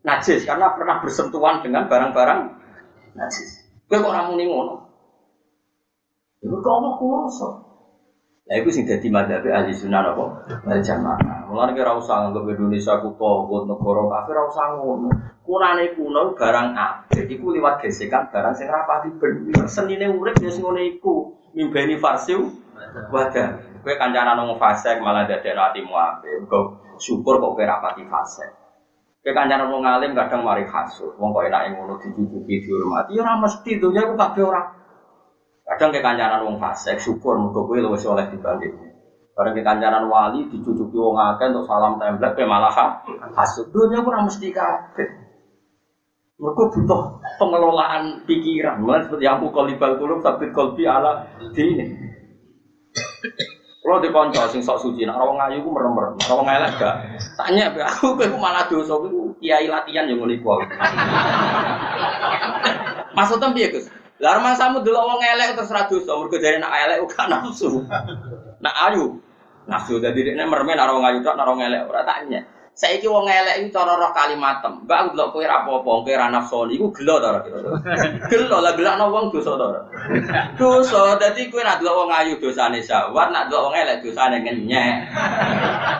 najis 0.00 0.48
karena 0.48 0.72
pernah 0.72 1.04
bersentuhan 1.04 1.60
dengan 1.60 1.84
barang-barang 1.92 2.40
najis. 3.12 3.68
Kowe 3.84 4.00
kok 4.00 4.12
ora 4.16 4.32
muni 4.32 4.48
ngono? 4.48 4.74
Iku 6.40 6.56
kok 6.64 6.72
apa 6.80 6.88
kuwasa? 6.96 7.48
Lah 8.48 8.56
iku 8.56 8.72
sing 8.72 8.88
dadi 8.88 9.12
madzhab 9.12 9.44
ahli 9.44 9.76
sunnah 9.76 10.00
apa? 10.00 10.24
Wal 10.64 10.80
jamaah. 10.80 11.52
Mulane 11.52 11.76
kira 11.76 11.92
usah 12.00 12.32
nganggep 12.32 12.56
Indonesia 12.56 12.96
ku 13.04 13.12
togut 13.20 13.68
negara 13.68 14.02
kafir 14.08 14.40
ora 14.40 14.48
usah 14.48 14.66
ngono. 14.80 15.08
Kunane 15.44 15.92
kuno 15.92 16.32
barang 16.32 16.68
apik 16.72 17.28
iku 17.28 17.52
liwat 17.52 17.84
gesekan 17.84 18.32
barang 18.32 18.56
sing 18.56 18.72
rapati 18.72 19.12
bener. 19.20 19.68
Senine 19.68 20.08
urip 20.08 20.40
ya 20.40 20.48
sing 20.48 20.64
ngene 20.64 20.96
iku 20.96 21.36
mimbeni 21.54 21.98
farsiu 21.98 22.50
wadah. 23.10 23.48
Kowe 23.80 23.94
kancanan 23.96 24.36
ngomong 24.36 24.60
fasek 24.60 25.00
malah 25.00 25.24
dadekno 25.24 25.72
atimu 25.72 25.94
apik. 25.96 26.44
Kok 26.44 26.64
syukur 27.00 27.40
kok 27.40 27.56
kowe 27.56 27.64
rapati 27.64 28.04
fasek. 28.04 28.50
Kowe 29.24 29.32
kancanan 29.32 29.72
wong 29.72 29.84
alim 29.84 30.12
kadang 30.12 30.44
mari 30.44 30.68
hasud. 30.68 31.16
Wong 31.16 31.32
kok 31.32 31.48
enake 31.48 31.76
ngono 31.76 31.96
dicucuki 31.96 32.60
dihormati 32.60 33.16
ya 33.16 33.24
ora 33.24 33.40
mesti 33.40 33.80
dunya 33.80 34.04
ku 34.04 34.14
kabeh 34.16 34.44
ora. 34.44 34.62
Kadang 35.64 35.90
ke 35.96 36.00
kancanan 36.04 36.44
wong 36.44 36.56
fasek 36.60 37.00
syukur 37.00 37.40
mergo 37.40 37.64
kowe 37.64 37.78
luwih 37.80 38.04
oleh 38.04 38.26
dibanding. 38.28 38.76
Bareng 39.32 39.56
ke 39.56 39.62
kancanan 39.64 40.04
wali 40.12 40.44
dicucuki 40.52 40.96
wong 41.00 41.16
akeh 41.16 41.48
untuk 41.48 41.64
salam 41.64 41.96
template 41.96 42.36
kowe 42.36 42.44
malah 42.44 43.00
hasud. 43.32 43.72
Dunya 43.72 44.04
ku 44.04 44.12
ora 44.12 44.20
mesti 44.28 44.52
kabeh. 44.52 45.29
Mereka 46.40 46.62
butuh 46.72 47.20
pengelolaan 47.36 48.24
pikiran. 48.24 48.80
Mulai 48.80 49.04
seperti 49.04 49.28
aku 49.28 49.52
kolibal 49.52 50.00
kulub 50.00 50.24
sabit 50.24 50.56
kolbi 50.56 50.88
ala 50.88 51.28
dini. 51.52 51.84
Kalau 53.80 53.96
di 54.00 54.12
konco 54.12 54.44
sing 54.52 54.62
sok 54.62 54.78
suci, 54.86 55.02
nak 55.02 55.18
rawang 55.18 55.40
ayu 55.50 55.64
ku 55.66 55.72
merem 55.72 55.90
merem, 55.96 56.14
rawang 56.28 56.46
elek 56.46 56.78
gak. 56.78 56.94
Tanya 57.34 57.74
be 57.74 57.82
aku, 57.82 58.12
aku 58.12 58.38
malah 58.38 58.68
dosa, 58.70 58.94
aku 58.94 59.34
kiai 59.42 59.66
latihan 59.66 60.06
yang 60.06 60.20
mulai 60.20 60.38
kuat. 60.38 60.68
Maksudnya 63.16 63.50
piye 63.50 63.72
Gus? 63.72 63.90
Lah 64.20 64.36
samu 64.54 64.84
dulu 64.84 64.94
wong 64.94 65.24
elek 65.24 65.58
terus 65.58 65.72
ra 65.72 65.88
dosa, 65.88 66.12
mergo 66.12 66.36
jare 66.38 66.60
nak 66.62 66.70
elek 66.70 67.02
uga 67.02 67.24
nafsu. 67.34 67.82
Nak 68.62 68.74
ayu 68.92 69.18
nafsu 69.66 69.96
dadi 69.96 70.28
dekne 70.28 70.44
mermen 70.44 70.78
ora 70.78 70.92
wong 70.94 71.04
ayu 71.10 71.18
tok 71.24 71.34
ora 71.40 71.50
wong 71.50 71.64
elek 71.64 71.88
ora 71.88 72.04
tanya. 72.04 72.44
Saiki 72.80 73.04
wong 73.04 73.28
elek 73.28 73.60
iki 73.60 73.76
cara 73.76 73.92
roh 73.92 74.08
kalimatem. 74.16 74.88
Mbak 74.88 74.96
aku 74.96 75.08
delok 75.12 75.28
kowe 75.36 75.44
apa-apa, 75.44 75.90
kowe 76.00 76.16
ra 76.16 76.32
nafsu 76.32 76.64
iku 76.72 76.88
gelo 76.96 77.20
ta 77.20 77.36
ora 77.36 77.40
Gelo 78.32 78.56
lah 78.56 78.72
gelakno 78.72 79.12
wong 79.12 79.28
dosa 79.28 79.52
ta 79.60 79.68
ora? 79.68 79.80
Dosa 80.56 81.12
dadi 81.20 81.52
kowe 81.52 81.60
ra 81.60 81.76
delok 81.76 81.92
wong 81.92 82.08
ayu 82.08 82.40
dosane 82.40 82.80
sawat, 82.80 83.36
nak 83.36 83.52
delok 83.52 83.68
wong 83.68 83.76
elek 83.76 84.00
dosane 84.00 84.40
ngenyek. 84.40 84.96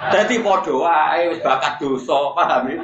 Dadi 0.08 0.40
padha 0.40 0.72
wae 0.72 1.22
wis 1.28 1.44
bakat 1.44 1.76
dosa, 1.84 2.32
paham 2.32 2.72
ya? 2.72 2.80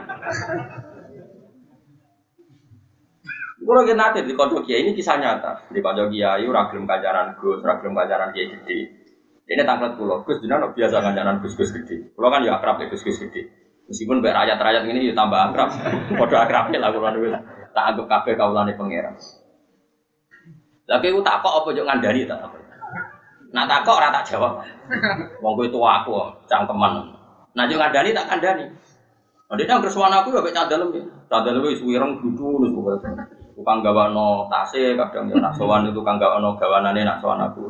Kulo 3.64 3.80
ki 3.80 3.96
nate 3.96 4.28
di 4.28 4.36
kanca 4.36 4.60
kiai 4.60 4.84
ini 4.84 4.92
kisah 4.92 5.16
nyata. 5.16 5.72
Di 5.72 5.80
kanca 5.80 6.04
kiai 6.12 6.44
ora 6.44 6.68
kancaran 6.68 7.32
Gus, 7.40 7.64
ora 7.64 7.80
kancaran 7.80 8.28
kiai 8.36 8.60
gede. 8.60 8.78
Ini 9.48 9.64
tangklet 9.64 9.96
kulo, 9.96 10.20
Gus 10.20 10.44
jenengan 10.44 10.68
biasa 10.76 11.00
kancaran 11.00 11.40
Gus-gus 11.40 11.72
gede. 11.72 12.12
Kulo 12.12 12.28
kan 12.28 12.44
ya 12.44 12.60
akrab 12.60 12.76
ya 12.84 12.92
Gus-gus 12.92 13.24
gede. 13.24 13.65
Meskipun 13.86 14.18
mbek 14.18 14.34
rakyat-rakyat 14.34 14.82
ini 14.90 15.10
ya 15.10 15.14
tambah 15.14 15.50
akrab. 15.50 15.70
Padha 16.18 16.36
akrabnya 16.42 16.78
lah 16.82 16.90
kulo 16.90 17.06
niku. 17.14 17.38
Tak 17.70 17.84
anggap 17.92 18.06
kabeh 18.08 18.34
kawulane 18.34 18.72
pangeran. 18.74 19.14
Lah 20.86 20.98
kowe 21.02 21.20
tak 21.22 21.36
kok 21.42 21.54
apa 21.62 21.68
yo 21.74 21.82
ngandani 21.86 22.26
tak 22.26 22.38
apa. 22.42 22.58
Nah 23.54 23.64
tak 23.66 23.86
kok 23.86 23.98
ora 23.98 24.08
tak 24.10 24.26
jawab. 24.26 24.62
Wong 25.42 25.52
kowe 25.54 25.66
tua 25.70 26.02
aku, 26.02 26.10
cangkeman. 26.50 27.14
Nah 27.54 27.64
yo 27.70 27.76
ngandani 27.78 28.10
tak 28.10 28.26
kandani. 28.26 28.66
Nah, 29.46 29.54
dia 29.54 29.70
nggak 29.70 29.94
aku 29.94 30.34
ya 30.34 30.42
kayak 30.42 30.56
cadel 30.58 30.90
ya. 30.90 31.02
Cadel 31.30 31.62
itu 31.62 31.86
wireng 31.86 32.18
gitu, 32.18 32.58
nus 32.58 32.74
tukang 33.56 33.80
gawano 33.80 34.44
tase 34.52 34.92
kadang 35.00 35.32
ya 35.32 35.40
nak 35.40 35.56
sowan 35.56 35.88
itu 35.88 35.96
tukang 35.96 36.20
gawano 36.20 36.60
gawanane 36.60 37.00
nak 37.08 37.24
sowan 37.24 37.40
aku 37.40 37.64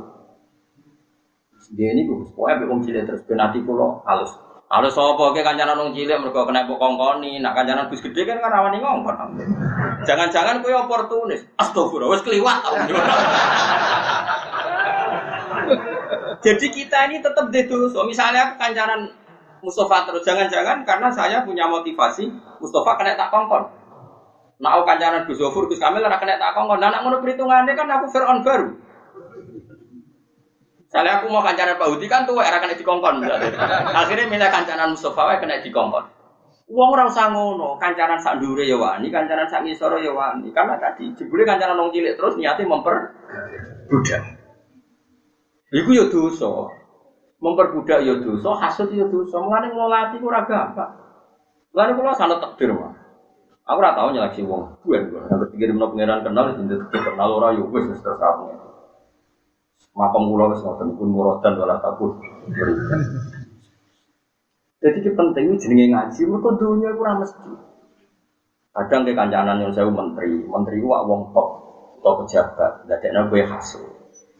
dia 1.78 1.94
ini 1.94 2.10
gue 2.10 2.26
pokoknya 2.34 2.66
wong 2.66 2.82
cilik 2.82 3.06
terus 3.06 3.22
benati 3.22 3.62
kulo 3.62 4.02
halus 4.02 4.34
halus 4.66 4.98
apa 4.98 5.24
ke 5.30 5.46
kancanan 5.46 5.78
wong 5.78 5.90
cilik 5.94 6.18
mereka 6.18 6.42
kena 6.42 6.66
kongkoni. 6.66 7.38
Nak 7.38 7.54
kancanan 7.54 7.86
bus 7.86 8.02
gede 8.02 8.26
kan 8.26 8.42
kan 8.42 8.50
rawani 8.50 8.82
ngongkon. 8.82 9.38
Jangan-jangan 10.02 10.62
kue 10.62 10.74
oportunis. 10.74 11.46
Astagfirullah 11.58 12.10
wes 12.10 12.22
keliwat 12.26 12.58
jadi 16.46 16.66
kita 16.70 17.10
ini 17.10 17.18
tetap 17.18 17.50
itu 17.50 17.90
so 17.90 18.06
misalnya 18.06 18.46
aku 18.46 18.54
kancanan 18.60 19.10
Mustafa 19.64 20.06
terus 20.06 20.22
jangan-jangan 20.22 20.86
karena 20.86 21.08
saya 21.10 21.42
punya 21.42 21.66
motivasi 21.66 22.30
Mustafa 22.62 22.94
kena 23.02 23.18
tak 23.18 23.34
kongkon. 23.34 23.66
Nah, 24.56 24.78
aku 24.78 24.88
kancanan 24.88 25.28
Gus 25.28 25.36
Zofur, 25.36 25.68
Gus 25.68 25.82
Kamil, 25.82 26.06
kena 26.06 26.38
tak 26.38 26.54
kongkon. 26.54 26.78
Nah, 26.78 26.88
nak 26.92 27.02
ngono 27.02 27.18
perhitungannya 27.18 27.74
kan 27.74 27.90
aku 27.90 28.06
Fir'aun 28.14 28.46
baru. 28.46 28.68
Saya 30.96 31.20
aku 31.20 31.28
mau 31.28 31.44
kancanan 31.44 31.76
Pak 31.76 31.92
Hudi 31.92 32.08
kan 32.08 32.24
tuh 32.24 32.40
era 32.40 32.56
kena 32.56 32.72
dikongkon. 32.72 33.20
Akhirnya 33.92 34.32
milih 34.32 34.48
kancanan 34.48 34.96
Mustafa 34.96 35.36
kena 35.36 35.60
dikongkon. 35.60 36.08
Uang 36.72 36.88
orang 36.96 37.12
usah 37.12 37.28
ngono, 37.30 37.76
kancanan 37.76 38.16
sak 38.16 38.40
ndure 38.40 38.64
ya 38.64 38.80
wani, 38.80 39.12
kancanan 39.12 39.44
sak 39.44 39.60
ngisor 39.60 40.00
ya 40.00 40.10
wani. 40.16 40.48
Karena 40.56 40.80
tadi 40.80 41.12
jebule 41.12 41.44
kancanan 41.44 41.76
wong 41.76 41.92
cilik 41.92 42.16
terus 42.16 42.40
niate 42.40 42.64
memper 42.64 43.12
budak. 43.92 44.24
Iku 45.76 45.90
ya 45.92 46.08
dosa. 46.08 46.48
Memperbudak 47.44 48.00
ya 48.00 48.16
dosa, 48.16 48.56
hasud 48.56 48.88
ya 48.96 49.04
dosa. 49.04 49.36
Mulane 49.36 49.68
ngelati 49.76 50.16
ku 50.16 50.32
ora 50.32 50.48
gampang. 50.48 50.96
Mulane 51.76 51.92
kula 51.92 52.16
sanad 52.16 52.40
takdir 52.40 52.72
mah. 52.72 52.96
Aku 53.68 53.78
ora 53.78 53.92
tau 53.92 54.16
nyeleksi 54.16 54.48
wong. 54.48 54.80
Bukan 54.80 55.12
gue. 55.12 55.22
Yang 55.28 55.40
ketiga 55.46 55.64
di 55.68 55.72
mana 55.76 55.92
pangeran 55.92 56.20
kenal, 56.24 56.44
jadi 56.56 56.98
kenal 57.04 57.36
orang 57.36 57.60
wes 57.68 57.84
terus 58.00 58.16
kamu. 58.16 58.46
Makam 59.96 60.28
kula 60.28 60.52
wis 60.52 60.60
pun 60.60 61.08
muradan 61.08 61.56
wala 61.56 61.80
takut. 61.80 62.20
Jadi 64.76 65.00
itu 65.00 65.10
penting 65.16 65.56
jenenge 65.56 65.88
ngaji, 65.88 66.20
mereka 66.28 66.48
dunia 66.60 66.92
kurang 66.92 67.24
mesti. 67.24 67.52
Kadang 68.76 69.08
ke 69.08 69.16
kancanan 69.16 69.64
yang 69.64 69.72
saya 69.72 69.88
menteri, 69.88 70.44
menteri 70.44 70.84
wak 70.84 71.08
wong 71.08 71.32
top 71.32 71.48
atau 71.96 72.12
pejabat, 72.20 72.84
ada 72.84 73.24
gue 73.24 73.40
hasil. 73.40 73.82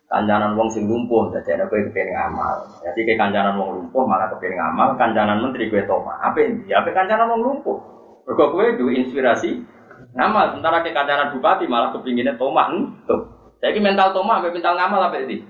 Kancanan 0.07 0.53
wong 0.61 0.69
sing 0.69 0.85
lumpuh, 0.85 1.33
ada 1.33 1.41
gue 1.41 1.81
kepengen 1.89 2.13
ngamal. 2.13 2.69
Jadi 2.85 3.01
ke 3.09 3.17
kancanan 3.17 3.57
wong 3.57 3.81
lumpuh 3.81 4.05
malah 4.05 4.29
kepengen 4.29 4.61
ngamal, 4.61 4.93
kancanan 5.01 5.41
menteri 5.41 5.73
gue 5.73 5.89
toma. 5.89 6.21
Apa 6.21 6.37
ini? 6.45 6.69
Apa 6.69 6.93
kancanan 6.93 7.33
wong 7.33 7.41
lumpuh? 7.41 7.81
Mergo 8.29 8.53
kowe 8.53 8.67
duwe 8.77 8.93
inspirasi 9.03 9.65
ngamal, 10.13 10.53
sementara 10.53 10.85
ke 10.85 10.93
kancanan 10.93 11.33
bupati 11.33 11.65
malah 11.65 11.97
kepinginnya 11.97 12.37
tomah 12.37 12.69
tuh. 13.09 13.36
Jadi 13.61 13.79
mental 13.81 14.13
tomah, 14.13 14.41
apa 14.41 14.53
mental 14.53 14.77
ngamal 14.77 15.09
apa 15.09 15.17
ini? 15.25 15.41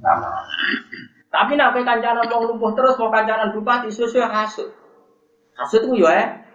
Ngamal. 0.00 0.38
Tapi 1.28 1.60
nak 1.60 1.76
kowe 1.76 1.84
kancanan 1.84 2.24
wong 2.24 2.42
lumpuh 2.54 2.72
terus 2.72 2.96
mau 2.96 3.12
kancanan 3.12 3.52
bupati 3.52 3.92
sesuai 3.92 4.32
hasut. 4.32 4.72
Hasut 5.58 5.84
itu 5.84 6.00
ya 6.00 6.48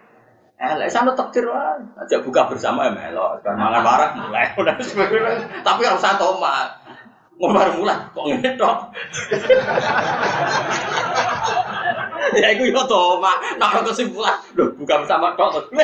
Eh, 0.54 0.88
sana 0.88 1.12
takdir 1.12 1.44
wae. 1.50 1.82
Aja 1.98 2.22
buka 2.22 2.46
bersama 2.46 2.86
ya 2.88 2.94
melo. 2.94 3.36
Mangan 3.42 3.82
warak 3.84 4.10
mulai. 4.16 4.46
Tapi 5.66 5.82
harus 5.82 6.00
satu 6.00 6.38
tomah. 6.38 6.70
Ngomar 7.34 7.74
mulai 7.74 7.98
kok 8.14 8.24
ngene 8.30 8.54
tok. 8.54 8.78
ya 12.40 12.46
iku 12.54 12.64
yo 12.70 12.82
to, 12.86 13.18
Mak. 13.20 13.58
Nek 13.58 13.84
kesimpulan, 13.90 14.36
lho 14.56 14.64
bukan 14.78 14.98
bersama 15.04 15.34
tok. 15.34 15.68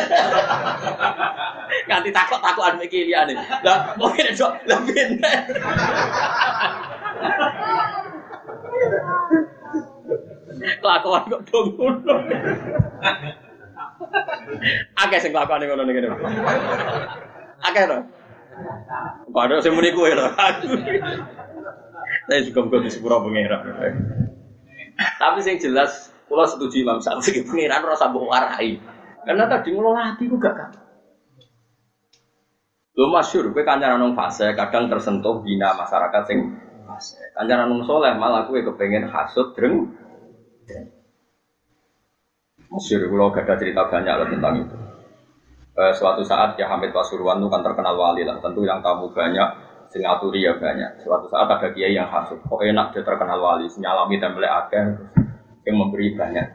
Nganti 1.88 2.10
takut-takutan 2.10 2.82
iki 2.82 3.10
liyane. 3.10 3.34
Lah, 3.64 3.94
tok, 3.98 4.52
lah 4.66 4.80
pindah. 4.86 5.38
Kelakuan 10.60 11.22
kok 11.30 11.40
dong 11.48 11.66
ngono. 11.78 12.14
Akeh 14.98 15.18
sing 15.20 15.32
kelakuan 15.32 15.64
ngono 15.64 15.82
ngene. 15.88 16.08
Akeh 17.64 17.84
to. 17.88 17.98
Padahal 19.32 19.62
sing 19.64 19.72
muni 19.72 19.94
kowe 19.94 20.10
lho. 20.10 20.26
Saya 22.28 22.40
juga 22.44 22.60
bukan 22.66 22.84
di 22.84 22.90
sepura 22.92 23.22
pengira. 23.22 23.62
Tapi 25.16 25.40
yang 25.48 25.56
jelas 25.56 26.12
kalau 26.30 26.46
setuju 26.46 26.86
Imam 26.86 27.02
Syafi'i 27.02 27.42
pengiran 27.50 27.82
rasa 27.82 28.06
warai. 28.14 28.78
Karena 29.26 29.50
tadi 29.50 29.74
ngelola 29.74 30.14
hati 30.14 30.30
juga 30.30 30.54
kan. 30.54 30.70
Lo 32.94 33.10
masyur, 33.10 33.50
gue 33.50 33.66
kancaran 33.66 33.98
nong 33.98 34.14
fase, 34.14 34.54
kadang 34.54 34.86
tersentuh 34.86 35.42
bina 35.42 35.74
masyarakat 35.74 36.22
sing 36.30 36.38
fase. 36.86 37.18
Nong 37.34 37.82
soleh 37.82 38.14
malah 38.14 38.46
gue 38.46 38.62
kepengen 38.62 39.10
hasut 39.10 39.50
dreng. 39.58 39.90
Masyur, 42.70 43.10
kalau 43.10 43.34
gak 43.34 43.50
ada 43.50 43.54
cerita 43.58 43.82
banyak 43.90 44.14
lah 44.14 44.28
tentang 44.30 44.54
itu. 44.62 44.76
Eh, 45.74 45.92
suatu 45.98 46.22
saat 46.22 46.54
ya 46.54 46.70
Hamid 46.70 46.94
Pasuruan 46.94 47.42
itu 47.42 47.50
kan 47.50 47.66
terkenal 47.66 47.98
wali 47.98 48.22
lah. 48.22 48.38
Tentu 48.38 48.62
yang 48.62 48.78
tamu 48.78 49.10
banyak, 49.10 49.48
sing 49.90 50.06
ya 50.06 50.14
banyak. 50.54 50.90
Suatu 51.02 51.26
saat 51.26 51.50
ada 51.50 51.74
kiai 51.74 51.98
yang 51.98 52.06
hasut, 52.06 52.38
kok 52.38 52.62
enak 52.62 52.94
dia 52.94 53.02
terkenal 53.02 53.42
wali, 53.42 53.66
senyalami 53.66 54.22
dan 54.22 54.38
akeh 54.38 54.86
yang 55.64 55.76
memberi 55.76 56.16
banyak. 56.16 56.46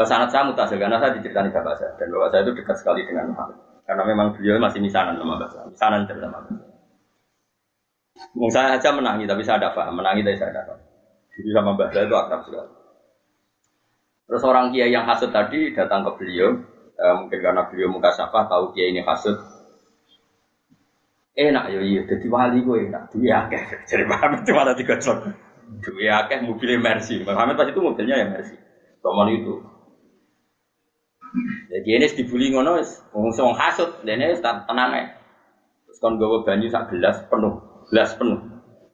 Sanat 0.00 0.32
saya 0.32 0.48
mutasil 0.48 0.80
karena 0.80 0.96
saya 0.96 1.12
diceritakan 1.18 1.52
bapak 1.52 1.74
saya 1.76 1.92
dan 2.00 2.08
bapak 2.08 2.28
saya 2.32 2.40
itu 2.48 2.52
dekat 2.56 2.76
sekali 2.80 3.04
dengan 3.04 3.36
Muhammad 3.36 3.58
karena 3.84 4.02
memang 4.06 4.32
beliau 4.32 4.56
masih 4.62 4.80
misanan 4.80 5.18
sama 5.18 5.36
bapak 5.36 5.50
saya, 5.50 5.64
misanan 5.68 6.00
cerita 6.08 6.26
sama 6.30 6.38
bapak 6.40 6.56
saya. 6.56 8.48
saya 8.48 8.68
aja 8.78 8.90
menangi 8.94 9.24
tapi 9.28 9.42
saya 9.44 9.56
ada 9.60 9.74
paham, 9.76 9.98
menangi 10.00 10.22
tapi 10.24 10.38
saya 10.40 10.50
ada 10.56 10.62
paham. 10.72 10.80
Jadi 11.36 11.48
sama 11.52 11.70
bapak 11.76 12.00
itu 12.06 12.16
akrab 12.16 12.40
sekali. 12.46 12.70
Terus 14.30 14.42
orang 14.46 14.70
kiai 14.70 14.94
yang 14.94 15.04
hasut 15.10 15.34
tadi 15.34 15.74
datang 15.74 16.06
ke 16.06 16.10
beliau, 16.22 16.54
eh, 16.94 17.14
mungkin 17.18 17.38
karena 17.42 17.66
beliau 17.66 17.90
muka 17.90 18.14
safah 18.14 18.46
tahu 18.46 18.70
kiai 18.72 18.94
ini 18.94 19.02
hasut. 19.02 19.34
Enak 21.34 21.74
ya 21.74 21.80
iya, 21.82 22.02
jadi 22.06 22.26
wali 22.30 22.62
gue 22.62 22.90
enak, 22.90 23.10
dia 23.10 23.42
akeh. 23.42 23.62
Jadi 23.90 24.04
Muhammad 24.06 24.46
cuma 24.46 24.62
ada 24.62 24.78
tiga 24.78 25.02
Duwe 25.78 26.10
akeh 26.10 26.42
mobilnya 26.42 26.82
Mercy. 26.82 27.22
Muhammad 27.22 27.54
pas 27.54 27.70
itu 27.70 27.78
mobilnya 27.78 28.18
ya 28.18 28.26
Mercy. 28.26 28.58
Tomal 28.98 29.30
itu. 29.30 29.62
Jadi 31.70 31.88
ini 31.94 32.06
dibully 32.10 32.50
ngono 32.50 32.82
wis 32.82 32.98
wong 33.14 33.54
hasut, 33.54 34.02
dene 34.02 34.34
wis 34.34 34.42
tenang 34.42 34.90
ae. 34.90 35.06
Terus 35.86 35.98
kon 36.02 36.18
gawa 36.18 36.42
banyu 36.42 36.66
sak 36.66 36.90
gelas 36.90 37.22
penuh, 37.30 37.54
gelas 37.94 38.18
penuh. 38.18 38.42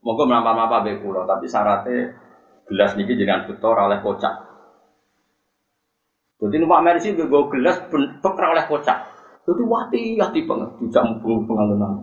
Monggo 0.05 0.29
mlampah-mlampah 0.29 0.85
be 0.85 1.01
kula, 1.01 1.25
tapi 1.25 1.49
syaratnya 1.49 2.13
gelas 2.69 2.93
niki 2.93 3.17
jangan 3.17 3.49
betul 3.49 3.73
oleh 3.73 3.97
kocak. 4.05 4.33
Jadi 6.37 6.61
numpak 6.61 6.85
Mercy 6.85 7.17
gue 7.17 7.25
gelas 7.25 7.81
beker 7.89 8.45
oleh 8.45 8.65
kocak. 8.69 8.97
Jadi 9.49 9.63
wati 9.65 9.99
hati 10.21 10.45
banget, 10.45 10.69
tidak 10.77 11.03
mau 11.25 11.41
pengalunan. 11.41 11.93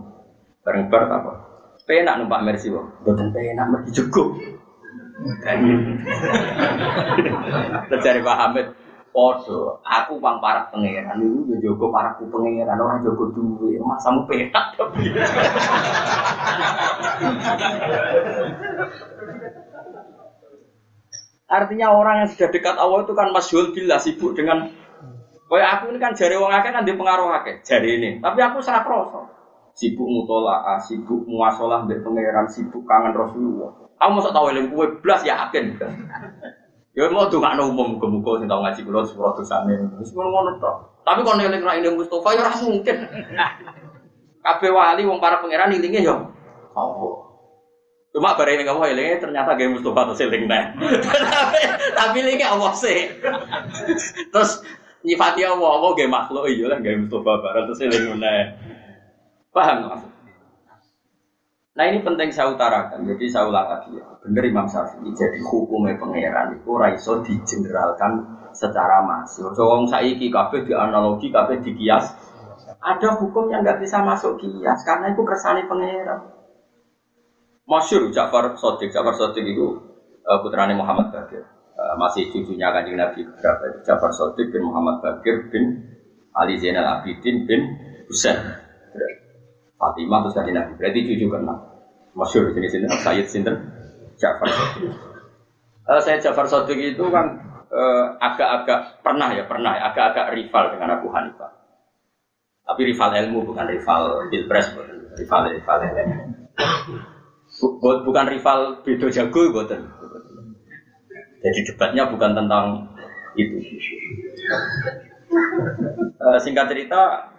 Bareng 0.66 0.90
bar 0.90 1.06
apa? 1.06 1.32
Penak 1.86 2.18
numpak 2.18 2.42
Mercy 2.42 2.72
wong, 2.72 2.88
boten 3.06 3.30
penak 3.30 3.68
mergi 3.70 3.94
jeguk. 3.94 4.34
Terjadi 7.90 8.20
Pak 8.26 8.38
Hamid, 8.38 8.66
Podo, 9.14 9.78
aku 9.86 10.18
pang 10.18 10.42
para 10.42 10.66
pangeran 10.74 11.22
itu 11.22 11.54
ya 11.54 11.62
jogo 11.62 11.94
paraku 11.94 12.26
pangeran 12.34 12.74
orang 12.74 12.98
jogo 13.06 13.30
duwe, 13.30 13.78
masamu 13.78 14.26
penak 14.26 14.74
tapi. 14.74 15.06
Artinya 21.54 21.94
orang 21.94 22.26
yang 22.26 22.34
sudah 22.34 22.50
dekat 22.50 22.74
Allah 22.74 23.06
itu 23.06 23.14
kan 23.14 23.30
masyhur 23.30 23.70
bila 23.70 24.02
sibuk 24.02 24.34
dengan 24.34 24.66
Kayak 25.44 25.68
aku 25.78 25.94
ini 25.94 26.02
kan 26.02 26.18
jari 26.18 26.34
wong 26.34 26.50
akeh 26.50 26.74
kan 26.74 26.82
di 26.82 26.98
pengaruh 26.98 27.30
akeh, 27.30 27.62
jari 27.62 28.00
ini. 28.00 28.18
Tapi 28.18 28.42
aku 28.42 28.58
sangat 28.58 28.90
kroso. 28.90 29.30
Sibuk 29.76 30.08
mutolaah, 30.10 30.82
sibuk 30.82 31.22
muasalah 31.30 31.86
mbek 31.86 32.02
pangeran, 32.02 32.50
sibuk 32.50 32.82
kangen 32.82 33.14
Rasulullah. 33.14 33.83
Aku 33.98 34.10
masa 34.14 34.30
tahu 34.34 34.50
eling 34.50 34.70
kue 34.74 34.86
blas 35.00 35.22
yakin. 35.22 35.78
Ya 36.94 37.10
mau 37.10 37.26
tuh 37.26 37.42
nggak 37.42 37.58
umum 37.58 37.98
muka-muka 37.98 38.38
sing 38.38 38.46
tau 38.46 38.62
ngaji 38.62 38.80
kula 38.86 39.02
sepuluh 39.02 39.34
dosane. 39.34 39.74
Wis 39.98 40.14
ngono 40.14 40.58
tok. 40.62 41.02
Tapi 41.02 41.26
kalau 41.26 41.42
eling 41.42 41.62
ra 41.62 41.74
eling 41.74 41.98
Mustofa 41.98 42.38
ya 42.38 42.46
ora 42.46 42.54
mungkin. 42.62 42.96
Kabeh 44.44 44.70
wali 44.70 45.02
wong 45.02 45.18
para 45.18 45.42
pangeran 45.42 45.74
ilinge 45.74 46.06
ya 46.06 46.14
Allah. 46.78 47.16
Cuma 48.14 48.38
bareng 48.38 48.62
ini 48.62 48.68
kamu 48.68 48.94
elingnya 48.94 49.18
ternyata 49.18 49.58
gaya 49.58 49.74
Mustafa 49.74 50.06
atau 50.06 50.14
seling 50.14 50.46
tapi 50.46 50.70
tapi 51.98 52.18
ini 52.22 52.46
Allah 52.46 52.70
sih. 52.78 53.10
Terus 54.30 54.62
nyifati 55.02 55.42
Allah, 55.42 55.66
Allah 55.82 55.90
gaya 55.98 56.06
makhluk 56.06 56.46
iya 56.46 56.70
lah 56.70 56.78
gaya 56.78 56.94
Mustafa 56.94 57.42
bareng 57.42 57.64
terus 57.66 57.78
seling 57.82 58.22
Paham 59.50 59.76
maksud? 59.90 60.13
Nah 61.74 61.90
ini 61.90 62.06
penting 62.06 62.30
saya 62.30 62.54
utarakan, 62.54 63.02
jadi 63.02 63.24
saya 63.26 63.50
ulang 63.50 63.66
lagi 63.66 63.98
ya. 63.98 64.06
Bener 64.22 64.46
Imam 64.46 64.62
Syafi'i, 64.62 65.10
jadi 65.10 65.42
hukumnya 65.42 65.98
pangeran 65.98 66.54
itu 66.54 66.70
raiso 66.78 67.18
digeneralkan 67.26 68.22
secara 68.54 69.02
masif. 69.02 69.50
So 69.58 69.66
wong 69.66 69.90
saiki 69.90 70.30
kabeh 70.30 70.62
di 70.62 70.70
analogi, 70.70 71.34
kabeh 71.34 71.58
di 71.66 71.74
kias. 71.74 72.14
Ada 72.78 73.18
hukum 73.18 73.50
yang 73.50 73.66
nggak 73.66 73.82
bisa 73.82 74.06
masuk 74.06 74.38
kias 74.38 74.86
karena 74.86 75.10
itu 75.10 75.22
kersane 75.26 75.66
pangeran. 75.66 76.30
Masyur 77.66 78.12
Ja'far 78.14 78.54
Sodik, 78.54 78.94
Ja'far 78.94 79.16
Sodik 79.18 79.42
itu 79.42 79.74
uh, 80.22 80.38
putranya 80.46 80.78
Muhammad 80.78 81.10
Bakir. 81.10 81.42
Uh, 81.74 81.98
masih 81.98 82.30
cucunya 82.30 82.70
kanjeng 82.70 82.94
Nabi 82.94 83.26
berapa? 83.26 83.82
Ja'far 83.82 84.14
Sodik 84.14 84.54
bin 84.54 84.62
Muhammad 84.62 85.02
Bakir 85.02 85.50
bin 85.50 85.82
Ali 86.38 86.54
Zainal 86.54 87.02
Abidin 87.02 87.50
bin 87.50 87.66
Husain. 88.06 88.62
Fatimah 89.84 90.24
terus 90.24 90.32
kanjeng 90.40 90.56
Nabi. 90.56 90.72
Berarti 90.80 90.98
cucu 91.04 91.28
keenam. 91.28 91.58
Masyur 92.16 92.56
jenis 92.56 92.72
ini 92.78 92.86
Sayyid 92.88 93.26
Sinten 93.28 93.58
Ja'far 94.16 94.48
Sodik. 94.48 94.96
Uh, 95.84 96.00
saya 96.00 96.16
Ja'far 96.24 96.48
Sodik 96.48 96.80
itu 96.80 97.04
kan 97.12 97.36
agak-agak 98.22 98.80
uh, 98.80 99.02
pernah 99.02 99.28
ya 99.34 99.44
pernah 99.50 99.74
ya, 99.74 99.90
agak-agak 99.90 100.30
rival 100.32 100.64
dengan 100.72 100.94
Abu 100.96 101.10
Hanifah. 101.10 101.50
Tapi 102.64 102.80
rival 102.86 103.10
ilmu 103.18 103.44
bukan 103.50 103.66
rival 103.66 104.30
pilpres, 104.30 104.72
rival 105.20 105.42
rival 105.52 105.78
ilmu. 105.84 106.22
Bukan 107.82 108.26
rival 108.30 108.80
bedo 108.86 109.10
jago, 109.10 109.42
bukan. 109.50 109.80
Jadi 111.44 111.60
debatnya 111.66 112.08
bukan 112.08 112.30
tentang 112.32 112.88
itu. 113.34 113.58
Uh, 116.22 116.38
singkat 116.38 116.70
cerita, 116.70 117.33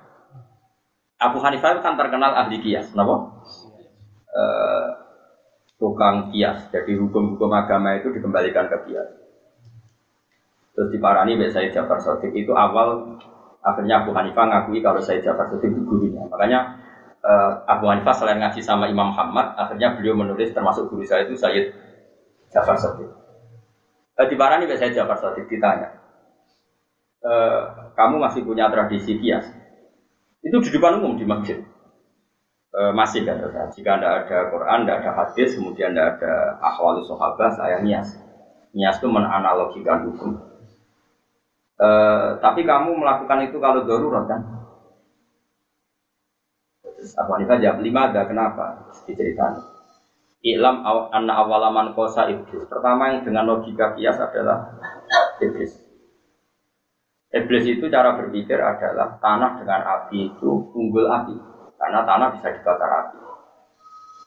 Abu 1.32 1.42
Hanifah 1.42 1.82
kan 1.82 1.96
terkenal 1.98 2.32
ahli 2.34 2.62
kias, 2.62 2.94
kenapa? 2.94 3.42
Uh, 4.36 4.88
tukang 5.80 6.30
kias. 6.32 6.70
Jadi 6.72 6.96
hukum-hukum 7.00 7.52
agama 7.52 7.98
itu 7.98 8.12
dikembalikan 8.12 8.68
ke 8.72 8.78
kias. 8.90 9.10
Terus 10.76 10.92
di 10.92 11.00
Parani, 11.00 11.40
saya 11.52 11.72
Jafar 11.72 12.04
Sotik 12.04 12.36
itu 12.36 12.52
awal 12.52 13.16
akhirnya 13.64 14.04
Abu 14.04 14.12
Hanifah 14.12 14.46
ngakui 14.46 14.84
kalau 14.84 15.00
saya 15.00 15.24
Jafar 15.24 15.48
Sotik 15.48 15.72
itu 15.72 15.82
gurunya. 15.88 16.22
Makanya 16.28 16.84
uh, 17.24 17.64
Abu 17.66 17.88
Hanifah 17.88 18.12
selain 18.12 18.44
ngaji 18.44 18.60
sama 18.60 18.92
Imam 18.92 19.16
Muhammad, 19.16 19.56
akhirnya 19.56 19.96
beliau 19.96 20.20
menulis 20.20 20.52
termasuk 20.52 20.92
guru 20.92 21.08
saya 21.08 21.26
itu 21.26 21.40
Sayyid 21.40 21.72
Jafar 22.52 22.76
Sotik. 22.76 23.08
Uh, 24.16 24.28
di 24.28 24.36
Parani, 24.36 24.68
saya 24.76 24.92
Jafar 24.92 25.16
Sotik 25.16 25.48
ditanya, 25.48 25.96
uh, 27.24 27.92
kamu 27.96 28.20
masih 28.20 28.44
punya 28.44 28.68
tradisi 28.68 29.16
kias? 29.16 29.65
Itu 30.46 30.62
di 30.62 30.70
depan 30.70 31.02
umum 31.02 31.18
di 31.18 31.26
masjid. 31.26 31.58
E, 32.70 32.82
masih 32.94 33.26
kan, 33.26 33.42
jika 33.74 33.98
tidak 33.98 34.30
ada 34.30 34.38
Quran, 34.54 34.86
tidak 34.86 34.98
ada 35.02 35.12
hadis, 35.26 35.58
kemudian 35.58 35.98
tidak 35.98 36.22
ada 36.22 36.62
ahwal 36.62 37.02
sahabat, 37.02 37.58
saya 37.58 37.82
nias. 37.82 38.14
Nias 38.78 39.02
itu 39.02 39.10
menanalogikan 39.10 40.06
hukum. 40.06 40.38
E, 41.82 41.90
tapi 42.38 42.62
kamu 42.62 42.94
melakukan 42.94 43.50
itu 43.50 43.58
kalau 43.58 43.90
darurat 43.90 44.30
kan? 44.30 44.42
Abu 47.16 47.30
Hanifah 47.38 47.58
jawab 47.62 47.82
lima 47.82 48.10
ada 48.10 48.26
kenapa? 48.26 48.90
Diceritakan. 49.06 49.62
Ilam 50.46 50.86
anna 51.10 51.42
awalaman 51.42 51.98
kosa 51.98 52.30
iblis. 52.30 52.70
Pertama 52.70 53.14
yang 53.14 53.26
dengan 53.26 53.50
logika 53.50 53.98
kias 53.98 54.18
adalah 54.22 54.78
iblis. 55.42 55.85
Iblis 57.36 57.68
itu 57.68 57.92
cara 57.92 58.16
berpikir 58.16 58.56
adalah 58.56 59.20
tanah 59.20 59.60
dengan 59.60 59.84
api 59.84 60.32
itu 60.32 60.72
unggul 60.72 61.04
api 61.04 61.36
karena 61.76 62.08
tanah 62.08 62.40
bisa 62.40 62.48
dibakar 62.56 62.88
api. 62.88 63.20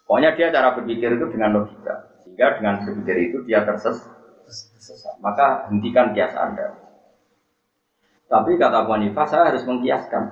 Pokoknya 0.05 0.37
dia 0.37 0.53
cara 0.53 0.77
berpikir 0.77 1.17
itu 1.17 1.25
dengan 1.33 1.57
logika 1.57 2.21
sehingga 2.21 2.61
dengan 2.61 2.85
berpikir 2.85 3.17
itu 3.33 3.37
dia 3.49 3.65
tersesat. 3.65 4.13
Maka 5.25 5.73
hentikan 5.73 6.13
kias 6.13 6.37
Anda. 6.37 6.77
Tapi 8.29 8.61
kata 8.61 8.85
Abu 8.85 8.93
saya 9.25 9.57
harus 9.57 9.65
mengkiaskan. 9.65 10.25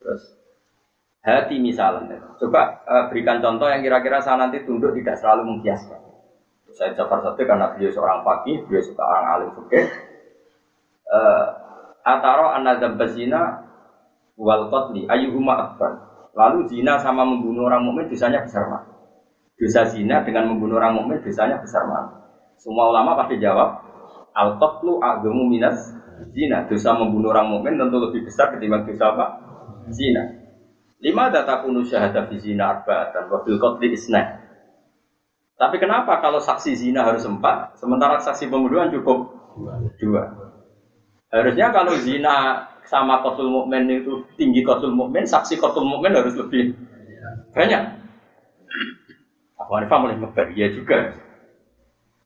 Terus 0.00 0.22
hati 1.20 1.60
misalnya. 1.60 2.24
Coba 2.40 2.80
uh, 2.88 3.04
berikan 3.12 3.44
contoh 3.44 3.68
yang 3.68 3.84
kira-kira 3.84 4.24
saya 4.24 4.48
nanti 4.48 4.64
tunduk 4.64 4.96
tidak 4.96 5.20
selalu 5.20 5.56
mengkiaskan. 5.56 6.00
Saya 6.72 6.96
Jafar 6.96 7.20
satu 7.20 7.44
karena 7.44 7.76
beliau 7.76 7.92
seorang 7.92 8.24
fakih, 8.24 8.64
beliau 8.64 8.80
suka 8.80 9.04
orang 9.04 9.26
alim 9.28 9.50
fikih 9.60 10.13
uh, 11.14 11.46
ataro 12.02 12.50
anadzab 12.50 12.98
zina 13.14 13.62
wal 14.34 14.66
qatli 14.68 15.06
ayyuhuma 15.06 15.54
akbar. 15.54 15.92
Lalu 16.34 16.66
zina 16.66 16.98
sama 16.98 17.22
membunuh 17.22 17.70
orang 17.70 17.86
mukmin 17.86 18.10
dosanya 18.10 18.42
besar 18.42 18.66
mana? 18.66 18.90
Dosa 19.54 19.86
zina 19.86 20.26
dengan 20.26 20.50
membunuh 20.50 20.82
orang 20.82 20.98
mukmin 20.98 21.22
dosanya 21.22 21.62
besar 21.62 21.86
mana? 21.86 22.26
Semua 22.58 22.90
ulama 22.90 23.14
pasti 23.22 23.38
jawab 23.38 23.86
al 24.34 24.58
qatlu 24.58 24.98
aghamu 24.98 25.46
minas 25.46 25.94
zina. 26.34 26.66
Dosa 26.66 26.98
membunuh 26.98 27.30
orang 27.30 27.54
mukmin 27.54 27.78
tentu 27.78 28.02
lebih 28.02 28.26
besar 28.26 28.50
ketimbang 28.50 28.82
dosa 28.82 29.14
apa? 29.14 29.26
Zina. 29.94 30.42
Lima 30.98 31.30
data 31.30 31.62
kunu 31.62 31.86
syahadah 31.86 32.26
fi 32.26 32.36
zina 32.42 32.80
arba'atan 32.80 33.30
wa 33.30 33.38
fil 33.46 33.60
qatli 33.62 33.94
isna. 33.94 34.42
Tapi 35.54 35.78
kenapa 35.78 36.18
kalau 36.18 36.42
saksi 36.42 36.74
zina 36.74 37.06
harus 37.06 37.22
empat, 37.30 37.78
sementara 37.78 38.18
saksi 38.18 38.50
pembunuhan 38.50 38.90
cukup 38.90 39.30
dua? 40.02 40.53
Harusnya 41.34 41.74
kalau 41.74 41.98
zina 41.98 42.62
sama 42.86 43.18
kotul 43.26 43.50
mukmin 43.50 43.90
itu 43.90 44.22
tinggi 44.38 44.62
kotul 44.62 44.94
mukmin, 44.94 45.26
saksi 45.26 45.58
kotul 45.58 45.82
mukmin 45.82 46.14
harus 46.14 46.38
lebih 46.38 46.78
banyak. 47.50 47.82
Abu 49.58 49.72
Hanifah 49.74 49.98
mulai 49.98 50.14
ngebar, 50.14 50.54
iya 50.54 50.70
juga. 50.70 51.18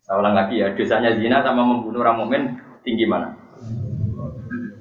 Saya 0.04 0.20
ulang 0.20 0.36
lagi 0.36 0.61
ya, 0.61 0.76
dosanya 0.76 1.16
zina 1.16 1.40
sama 1.40 1.64
membunuh 1.64 2.04
orang 2.04 2.20
mukmin 2.20 2.42
tinggi 2.84 3.09
mana? 3.09 3.32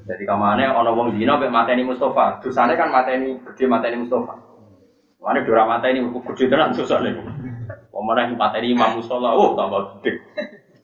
Jadi 0.08 0.24
kamane 0.28 0.64
ono 0.76 0.92
wong 0.92 1.16
zina 1.16 1.40
mek 1.40 1.52
mateni 1.52 1.88
Mustafa, 1.88 2.44
dosane 2.44 2.76
kan 2.76 2.92
mateni 2.92 3.40
gede 3.48 3.64
mateni 3.64 4.04
Mustafa. 4.04 4.44
Mana 5.24 5.40
dora 5.44 5.64
mateni 5.64 6.04
gede 6.04 6.52
tenan 6.52 6.76
dosane. 6.76 7.16
Pemana 7.92 8.28
mateni 8.36 8.76
Imam 8.76 9.00
Mustofa, 9.00 9.40
oh 9.40 9.56
tambah 9.56 10.04
gede. 10.04 10.20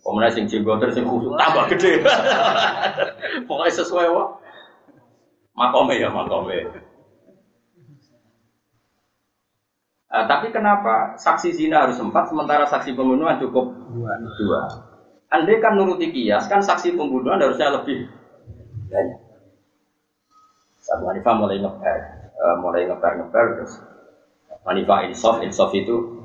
Pemenang 0.03 0.35
sing 0.35 0.45
jenggoter 0.51 0.91
sing 0.91 1.07
khusus 1.07 1.31
tambah 1.39 1.63
gede. 1.71 2.03
Pokoknya 3.47 3.71
sesuai 3.71 4.07
wah. 4.11 4.35
Makome 5.55 5.95
ya 5.95 6.11
makome. 6.11 6.67
Uh, 10.13 10.25
tapi 10.29 10.53
kenapa 10.53 11.17
saksi 11.17 11.55
zina 11.55 11.87
harus 11.87 11.97
empat 11.97 12.29
sementara 12.29 12.69
saksi 12.69 12.93
pembunuhan 12.93 13.39
cukup 13.41 13.73
dua? 13.95 14.13
dua. 14.37 14.61
Andai 15.33 15.57
kan 15.57 15.73
nuruti 15.73 16.13
kias 16.13 16.45
kan 16.45 16.61
saksi 16.61 16.93
pembunuhan 16.93 17.41
harusnya 17.41 17.73
lebih 17.73 18.05
banyak. 18.93 19.19
Sabu 20.83 21.09
Hanifah 21.09 21.33
mulai 21.33 21.57
ngebar, 21.63 21.99
uh, 22.37 22.55
mulai 22.61 22.85
ngebar 22.85 23.23
ngebar 23.23 23.45
terus 23.57 23.73
Hanifah 24.67 25.09
insaf 25.09 25.41
insaf 25.41 25.73
itu 25.73 26.22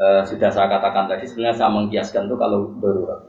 uh, 0.00 0.22
sudah 0.24 0.48
saya 0.48 0.66
katakan 0.72 1.06
tadi 1.06 1.28
sebenarnya 1.28 1.56
saya 1.60 1.70
mengkiaskan 1.70 2.26
itu 2.26 2.36
kalau 2.40 2.72
darurat. 2.80 3.20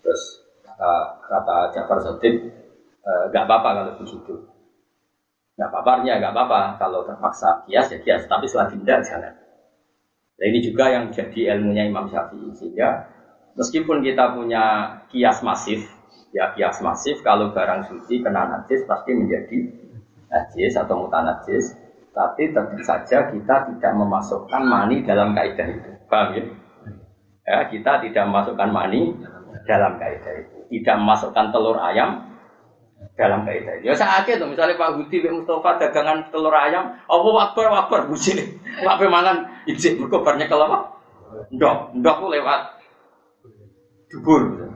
Terus 0.00 0.22
kata, 0.62 0.92
kata 1.26 1.56
Jafar 1.74 1.98
Sodik, 2.04 2.34
eh, 3.02 3.22
nggak 3.32 3.44
uh, 3.44 3.48
apa-apa 3.48 3.68
kalau 3.72 3.92
begitu. 3.98 4.34
Nggak 5.56 5.68
apa-apa, 5.70 5.92
ya 6.04 6.20
apa-apa 6.20 6.60
kalau 6.76 7.00
terpaksa 7.08 7.64
kias 7.66 7.88
ya 7.88 7.98
kias, 8.04 8.22
tapi 8.28 8.44
setelah 8.46 8.68
tidak 8.74 8.98
jangan. 9.06 9.34
Nah, 10.34 10.44
ini 10.50 10.58
juga 10.66 10.90
yang 10.90 11.14
jadi 11.14 11.56
ilmunya 11.56 11.86
Imam 11.86 12.10
Syafi'i 12.10 12.50
sehingga 12.58 13.06
meskipun 13.54 14.02
kita 14.02 14.34
punya 14.34 14.64
kias 15.14 15.46
masif, 15.46 15.86
ya 16.34 16.52
kias 16.58 16.82
masif 16.82 17.22
kalau 17.22 17.54
barang 17.54 17.86
suci 17.86 18.18
kena 18.18 18.50
najis 18.50 18.82
pasti 18.84 19.14
menjadi 19.14 19.58
najis 20.26 20.74
atau 20.74 21.06
mutanajis, 21.06 21.78
tapi 22.14 22.54
tentu 22.54 22.78
saja 22.86 23.26
kita 23.26 23.54
tidak 23.74 23.92
memasukkan 23.98 24.62
mani 24.62 25.02
dalam 25.02 25.34
kaidah 25.34 25.66
itu. 25.66 25.90
Paham 26.06 26.38
ya? 26.38 26.44
Ya, 27.44 27.58
kita 27.68 28.00
tidak 28.06 28.24
memasukkan 28.30 28.70
mani 28.70 29.18
dalam 29.66 29.98
kaidah 29.98 30.34
itu. 30.46 30.56
Tidak 30.78 30.96
memasukkan 30.96 31.50
telur 31.50 31.76
ayam 31.82 32.30
dalam 33.18 33.42
kaidah 33.42 33.82
itu. 33.82 33.90
Ya 33.90 33.98
sakit 33.98 34.38
tuh 34.38 34.46
misalnya 34.46 34.78
Pak 34.78 34.94
Budi 34.94 35.26
Pak 35.26 35.34
Mustafa 35.34 35.70
dagangan 35.82 36.30
telur 36.30 36.54
ayam, 36.54 36.94
apa 37.02 37.28
wakbar 37.34 37.66
wakbar 37.74 38.00
buji. 38.06 38.38
Pak 38.86 38.96
Pemanan 39.02 39.66
izin 39.66 39.98
berkobarnya 39.98 40.46
kalau 40.46 40.70
apa? 40.70 40.78
Ndok, 41.50 41.98
ndok 41.98 42.30
lewat 42.30 42.78
dubur. 44.06 44.70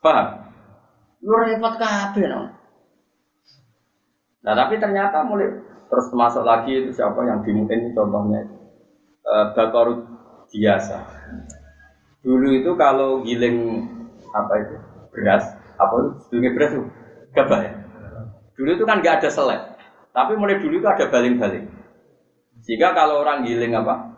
Paham? 0.00 0.26
Lu 1.20 1.36
repot 1.36 1.74
kabeh 1.76 2.24
no. 2.32 2.48
Nah 4.46 4.54
tapi 4.54 4.78
ternyata 4.78 5.26
mulai 5.26 5.50
terus 5.90 6.06
masuk 6.14 6.46
lagi 6.46 6.86
itu 6.86 6.94
siapa 6.94 7.18
yang 7.26 7.42
dimungkin 7.42 7.90
contohnya 7.90 8.46
itu 8.46 8.54
e, 9.26 9.34
bakorut 9.58 10.06
biasa. 10.54 11.02
Dulu 12.22 12.54
itu 12.54 12.70
kalau 12.78 13.26
giling 13.26 13.82
apa 14.30 14.54
itu 14.62 14.74
beras 15.10 15.42
apa 15.74 15.92
itu 15.98 16.10
sebelumnya 16.22 16.50
beras 16.54 16.70
itu 16.78 16.84
gabah 17.34 17.60
ya. 17.66 17.72
Dulu 18.54 18.70
itu 18.78 18.84
kan 18.86 19.02
nggak 19.02 19.20
ada 19.20 19.30
selek, 19.34 19.60
tapi 20.14 20.32
mulai 20.38 20.62
dulu 20.62 20.78
itu 20.78 20.88
ada 20.88 21.04
baling-baling. 21.10 21.66
Sehingga 22.62 22.94
kalau 22.94 23.26
orang 23.26 23.42
giling 23.42 23.74
apa 23.74 24.14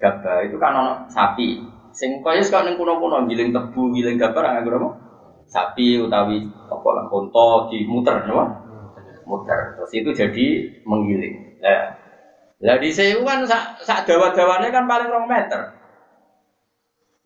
gabah 0.00 0.48
itu 0.48 0.56
kan 0.56 0.72
ono 0.72 0.92
sapi. 1.12 1.60
Sing 1.92 2.24
kaya 2.24 2.40
sekarang 2.40 2.80
kuno-kuno 2.80 3.28
giling 3.28 3.52
tebu, 3.52 3.92
giling 3.92 4.16
gabah 4.16 4.64
nggak? 4.64 4.96
Sapi 5.48 6.00
utawi 6.00 6.44
apa 6.68 6.88
lah 6.92 7.04
konto 7.08 7.72
dimuter, 7.72 8.24
apa? 8.24 8.67
Muter. 9.28 9.76
Terus 9.76 9.92
itu 9.92 10.10
jadi 10.16 10.46
menggiling. 10.88 11.60
Nah, 11.60 11.94
lah 12.58 12.76
di 12.82 12.90
sewu 12.90 13.22
kan 13.22 13.46
sak, 13.46 13.86
sak 13.86 14.02
dawa-dawane 14.08 14.72
kan 14.74 14.88
paling 14.90 15.08
rong 15.12 15.30
meter. 15.30 15.78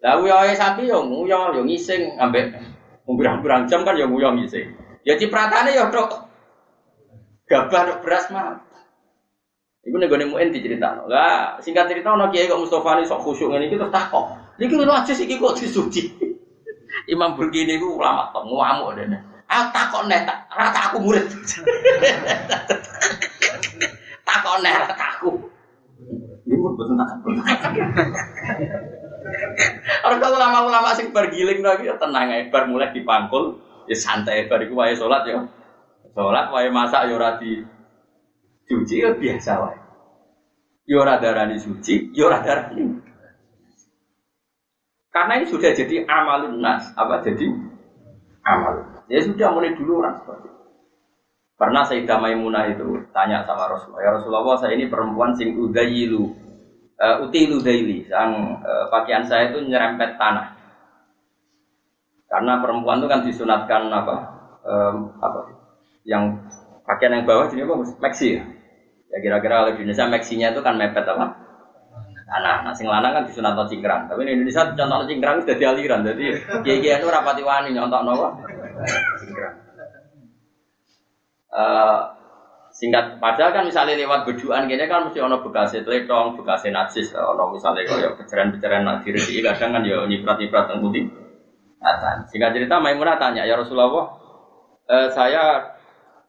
Lah 0.02 0.18
uyoe 0.18 0.52
sapi 0.52 0.90
yo 0.90 1.06
nguyo 1.06 1.56
yo 1.56 1.62
ngising 1.62 2.18
ambek 2.18 2.52
pirang-pirang 3.06 3.70
jam 3.70 3.86
kan 3.86 3.96
yo 3.96 4.10
nguyo 4.10 4.34
ngising. 4.34 4.74
Ya 5.06 5.14
cipratane 5.14 5.72
yo 5.72 5.88
tok 5.88 6.26
gabah 7.46 7.82
tok 7.86 7.98
beras 8.02 8.26
mah. 8.34 8.60
Iku 9.86 9.96
nek 9.96 10.10
gone 10.10 10.26
muen 10.28 10.52
diceritakno. 10.52 11.08
Lah 11.08 11.56
singkat 11.62 11.88
cerita 11.88 12.12
ono 12.12 12.28
kiai 12.28 12.50
kok 12.50 12.60
Mustofa 12.60 12.98
ni 12.98 13.08
sok 13.08 13.22
khusyuk 13.24 13.54
ngene 13.54 13.70
iki 13.70 13.78
terus 13.80 13.94
takok. 13.94 14.36
Niki 14.58 14.74
lho 14.74 14.90
aja 14.90 15.14
iki 15.16 15.40
kok 15.40 15.56
disuci. 15.56 16.02
Imam 17.12 17.38
Burkini 17.38 17.80
ku 17.80 17.96
ulama 17.96 18.28
tok 18.36 18.44
ngamuk 18.46 18.90
dene. 19.00 19.31
Aku 19.52 19.68
takon 19.68 20.08
nek 20.08 20.24
rata 20.48 20.80
aku 20.88 20.96
murid. 21.04 21.28
takon 24.24 24.58
nek 24.64 24.74
rata 24.80 24.96
aku. 25.12 25.30
Pun 26.48 26.72
betul 26.76 26.96
tak 26.96 27.72
Orang 30.02 30.18
kalau 30.18 30.36
ulama-ulama 30.36 30.92
sing 30.98 31.14
bergiling 31.14 31.62
lagi 31.62 31.86
ya 31.86 31.94
tenang 31.96 32.28
aja, 32.28 32.50
bar 32.50 32.66
mulai 32.66 32.90
dipangkul, 32.90 33.60
ya 33.86 33.94
santai 33.94 34.50
bar 34.50 34.60
iku 34.66 34.74
wae 34.74 34.98
salat 34.98 35.22
ya. 35.24 35.46
Salat 36.12 36.50
wae 36.50 36.68
masak 36.74 37.06
ya 37.08 37.14
ora 37.14 37.38
di 37.38 37.62
cuci 38.66 38.94
ya 38.98 39.14
biasa 39.14 39.52
wae. 39.62 39.78
Ya 40.90 40.96
ora 40.98 41.22
darani 41.22 41.56
suci, 41.62 42.10
ya 42.10 42.26
ora 42.26 42.42
darani. 42.42 42.98
Karena 45.12 45.32
ini 45.38 45.46
sudah 45.46 45.70
jadi 45.70 46.08
amalun 46.08 46.58
nas, 46.58 46.90
apa 46.98 47.22
jadi 47.22 47.46
amal. 48.42 48.91
Ya 49.10 49.18
sudah 49.22 49.48
mulai 49.54 49.74
dulu 49.74 50.02
orang 50.02 50.22
seperti 50.22 50.46
itu. 50.46 50.62
Pernah 51.62 51.82
Sayyidah 51.86 52.18
Maimunah 52.18 52.74
itu 52.74 52.98
tanya 53.14 53.46
sama 53.46 53.70
Rasulullah, 53.70 54.02
ya 54.02 54.10
Rasulullah 54.18 54.58
saya 54.58 54.74
ini 54.74 54.90
perempuan 54.90 55.30
sing 55.38 55.54
udayilu, 55.54 56.34
uh, 56.98 57.22
utilu 57.22 57.62
daily, 57.62 58.02
sang 58.10 58.58
uh, 58.58 58.90
pakaian 58.90 59.22
saya 59.22 59.54
itu 59.54 59.62
nyerempet 59.70 60.18
tanah. 60.18 60.58
Karena 62.26 62.58
perempuan 62.58 62.98
itu 62.98 63.06
kan 63.06 63.22
disunatkan 63.22 63.94
apa, 63.94 64.16
um, 64.66 65.14
apa 65.22 65.54
yang 66.02 66.34
pakaian 66.82 67.22
yang 67.22 67.30
bawah 67.30 67.46
jadi 67.46 67.62
apa? 67.62 67.74
Maxi 68.00 68.40
ya. 68.40 68.42
Ya 69.12 69.18
kira-kira 69.22 69.76
di 69.76 69.86
Indonesia 69.86 70.10
maxinya 70.10 70.50
itu 70.50 70.66
kan 70.66 70.74
mepet 70.74 71.06
apa? 71.06 71.36
Tanah. 72.26 72.64
Nah, 72.64 72.72
sing 72.74 72.88
lanang 72.88 73.12
kan 73.12 73.22
disunat 73.28 73.54
cingkrang. 73.68 74.08
Tapi 74.08 74.24
di 74.24 74.34
Indonesia 74.34 74.66
contoh 74.72 75.04
cingkrang 75.04 75.44
sudah 75.44 75.56
dialiran. 75.60 76.00
Jadi 76.10 76.24
kiai 76.64 76.96
itu 76.96 77.06
rapati 77.06 77.44
wani 77.44 77.76
nyontok 77.76 78.02
nopo 78.02 78.26
Uh, 81.52 82.00
singkat 82.72 83.20
padahal 83.20 83.52
kan 83.52 83.68
misalnya 83.68 83.92
lewat 84.00 84.24
beduan 84.24 84.64
gini 84.64 84.88
kan 84.88 85.04
mesti 85.04 85.20
ono 85.20 85.44
bekasnya 85.44 85.84
teletong, 85.84 86.40
bekasnya 86.40 86.72
najis, 86.72 87.12
ono 87.12 87.52
misalnya 87.52 87.84
kalau 87.84 88.16
pecahan-pecahan 88.16 88.88
nanti 88.88 89.12
rezeki 89.12 89.44
kadang 89.44 89.76
kan 89.76 89.84
ya 89.84 90.08
nyiprat-nyiprat 90.08 90.72
yang 90.72 90.80
putih. 90.80 91.04
Nah, 91.82 92.24
singkat 92.32 92.56
cerita 92.56 92.80
Maimunah 92.80 93.20
tanya 93.20 93.44
ya 93.44 93.60
Rasulullah, 93.60 94.16
uh, 94.88 95.08
saya 95.12 95.76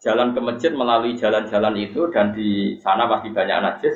jalan 0.04 0.36
ke 0.36 0.40
masjid 0.44 0.76
melalui 0.76 1.16
jalan-jalan 1.16 1.80
itu 1.80 2.12
dan 2.12 2.36
di 2.36 2.76
sana 2.84 3.08
pasti 3.08 3.32
banyak 3.32 3.58
najis. 3.64 3.96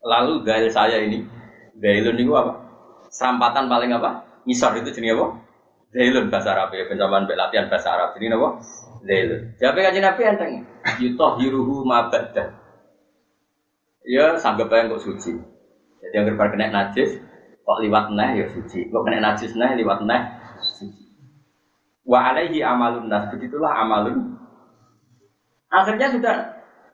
Lalu 0.00 0.40
gail 0.48 0.72
saya 0.72 1.04
ini, 1.04 1.20
gailun 1.76 2.16
itu 2.16 2.32
apa? 2.32 2.56
Serampatan 3.12 3.68
paling 3.68 3.92
apa? 3.92 4.24
Misor 4.48 4.72
itu 4.80 4.88
jenis 4.88 5.12
apa? 5.12 5.49
Zailun 5.90 6.30
bahasa 6.30 6.54
Arab 6.54 6.70
ya, 6.70 6.86
pencaman 6.86 7.26
latihan 7.26 7.66
bahasa 7.66 7.90
Arab. 7.90 8.14
Jadi 8.14 8.30
apa? 8.30 8.48
Zailun. 9.02 9.42
Siapa 9.58 9.78
kaji 9.82 9.98
Nabi 9.98 10.20
enteng? 10.22 10.52
Yutoh 11.02 11.32
hiruhu 11.42 11.82
mabadah. 11.82 12.54
Ya 14.06 14.38
sanggap 14.38 14.70
yang 14.70 14.94
kok 14.94 15.02
suci. 15.02 15.34
Jadi 16.00 16.14
yang 16.14 16.24
berbar 16.30 16.54
kena 16.54 16.70
najis, 16.70 17.18
kok 17.66 17.78
liwat 17.82 18.06
neh 18.14 18.30
ya 18.38 18.46
suci. 18.54 18.86
Kok 18.86 19.02
kena 19.02 19.18
najis 19.18 19.52
neh 19.58 19.70
liwat 19.82 20.06
neh 20.06 20.22
suci. 20.62 20.86
Wa 22.06 22.32
alaihi 22.32 22.62
amalun 22.62 23.10
nas. 23.10 23.26
Begitulah 23.34 23.74
amalun. 23.82 24.38
Akhirnya 25.74 26.10
sudah 26.14 26.34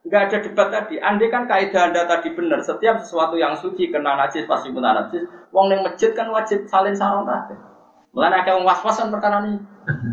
nggak 0.08 0.22
ada 0.32 0.38
debat 0.40 0.68
tadi. 0.72 0.96
Andai 1.04 1.28
kan 1.28 1.44
kaidah 1.44 1.92
anda 1.92 2.08
tadi 2.08 2.32
benar, 2.32 2.64
setiap 2.64 3.04
sesuatu 3.04 3.36
yang 3.36 3.60
suci 3.60 3.92
kena 3.92 4.16
najis 4.16 4.48
pasti 4.48 4.72
kena 4.72 5.04
najis. 5.04 5.28
Wong 5.52 5.68
yang 5.68 5.84
masjid 5.84 6.16
kan 6.16 6.32
wajib 6.32 6.64
salin 6.64 6.96
sarong 6.96 7.28
tadi. 7.28 7.75
Mulane 8.16 8.40
akeh 8.40 8.56
wong 8.56 8.64
was-wasan 8.64 9.12
perkara 9.12 9.44
ini. 9.44 9.60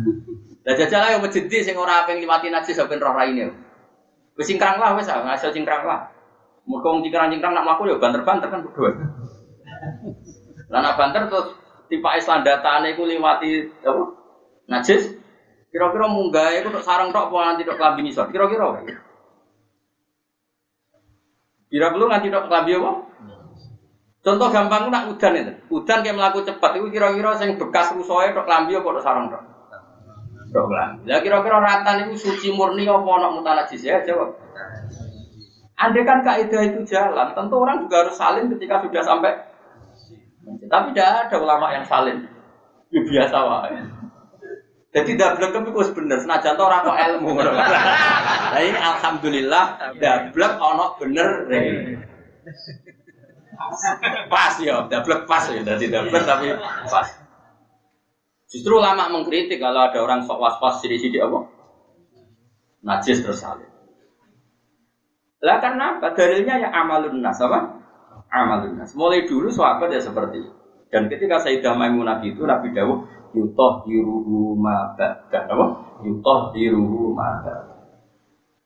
Lah 0.68 0.76
jajal 0.76 1.00
ayo 1.08 1.24
masjid 1.24 1.48
sing 1.48 1.72
ora 1.72 2.04
pengen 2.04 2.28
liwati 2.28 2.52
najis 2.52 2.76
ben 2.84 3.00
roh 3.00 3.16
raine. 3.16 3.48
Wis 4.36 4.44
singkrang 4.44 4.76
lah 4.76 4.96
wis 4.96 5.08
ah, 5.08 5.24
ngaso 5.24 5.48
singkrang 5.52 5.88
lah. 5.88 6.08
Muga 6.68 6.88
wong 6.88 7.04
cingkrang-cingkrang 7.04 7.52
nak 7.52 7.64
mlaku 7.64 7.88
ya 7.88 8.00
banter-banter 8.00 8.48
kan 8.48 8.64
berdua. 8.64 8.96
Lah 10.72 10.80
nak 10.80 10.96
banter 10.96 11.28
terus 11.28 11.52
tipe 11.92 12.08
Islam 12.08 12.40
datane 12.40 12.96
iku 12.96 13.04
liwati 13.04 13.68
apa? 13.84 14.02
Najis. 14.72 15.12
Kira-kira 15.68 16.08
munggah 16.08 16.56
iku 16.56 16.72
tok 16.72 16.80
sarang 16.80 17.12
tok 17.12 17.28
apa 17.28 17.36
nganti 17.52 17.68
tok 17.68 17.76
klambi 17.76 18.00
ngisor? 18.08 18.32
Kira-kira. 18.32 18.80
Kira 21.68 21.86
perlu 21.92 22.08
nganti 22.08 22.32
tok 22.32 22.48
klambi 22.48 22.72
apa? 22.80 22.90
Contoh 24.24 24.48
gampang 24.48 24.88
nak 24.88 25.12
udan 25.12 25.36
itu. 25.36 25.52
Udan 25.68 26.00
kayak 26.00 26.16
melaku 26.16 26.48
cepat 26.48 26.80
itu 26.80 26.88
kira-kira 26.88 27.36
yang 27.44 27.60
bekas 27.60 27.92
rusoe 27.92 28.32
tok 28.32 28.48
lambi 28.48 28.72
apa 28.72 28.88
tok 28.88 29.04
sarang 29.04 29.28
tok. 29.28 29.42
Tok 30.48 30.68
lambi. 30.72 31.12
Lah 31.12 31.20
kira-kira 31.20 31.60
ratan 31.60 32.08
itu 32.08 32.24
suci 32.24 32.48
murni 32.56 32.88
apa 32.88 33.04
ana 33.04 33.28
mutanajis 33.36 33.84
ya 33.84 34.00
jawab. 34.00 34.40
Andai 35.76 36.06
kan 36.06 36.22
kaidah 36.24 36.62
itu 36.70 36.86
jalan, 36.86 37.34
tentu 37.34 37.58
orang 37.58 37.84
juga 37.84 38.06
harus 38.06 38.14
salin 38.14 38.46
ketika 38.56 38.80
sudah 38.80 39.02
sampai. 39.04 39.34
Tapi 40.70 40.94
tidak 40.94 41.28
ada 41.28 41.36
ulama 41.42 41.74
yang 41.74 41.84
salin. 41.84 42.24
Ya 42.94 43.00
biasa 43.04 43.36
wae. 43.42 43.76
Jadi 44.94 45.18
dablek 45.18 45.50
itu 45.50 45.70
kok 45.74 45.90
bener, 45.98 46.22
senajan 46.22 46.54
to 46.54 46.62
ora 46.62 46.86
kok 46.86 46.94
ilmu. 46.94 47.34
Nah 47.34 48.60
ini 48.62 48.78
alhamdulillah 48.78 49.98
dablek 49.98 50.52
ono 50.62 50.94
bener. 50.96 51.28
Pas 54.30 54.54
ya, 54.60 54.86
double 54.86 55.24
pas 55.24 55.44
ya, 55.50 55.60
jadi 55.62 55.84
double 55.90 56.22
tapi 56.22 56.54
pas. 56.88 57.08
Justru 58.54 58.78
lama 58.78 59.10
mengkritik 59.10 59.58
kalau 59.58 59.90
ada 59.90 59.98
orang 59.98 60.22
sok 60.22 60.38
was-was 60.38 60.78
sidi-sidi 60.78 61.18
apa? 61.18 61.50
Najis 62.86 63.26
terus 63.26 63.42
salib. 63.42 63.66
Lah 65.42 65.58
karena 65.58 65.98
apa? 65.98 66.14
Dalilnya 66.14 66.62
yang 66.62 66.72
amalun 66.72 67.18
nas 67.18 67.42
apa? 67.42 67.82
Amalun 68.30 68.78
nas. 68.78 68.94
Mulai 68.94 69.26
dulu 69.26 69.50
sahabat 69.50 69.90
ya 69.90 69.98
seperti. 69.98 70.38
Dan 70.94 71.10
ketika 71.10 71.42
Sayyidah 71.42 71.74
Maimunah 71.74 72.22
itu 72.22 72.46
Nabi 72.46 72.70
Dawud 72.70 73.10
yutoh 73.34 73.82
diruhu 73.82 74.54
mabak 74.54 75.26
apa? 75.34 75.66
Yutoh 76.06 76.54
mabak. 77.10 77.74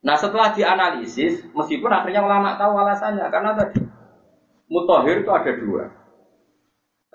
Nah 0.05 0.15
setelah 0.15 0.53
dianalisis, 0.53 1.49
meskipun 1.57 1.91
akhirnya 1.91 2.23
ulama 2.23 2.55
tahu 2.61 2.77
alasannya 2.77 3.27
karena 3.33 3.57
tadi 3.57 3.88
Mutahhir 4.69 5.25
itu 5.25 5.31
ada 5.33 5.53
dua. 5.57 5.85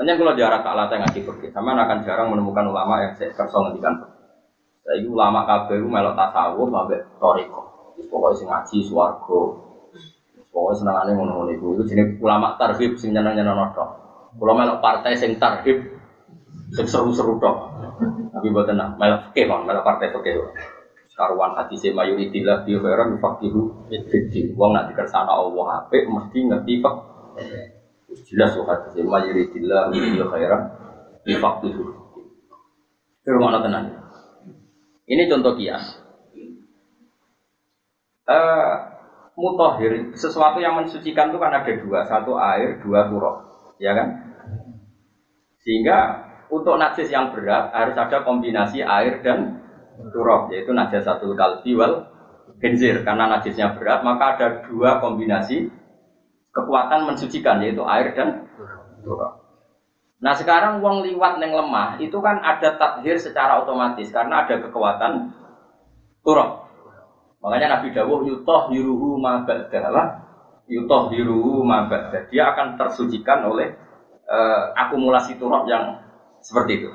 Hanya 0.01 0.17
kalau 0.17 0.33
jarak 0.33 0.65
tak 0.65 0.73
latih 0.73 0.97
ngaji 0.97 1.19
pergi, 1.21 1.47
sama 1.53 1.77
akan 1.77 2.01
jarang 2.01 2.33
menemukan 2.33 2.65
ulama 2.65 2.97
yang 3.05 3.13
saya 3.13 3.29
kerso 3.29 3.61
ngendikan. 3.61 3.93
Saya 4.81 5.05
ulama 5.05 5.45
kabeh 5.45 5.79
itu 5.79 5.87
melok 5.87 6.17
tasawuf 6.17 6.67
sampai 6.73 6.99
toriko. 7.21 7.61
Pokoknya 8.09 8.35
sing 8.35 8.47
ngaji 8.49 8.77
swargo. 8.89 9.41
Pokoknya 10.49 10.81
senangane 10.81 11.11
ngono-ngono 11.13 11.51
itu. 11.53 11.67
Itu 11.77 11.83
jenis 11.93 12.17
ulama 12.19 12.57
tarhib 12.57 12.97
sing 12.97 13.13
nyenang-nyenang 13.13 13.69
tok. 13.77 13.89
Kalau 14.33 14.53
melok 14.57 14.81
partai 14.81 15.13
sing 15.13 15.37
tarhib 15.37 15.77
sing 16.73 16.85
seru-seru 16.89 17.37
tok. 17.37 17.57
Tapi 18.33 18.49
buat 18.49 18.65
tenang, 18.65 18.97
melok 18.97 19.29
fikih 19.29 19.45
bang, 19.45 19.61
melok 19.61 19.85
partai 19.85 20.09
fikih. 20.09 20.41
Karuan 21.13 21.53
hati 21.53 21.77
saya 21.77 21.93
mayoritillah 21.93 22.65
di 22.65 22.73
khairan 22.73 23.21
fakihu 23.21 23.85
fiddin. 24.09 24.57
Wong 24.57 24.73
nak 24.73 24.89
dikersana 24.89 25.29
Allah 25.29 25.85
apik 25.85 26.09
mesti 26.09 26.49
ngerti 26.49 26.81
pak. 26.81 27.12
Jelas 28.29 28.53
kok 28.53 28.67
hati 28.69 28.87
saya 28.93 29.03
mayoritillah 29.09 29.89
di 29.89 30.21
khairan 30.21 30.61
fakihu. 31.25 31.83
Kira 33.23 33.37
mana 33.39 33.63
tenang. 33.63 33.85
Ini 35.07 35.27
contoh 35.31 35.55
kias. 35.55 36.03
Uh, 38.23 38.71
mutahhir 39.35 40.15
sesuatu 40.15 40.63
yang 40.63 40.79
mensucikan 40.79 41.27
itu 41.27 41.39
kan 41.41 41.51
ada 41.51 41.73
dua, 41.75 42.07
satu 42.07 42.39
air, 42.39 42.79
dua 42.79 43.11
turok, 43.11 43.35
ya 43.83 43.91
kan? 43.91 44.07
Sehingga 45.59 46.23
untuk 46.47 46.79
najis 46.79 47.11
yang 47.11 47.35
berat 47.35 47.73
harus 47.75 47.97
ada 47.97 48.23
kombinasi 48.23 48.79
air 48.79 49.19
dan 49.25 49.63
turab 50.13 50.53
yaitu 50.53 50.71
satu 51.01 51.33
kalbi 51.33 51.73
wal 51.73 52.07
genzir 52.61 53.01
karena 53.01 53.27
najisnya 53.37 53.75
berat 53.75 54.05
maka 54.05 54.37
ada 54.37 54.47
dua 54.69 55.01
kombinasi 55.01 55.69
kekuatan 56.53 57.09
mensucikan 57.09 57.59
yaitu 57.65 57.81
air 57.83 58.13
dan 58.13 58.47
turab. 59.01 59.41
Nah 60.23 60.31
sekarang 60.37 60.79
uang 60.79 61.03
liwat 61.03 61.41
neng 61.41 61.51
lemah 61.51 61.99
itu 61.99 62.15
kan 62.23 62.39
ada 62.39 62.79
tathir 62.79 63.19
secara 63.19 63.59
otomatis 63.59 64.07
karena 64.13 64.45
ada 64.45 64.61
kekuatan 64.61 65.33
turab. 66.23 66.63
Makanya 67.43 67.79
Nabi 67.79 67.91
Dawuh 67.91 68.23
yutoh 68.23 68.71
yuruhu 68.71 69.19
mabadalah 69.19 70.23
yutoh 70.71 71.11
yuruhu 71.11 71.67
mabad. 71.67 72.31
Dia 72.31 72.55
akan 72.55 72.79
tersucikan 72.79 73.43
oleh 73.51 73.75
uh, 74.31 74.71
akumulasi 74.79 75.35
turab 75.35 75.67
yang 75.67 75.99
seperti 76.39 76.83
itu. 76.83 76.89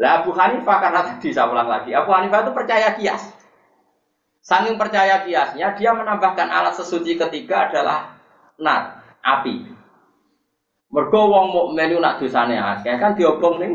Lah 0.00 0.24
Abu 0.24 0.32
Hanifah 0.32 0.78
karena 0.80 1.00
tadi 1.04 1.28
saya 1.30 1.52
ulang 1.52 1.68
lagi, 1.68 1.92
Abu 1.92 2.10
Hanifah 2.10 2.48
itu 2.48 2.52
percaya 2.56 2.88
kias. 2.96 3.39
Saking 4.40 4.80
percaya 4.80 5.28
kiasnya, 5.28 5.76
dia 5.76 5.90
menambahkan 5.92 6.48
alat 6.48 6.72
sesuci 6.80 7.20
ketiga 7.20 7.68
adalah 7.68 8.16
nar, 8.56 9.04
api. 9.20 9.68
Mergo 10.90 11.20
wong 11.30 11.46
mukmin 11.54 12.02
nak 12.02 12.18
dosane 12.18 12.58
akeh 12.58 12.98
kan 12.98 13.14
diobong 13.14 13.62
ning 13.62 13.72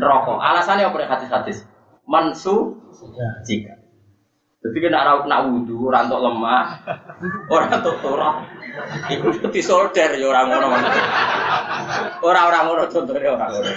neraka. 0.00 0.40
Alasannya 0.40 0.88
apa 0.88 1.04
hadis-hadis? 1.04 1.68
Mansu 2.08 2.80
jika. 3.44 3.76
Jadi 4.60 4.76
kena 4.76 5.08
raut 5.08 5.24
nak 5.24 5.48
wudhu, 5.48 5.88
orang 5.88 6.12
lemah, 6.12 6.66
orang 7.54 7.80
untuk 7.80 7.96
turah. 8.04 8.44
Iku 9.08 9.32
solder 9.64 10.20
ya 10.20 10.26
orang 10.28 10.52
ngono. 10.52 10.68
Orang-orang 12.20 12.62
ngono 12.68 12.82
contohnya 12.92 13.28
orang 13.40 13.50
ngono. 13.56 13.70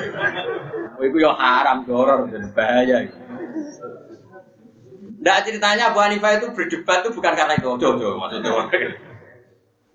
Oh, 0.99 1.03
itu 1.07 1.17
ya 1.23 1.31
haram, 1.39 1.87
doror 1.87 2.27
dan 2.27 2.51
bahaya. 2.51 2.99
Tidak 5.23 5.39
ceritanya 5.47 5.95
Abu 5.95 6.03
Hanifah 6.03 6.35
itu 6.35 6.51
berdebat 6.51 7.07
itu 7.07 7.15
bukan 7.15 7.31
karena 7.31 7.55
itu. 7.55 7.63
Ojo, 7.71 7.95
ojo, 7.95 8.19
maksudnya 8.19 8.51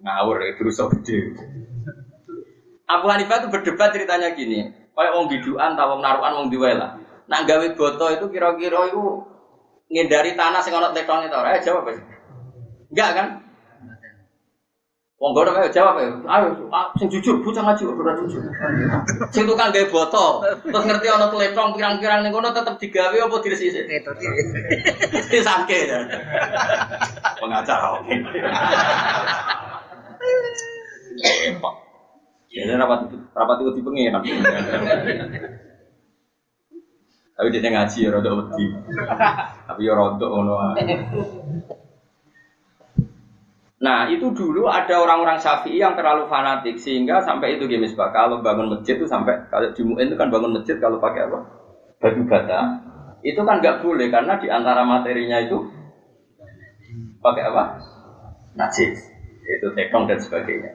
ngawur 0.00 0.40
itu 0.40 0.64
rusak 0.64 0.88
gede. 0.96 1.36
Abu 2.88 3.12
Hanifah 3.12 3.44
itu 3.44 3.48
berdebat 3.52 3.92
ceritanya 3.92 4.32
gini. 4.32 4.72
Kayak 4.96 5.12
wong 5.12 5.28
biduan, 5.28 5.76
tahu 5.76 5.94
wong 5.94 6.00
naruhan, 6.00 6.32
wong 6.32 6.48
diwala. 6.48 6.96
Nah 7.28 7.44
gawe 7.44 7.66
boto 7.76 8.08
itu 8.08 8.24
kira-kira 8.32 8.88
itu 8.88 9.04
ngindari 9.92 10.32
tanah 10.32 10.64
sing 10.64 10.72
ana 10.72 10.96
tekone 10.96 11.28
ta 11.28 11.44
ora? 11.44 11.60
Eh 11.60 11.62
jawab 11.62 11.92
aja. 11.92 12.00
Enggak 12.88 13.10
kan? 13.12 13.26
Wong 15.18 15.34
gono 15.34 15.50
ayo 15.50 15.66
jawab 15.74 15.98
ayo. 15.98 16.22
Ayo 16.30 16.54
sing 16.94 17.10
jujur 17.10 17.42
bocah 17.42 17.66
ngaji 17.66 17.82
kok 17.82 17.98
ora 17.98 18.14
jujur. 18.22 18.38
Sing 19.34 19.50
tukang 19.50 19.74
gawe 19.74 19.90
boto, 19.90 20.46
terus 20.62 20.84
ngerti 20.86 21.10
ana 21.10 21.26
teletong 21.26 21.74
pirang-pirang 21.74 22.22
ning 22.22 22.30
kono 22.30 22.54
tetep 22.54 22.78
digawe 22.78 23.18
apa 23.18 23.36
diresiki? 23.42 23.98
Wis 25.34 25.42
sangke. 25.42 25.90
Pengacara 27.42 27.98
oke. 27.98 28.14
Ya, 32.54 32.78
rapat 32.78 33.10
rapat 33.34 33.56
itu 33.58 33.74
dipengen. 33.74 34.14
Tapi 37.38 37.54
dia 37.54 37.70
ngaji 37.74 37.98
ya 38.06 38.10
rada 38.14 38.30
wedi. 38.38 38.66
Tapi 39.66 39.82
ya 39.82 39.98
rada 39.98 40.26
ngono. 40.30 40.54
Nah 43.78 44.10
itu 44.10 44.34
dulu 44.34 44.66
ada 44.66 44.98
orang-orang 44.98 45.38
syafi'i 45.38 45.78
yang 45.78 45.94
terlalu 45.94 46.26
fanatik 46.26 46.82
sehingga 46.82 47.22
sampai 47.22 47.54
itu 47.54 47.70
gini 47.70 47.86
pak 47.94 48.10
kalau 48.10 48.42
bangun 48.42 48.74
masjid 48.74 48.98
itu 48.98 49.06
sampai 49.06 49.38
kalau 49.46 49.70
di 49.70 49.82
itu 49.86 50.14
kan 50.18 50.34
bangun 50.34 50.58
masjid 50.58 50.82
kalau 50.82 50.98
pakai 50.98 51.30
apa? 51.30 51.38
Batu 52.02 52.22
bata. 52.26 52.58
Itu 53.22 53.46
kan 53.46 53.62
nggak 53.62 53.86
boleh 53.86 54.10
karena 54.10 54.34
di 54.42 54.50
antara 54.50 54.82
materinya 54.82 55.38
itu 55.38 55.62
pakai 57.22 57.42
apa? 57.54 57.62
Najis 58.58 58.98
itu 59.46 59.68
tekong 59.78 60.10
dan 60.10 60.18
sebagainya. 60.18 60.74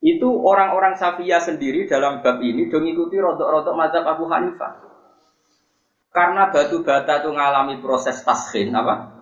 Itu 0.00 0.32
orang-orang 0.32 0.96
Syafi'iyah 0.96 1.44
sendiri 1.44 1.84
dalam 1.84 2.24
bab 2.24 2.40
ini 2.40 2.72
dong 2.72 2.88
ikuti 2.88 3.20
rodok-rodok 3.20 3.74
mazhab 3.76 4.04
Abu 4.06 4.28
Hanifah. 4.28 4.80
Karena 6.08 6.48
batu 6.48 6.80
bata 6.80 7.20
itu 7.20 7.28
mengalami 7.28 7.76
proses 7.84 8.24
taskin 8.24 8.72
apa? 8.72 9.12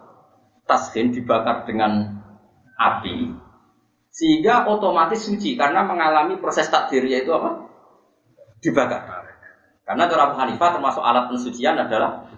Taskin 0.71 1.11
dibakar 1.11 1.67
dengan 1.67 2.14
api 2.75 3.45
sehingga 4.15 4.71
otomatis 4.71 5.27
suci 5.27 5.59
karena 5.59 5.83
mengalami 5.83 6.39
proses 6.39 6.71
takdirnya 6.71 7.27
itu 7.27 7.35
apa? 7.35 7.67
Dibakar. 8.63 9.27
Karena 9.83 10.07
cara 10.07 10.23
Abu 10.31 10.35
Hanifah 10.39 10.71
termasuk 10.79 11.03
alat 11.03 11.27
pensucian 11.35 11.75
adalah 11.77 12.31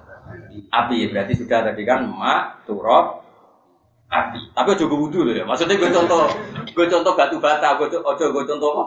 api. 0.73 1.13
Berarti 1.13 1.37
sudah 1.37 1.69
tadi 1.69 1.85
kan 1.85 2.09
mak, 2.09 2.65
turab, 2.65 3.21
api. 4.09 4.57
Tapi 4.57 4.69
ojo 4.73 4.85
gue 4.89 4.99
wudhu 5.05 5.21
ya. 5.37 5.45
Maksudnya 5.45 5.77
gue 5.77 5.93
contoh, 5.93 6.33
gue 6.65 6.87
contoh 6.89 7.13
batu 7.13 7.37
bata, 7.37 7.77
gue 7.77 7.93
ojo 7.93 8.25
gue 8.25 8.45
contoh 8.49 8.69
apa? 8.73 8.85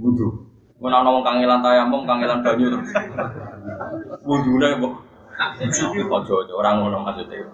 Wudhu. 0.00 0.28
Gue 0.80 0.88
ngomong 0.88 1.20
kangelan 1.20 1.60
tayamum, 1.60 2.08
kangelan 2.08 2.40
banyu 2.40 2.72
terus. 2.72 2.88
Wudhunya 4.24 4.80
kok. 4.80 4.94
Ojo-ojo 6.08 6.52
orang 6.56 6.82
ngono 6.82 7.04
maksudnya. 7.04 7.46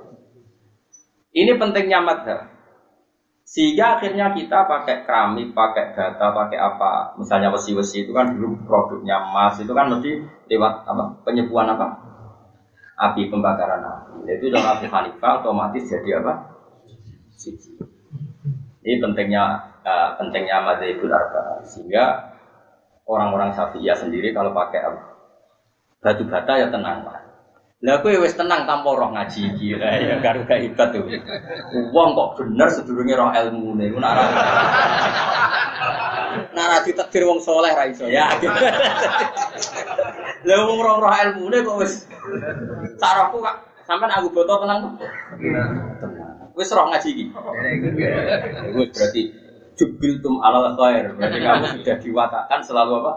Ini 1.34 1.58
pentingnya 1.58 2.00
madhab. 2.00 2.53
Sehingga 3.44 4.00
akhirnya 4.00 4.32
kita 4.32 4.64
pakai 4.64 5.04
keramik, 5.04 5.52
pakai 5.52 5.92
data, 5.92 6.32
pakai 6.32 6.56
apa. 6.56 7.12
Misalnya 7.20 7.52
besi-besi 7.52 8.08
itu 8.08 8.16
kan 8.16 8.32
dulu 8.32 8.56
produknya 8.64 9.20
emas 9.20 9.60
itu 9.60 9.68
kan 9.76 9.92
mesti 9.92 10.24
lewat 10.48 10.88
apa? 10.88 11.20
Penyebuan 11.28 11.68
apa? 11.68 11.86
Api 12.96 13.28
pembakaran 13.28 13.84
api. 13.84 14.32
Itu 14.32 14.48
dalam 14.48 14.80
api 14.80 14.88
Hanifah 14.88 15.44
otomatis 15.44 15.84
jadi 15.84 16.24
apa? 16.24 16.32
Ini 18.84 19.00
pentingnya 19.00 19.44
uh, 19.84 20.08
pentingnya 20.16 20.64
madzhabul 20.64 21.12
arba. 21.12 21.60
Sehingga 21.68 22.32
orang-orang 23.04 23.52
Syafi'iyah 23.52 23.96
sendiri 23.96 24.32
kalau 24.32 24.56
pakai 24.56 24.88
batu 26.00 26.24
bata 26.24 26.52
ya 26.56 26.72
tenang 26.72 27.04
lah. 27.04 27.23
Lah 27.84 28.00
kowe 28.00 28.16
wis 28.24 28.32
tenang 28.32 28.64
tanpa 28.64 28.96
roh 28.96 29.12
ngaji 29.12 29.40
iki 29.52 29.76
ya 29.76 30.16
karo 30.24 30.48
gak 30.48 30.56
hebat 30.64 30.88
tuh. 30.96 31.04
Wong 31.92 32.16
kok 32.16 32.40
bener 32.40 32.72
sedurunge 32.72 33.12
roh 33.12 33.28
ilmune 33.28 33.92
ku 33.92 34.00
nek 34.00 34.12
Nara 36.56 36.80
ditakdir 36.80 37.28
wong 37.28 37.44
soleh 37.44 37.76
ra 37.76 37.84
iso 37.84 38.08
ya. 38.08 38.32
Lah 40.48 40.58
wong 40.64 40.80
roh 40.80 40.96
roh 40.96 41.12
ilmune 41.12 41.60
kok 41.60 41.76
wis 41.84 42.08
sarahku 42.96 43.44
kak 43.44 43.68
sampean 43.84 44.16
aku 44.16 44.32
boto 44.32 44.64
tenang. 44.64 44.96
Tenang. 45.36 46.56
Wis 46.56 46.72
roh 46.72 46.88
ngaji 46.88 47.08
iki. 47.12 47.24
Wis 48.80 48.88
berarti 48.96 49.22
jubiltum 49.76 50.40
alal 50.40 50.72
khair. 50.72 51.12
Berarti 51.20 51.36
kamu 51.36 51.64
sudah 51.84 51.96
diwatakan 52.00 52.60
selalu 52.64 52.92
apa? 53.04 53.12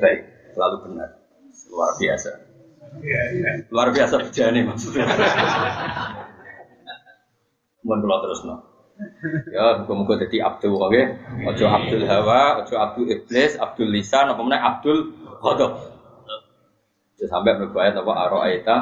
Baik, 0.00 0.20
selalu 0.56 0.76
benar 0.88 1.08
luar 1.68 1.92
biasa. 2.00 2.53
Luar 3.72 3.88
biasa 3.90 4.14
bejane 4.22 4.60
maksudnya. 4.66 5.06
Mohon 7.84 8.20
terus 8.28 8.40
no. 8.48 8.56
Ya, 9.50 9.82
muka-muka 9.82 10.22
jadi 10.22 10.46
Abdul 10.46 10.78
oke. 10.78 11.02
Ojo 11.50 11.64
Abdul 11.66 12.06
Hawa, 12.06 12.62
ojo 12.62 12.74
Abdul 12.78 13.10
Iblis, 13.10 13.58
Abdul 13.58 13.90
Lisan, 13.90 14.30
apa 14.30 14.38
mana 14.38 14.62
Abdul 14.62 15.10
Khodok. 15.42 15.92
Sampai 17.24 17.56
berbuat 17.56 17.96
apa 17.96 18.12
Aro'aita 18.28 18.76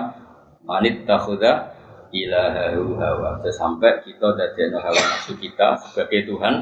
Manit 0.62 1.06
takhuda 1.06 1.74
ilahahu 2.14 2.94
hawa. 2.98 3.42
Sampai 3.50 3.98
kita 4.06 4.34
dadekno 4.38 4.78
hawa 4.78 5.00
nafsu 5.00 5.34
kita 5.38 5.74
sebagai 5.82 6.30
Tuhan. 6.30 6.54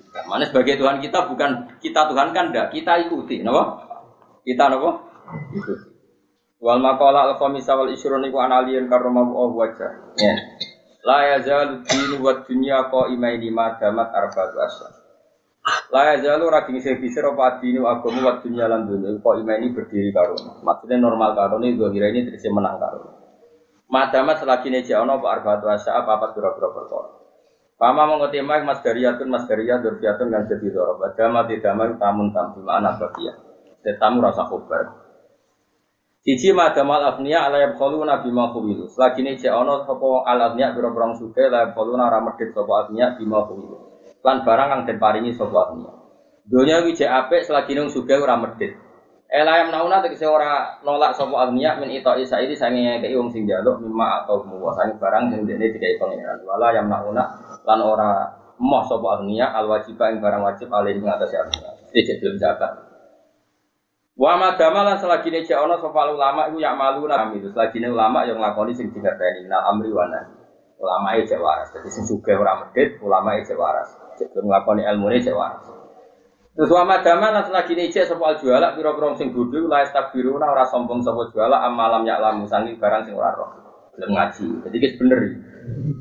Kita. 0.00 0.20
Mana 0.26 0.42
sebagai 0.48 0.74
Tuhan 0.74 0.98
kita 0.98 1.30
bukan 1.30 1.78
kita 1.78 2.10
Tuhan 2.10 2.34
kan 2.34 2.50
enggak, 2.50 2.74
kita 2.74 3.06
ikuti, 3.06 3.46
napa? 3.46 3.78
Kita 4.42 4.74
napa? 4.74 4.90
Ikuti. 5.54 5.87
Wal 6.58 6.82
maqala 6.82 7.30
al 7.30 7.34
khamisa 7.38 7.78
wal 7.78 7.94
isrun 7.94 8.26
iku 8.26 8.42
analian 8.42 8.90
karma 8.90 9.22
Allah 9.22 9.50
wajah. 9.54 9.90
Ya. 10.18 10.34
La 11.06 11.18
yazalu 11.38 11.86
dinu 11.86 12.18
wa 12.18 12.42
dunya 12.42 12.90
qaimaini 12.90 13.48
ma 13.54 13.78
damat 13.78 14.10
arba'atu 14.10 14.56
asyhur. 14.58 14.92
La 15.94 16.18
yazalu 16.18 16.44
ra 16.50 16.66
ding 16.66 16.82
sing 16.82 16.98
bisir 16.98 17.22
apa 17.22 17.62
dinu 17.62 17.86
agama 17.86 18.20
wa 18.26 18.32
dunya 18.42 18.66
lan 18.66 18.90
dunya 18.90 19.14
qaimani 19.22 19.70
berdiri 19.70 20.10
karo. 20.10 20.34
Maksudnya 20.66 20.98
normal 20.98 21.38
karo 21.38 21.62
ini 21.62 21.78
dua 21.78 21.94
kira 21.94 22.10
ini 22.10 22.26
terus 22.26 22.42
menang 22.50 22.82
karo. 22.82 23.06
Madamat 23.88 24.42
selagi 24.42 24.68
ini 24.68 24.84
jauh 24.84 25.06
nopo 25.06 25.30
arba'atu 25.30 25.64
asya 25.70 25.94
apa 26.04 26.18
apa 26.18 26.26
pura-pura 26.36 26.74
perkara. 26.74 27.08
Pama 27.78 28.10
mengotima 28.10 28.58
mas 28.66 28.82
dariyatun 28.82 29.30
mas 29.30 29.46
dariyah 29.46 29.78
durfiyatun 29.78 30.34
kan 30.34 30.50
jadi 30.50 30.66
dorob. 30.74 30.98
Dama 31.14 31.46
tidak 31.46 31.72
mau 31.78 31.86
tamun 31.94 32.34
tamu 32.34 32.66
anak 32.66 32.98
bagia. 32.98 33.38
Tetamu 33.86 34.18
rasa 34.18 34.50
kubar. 34.50 35.07
Siji 36.18 36.50
madamal 36.50 37.14
afniya 37.14 37.46
ala 37.46 37.62
yabkhalu 37.62 38.02
nabi 38.02 38.28
ma 38.34 38.50
khuwilu. 38.50 38.90
Selagi 38.90 39.22
ini 39.22 39.38
jauh 39.38 39.62
nopo 39.62 39.86
sopo 39.86 40.08
al 40.26 40.52
afniya 40.52 40.74
pura-pura 40.74 41.14
suke 41.14 41.46
la 41.46 41.70
yabkhalu 41.70 41.94
nara 41.94 42.18
medit 42.20 42.50
sopo 42.50 42.74
afniya 42.74 43.14
bima. 43.14 43.46
Lan 44.26 44.42
barang 44.42 44.68
yang 44.68 44.82
den 44.86 44.98
paringi 44.98 45.30
sopo 45.32 45.56
afniya. 45.56 45.92
Dunia 46.48 46.80
wije 46.80 47.04
apik 47.04 47.44
selagi 47.44 47.76
nung 47.76 47.92
suke 47.92 48.16
ora 48.18 48.34
medit. 48.34 48.88
Ela 49.28 49.60
yang 49.60 49.68
nauna 49.68 50.00
tegese 50.00 50.24
ora 50.24 50.80
nolak 50.80 51.12
sapa 51.12 51.44
agniya 51.44 51.76
min 51.76 51.92
ito 51.92 52.08
isa 52.16 52.40
ini 52.40 52.56
sange 52.56 52.80
ngekeki 52.80 53.12
wong 53.12 53.28
sing 53.28 53.44
njaluk 53.44 53.76
mimma 53.76 54.24
atau 54.24 54.40
muwa 54.40 54.72
sange 54.72 54.96
barang 54.96 55.28
sing 55.28 55.44
dene 55.44 55.68
dikai 55.68 56.00
pangeran. 56.00 56.40
Wala 56.48 56.72
yang 56.72 56.88
nauna 56.88 57.28
lan 57.68 57.80
ora 57.84 58.24
moh 58.56 58.80
sapa 58.88 59.20
agniya 59.20 59.52
al 59.52 59.68
wajiba 59.68 60.16
ing 60.16 60.24
barang 60.24 60.40
wajib 60.40 60.72
alih 60.72 60.96
ing 60.96 61.04
atas 61.04 61.36
agniya. 61.36 61.70
Iki 61.92 62.24
belum 62.24 62.40
zakat. 62.40 62.87
Wa 64.18 64.34
madama 64.34 64.82
lan 64.82 64.98
selagi 64.98 65.30
ne 65.30 65.46
ana 65.46 65.78
sapa 65.78 66.10
ulama 66.10 66.50
iku 66.50 66.58
ya 66.58 66.74
malu 66.74 67.06
nami 67.06 67.38
itu. 67.38 67.54
Selagi 67.54 67.78
ulama 67.86 68.26
yang 68.26 68.42
nglakoni 68.42 68.74
sing 68.74 68.90
dikerteni 68.90 69.46
nal 69.46 69.62
amri 69.70 69.94
wa 69.94 70.10
nahi. 70.10 70.34
Ulama 70.82 71.14
e 71.14 71.22
waras. 71.38 71.70
Dadi 71.70 71.86
sing 71.86 72.02
sugih 72.02 72.34
ora 72.34 72.58
medhit, 72.58 72.98
ulama 72.98 73.38
e 73.38 73.46
waras. 73.54 73.94
Cek 74.18 74.34
nglakoni 74.34 74.82
ilmune 74.82 75.22
cek 75.22 75.30
waras. 75.30 75.62
Terus 76.50 76.70
wa 76.74 76.82
madama 76.82 77.30
lan 77.30 77.46
selagi 77.46 77.78
ijek 77.78 78.10
sapa 78.10 78.34
juala 78.42 78.74
pira-pira 78.74 79.14
sing 79.14 79.30
bodho 79.30 79.70
la 79.70 79.86
istabiruna 79.86 80.50
ora 80.50 80.66
sombong 80.66 80.98
sapa 80.98 81.30
juala 81.30 81.62
amalam 81.62 82.02
ya 82.02 82.18
lamu 82.18 82.42
sangi 82.50 82.74
barang 82.74 83.06
sing 83.06 83.14
ora 83.14 83.30
roh. 83.38 83.50
Gelem 83.94 84.18
ngaji. 84.18 84.66
Jadi 84.66 84.76
wis 84.82 84.94
bener. 84.98 85.18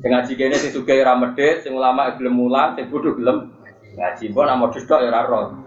Sing 0.01 0.09
ngaji 0.09 0.31
kene 0.33 0.57
sing 0.57 0.73
sugih 0.73 1.05
ora 1.05 1.13
medhit, 1.13 1.61
sing 1.61 1.77
ulama 1.77 2.17
gelem 2.17 2.33
mulang, 2.33 2.73
sing 2.73 2.89
bodho 2.89 3.13
gelem 3.13 3.53
ngaji. 3.93 4.33
Mbok 4.33 4.45
nak 4.49 4.57
modus 4.57 4.89
tok 4.89 5.05
ya 5.05 5.21
roh. 5.21 5.66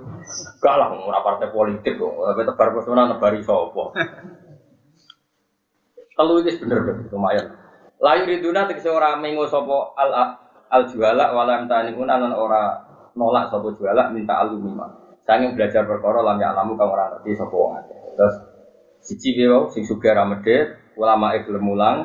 Gak 0.61 0.75
lah 0.77 0.89
ora 0.93 1.21
partai 1.25 1.49
politik 1.49 1.97
kok. 1.97 2.13
Tapi 2.13 2.43
tebar 2.47 2.69
pesona 2.77 3.09
nebari 3.09 3.41
sapa. 3.41 3.85
Telu 6.17 6.35
iki 6.45 6.61
bener 6.61 7.09
lumayan. 7.09 7.47
Layu 8.01 8.23
riduna 8.29 8.69
tegese 8.69 8.89
ora 8.93 9.17
mengo 9.17 9.49
sapa 9.49 9.97
al 9.97 10.11
al 10.71 10.83
juala 10.93 11.33
walam 11.33 11.69
taniun 11.69 12.09
lan 12.09 12.33
ora 12.33 12.81
nolak 13.17 13.49
sapa 13.49 13.73
jualak 13.77 14.13
minta 14.13 14.41
alumima. 14.41 14.89
Sange 15.25 15.55
belajar 15.55 15.87
perkara 15.87 16.27
lam 16.27 16.43
alamu 16.43 16.75
kang 16.75 16.91
ora 16.91 17.17
ngerti 17.17 17.39
sapa 17.39 17.55
wong. 17.55 17.73
Terus 18.17 18.35
siji 19.01 19.37
wae 19.49 19.71
sing 19.73 19.89
sugih 19.89 20.13
ra 20.13 20.29
medhit, 20.29 20.77
ulama 20.99 21.33
gelem 21.41 21.65
mulang, 21.65 21.97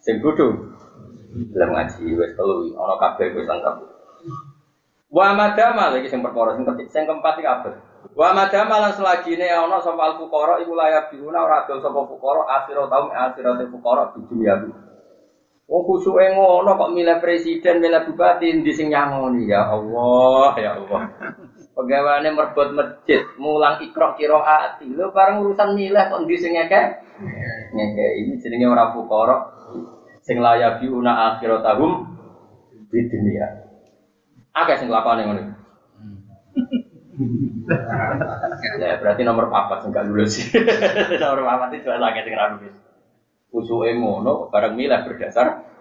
sing 0.00 0.24
bodho 0.24 0.72
gelem 1.52 1.70
ngaji 1.74 2.04
wis 2.14 2.32
telu 2.38 2.72
ana 2.78 2.94
kabeh 2.96 3.34
wis 3.34 3.44
lengkap. 3.44 3.76
Wa 5.14 5.30
madama 5.38 5.94
lagi 5.94 6.10
sing 6.10 6.26
perkara 6.26 6.58
sing 6.58 6.66
ketik 6.66 6.90
sing 6.90 7.06
keempat 7.06 7.38
iki 7.38 7.46
kabeh. 7.46 7.74
Wa 8.18 8.34
madama 8.34 8.82
lan 8.82 8.92
selagine 8.98 9.46
ana 9.46 9.78
sapa 9.78 10.10
al 10.10 10.14
fuqara 10.18 10.58
iku 10.58 10.74
layak 10.74 11.14
diuna 11.14 11.38
ora 11.38 11.62
adol 11.62 11.78
sapa 11.78 12.02
fuqara 12.02 12.42
akhir 12.50 12.82
tahun 12.90 13.10
akhirate 13.14 13.64
fuqara 13.70 14.10
di 14.18 14.26
dunia 14.26 14.54
Oh 15.64 15.80
kusuke 15.80 16.36
ngono 16.36 16.76
kok 16.76 16.92
milih 16.92 17.24
presiden, 17.24 17.80
milih 17.80 18.04
bupati 18.04 18.52
di 18.60 18.72
sing 18.76 18.92
nyangoni 18.92 19.48
ya 19.48 19.72
Allah, 19.72 20.52
ya 20.60 20.76
Allah. 20.76 21.08
Pegawainya 21.72 22.36
merbot 22.36 22.76
masjid, 22.76 23.24
mulang 23.40 23.80
ikro 23.80 24.12
kiro 24.20 24.44
hati. 24.44 24.92
Lo 24.92 25.08
bareng 25.08 25.40
urusan 25.40 25.72
milih 25.72 26.04
kok 26.04 26.20
di 26.28 26.36
sing 26.36 26.52
ngeke. 26.52 26.82
Ngeke 27.72 28.06
ini 28.20 28.36
jenenge 28.44 28.66
ora 28.68 28.92
fuqara 28.92 29.36
sing 30.20 30.44
layak 30.44 30.84
diuna 30.84 31.32
akhiratahum 31.32 32.12
di 32.92 33.00
dunia. 33.08 33.63
Akeh 34.54 34.76
sing 34.78 34.88
lakone 34.88 35.22
ngono. 35.26 35.42
ya 38.78 38.98
berarti 39.02 39.22
nomor 39.26 39.50
papat 39.50 39.82
sing 39.82 39.90
gak 39.90 40.06
lulus. 40.06 40.38
nomor 41.22 41.42
papat 41.42 41.82
itu 41.82 41.90
lagi 41.90 42.22
sing 42.22 42.34
ra 42.38 42.54
lulus. 42.54 42.78
Usuke 43.50 43.90
ngono 43.98 44.46
bareng 44.54 44.78
milah 44.78 45.02
berdasar 45.02 45.74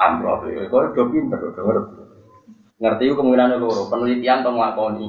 amroh 0.00 0.40
itu 0.48 0.72
udah 0.72 1.06
pinter 1.12 1.38
udah 1.38 1.62
ngerti 1.62 2.02
ngerti 2.82 3.04
kemungkinan 3.14 3.60
loro 3.62 3.86
penelitian 3.86 4.42
atau 4.42 4.58
ngelakoni 4.58 5.06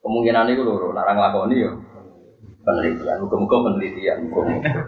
kemungkinan 0.00 0.48
itu 0.48 0.62
loro 0.64 0.96
larang 0.96 1.20
ngelakoni 1.20 1.56
ya 1.60 1.70
penelitian. 2.64 3.20
Muka-muka 3.20 3.56
penelitian 3.68 4.18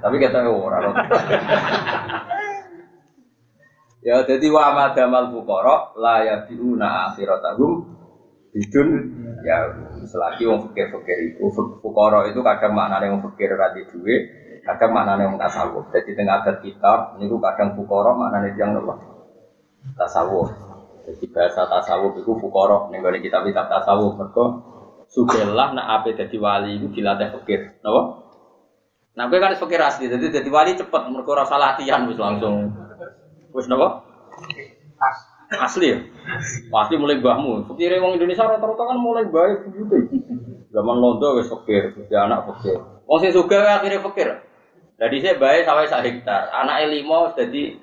tapi 0.01 0.17
kata 0.23 0.49
orang 0.49 0.95
ya 4.07 4.23
jadi 4.23 4.47
wa 4.55 4.71
madamal 4.71 5.35
fuqara 5.35 5.99
la 5.99 6.23
yabiuna 6.23 7.11
akhiratahum 7.11 7.97
bidun. 8.57 8.89
Ya 9.45 9.69
selagi 10.09 10.49
wong 10.49 10.73
fikir-fikir 10.73 11.37
itu 11.37 11.45
fukoro 11.55 12.27
itu 12.27 12.41
kadang 12.41 12.73
maknanya 12.73 13.15
wong 13.15 13.23
fikir 13.31 13.55
radi 13.55 13.85
duwe 13.93 14.17
kadang 14.65 14.91
maknanya 14.97 15.29
wong 15.29 15.39
tasawuf. 15.39 15.85
Jadi 15.93 16.17
tengah 16.17 16.43
adat 16.43 16.65
kitab 16.65 17.21
ini 17.21 17.31
kadang 17.31 17.77
fukoro 17.77 18.17
maknanya 18.17 18.57
yang 18.57 18.75
nopo? 18.75 18.97
Tasawuf. 19.95 20.51
Jadi 21.07 21.25
bahasa 21.31 21.69
tasawuf 21.69 22.19
itu 22.19 22.33
fukoro 22.43 22.91
nih 22.91 22.99
kalau 23.05 23.19
kitab 23.21 23.41
kitab 23.47 23.71
tasawuf. 23.71 24.19
Mereka 24.19 24.45
sugelah 25.07 25.71
nak 25.77 26.03
apa 26.03 26.17
jadi 26.17 26.37
wali 26.41 26.83
itu 26.83 26.91
dilatih 26.91 27.31
fikir 27.39 27.79
nopo? 27.85 28.27
Nah 29.15 29.31
gue 29.31 29.39
kan 29.39 29.55
fikir 29.55 29.79
asli 29.79 30.11
jadi 30.11 30.43
jadi 30.43 30.49
wali 30.51 30.75
cepet 30.75 31.03
mereka 31.13 31.47
rasa 31.47 31.55
latihan 31.55 32.05
wis 32.11 32.19
langsung 32.19 32.75
wis 33.57 33.67
nopo 33.73 34.05
Asli 35.47 35.95
ya? 35.95 35.99
Pasti 36.75 36.99
mulai 36.99 37.23
mbahmu. 37.23 37.71
Pikirnya 37.71 38.03
wong 38.03 38.19
Indonesia 38.19 38.51
rata-rata 38.51 38.83
kan 38.83 38.99
mulai 38.99 39.31
baik 39.31 39.71
begitu. 39.71 40.19
Zaman 40.75 40.99
londo 40.99 41.39
wis 41.39 41.47
fakir, 41.47 41.95
dia 42.11 42.27
anak 42.27 42.51
fakir. 42.51 42.83
Wong 43.07 43.19
sing 43.23 43.31
sugih 43.31 43.63
akhirnya 43.63 44.03
fakir. 44.03 44.43
Jadi 44.99 45.17
saya 45.23 45.39
baik 45.39 45.63
sampai 45.63 45.87
sak 45.87 46.03
hektar. 46.03 46.51
Anak 46.51 46.91
limo 46.91 47.31
jadi 47.39 47.79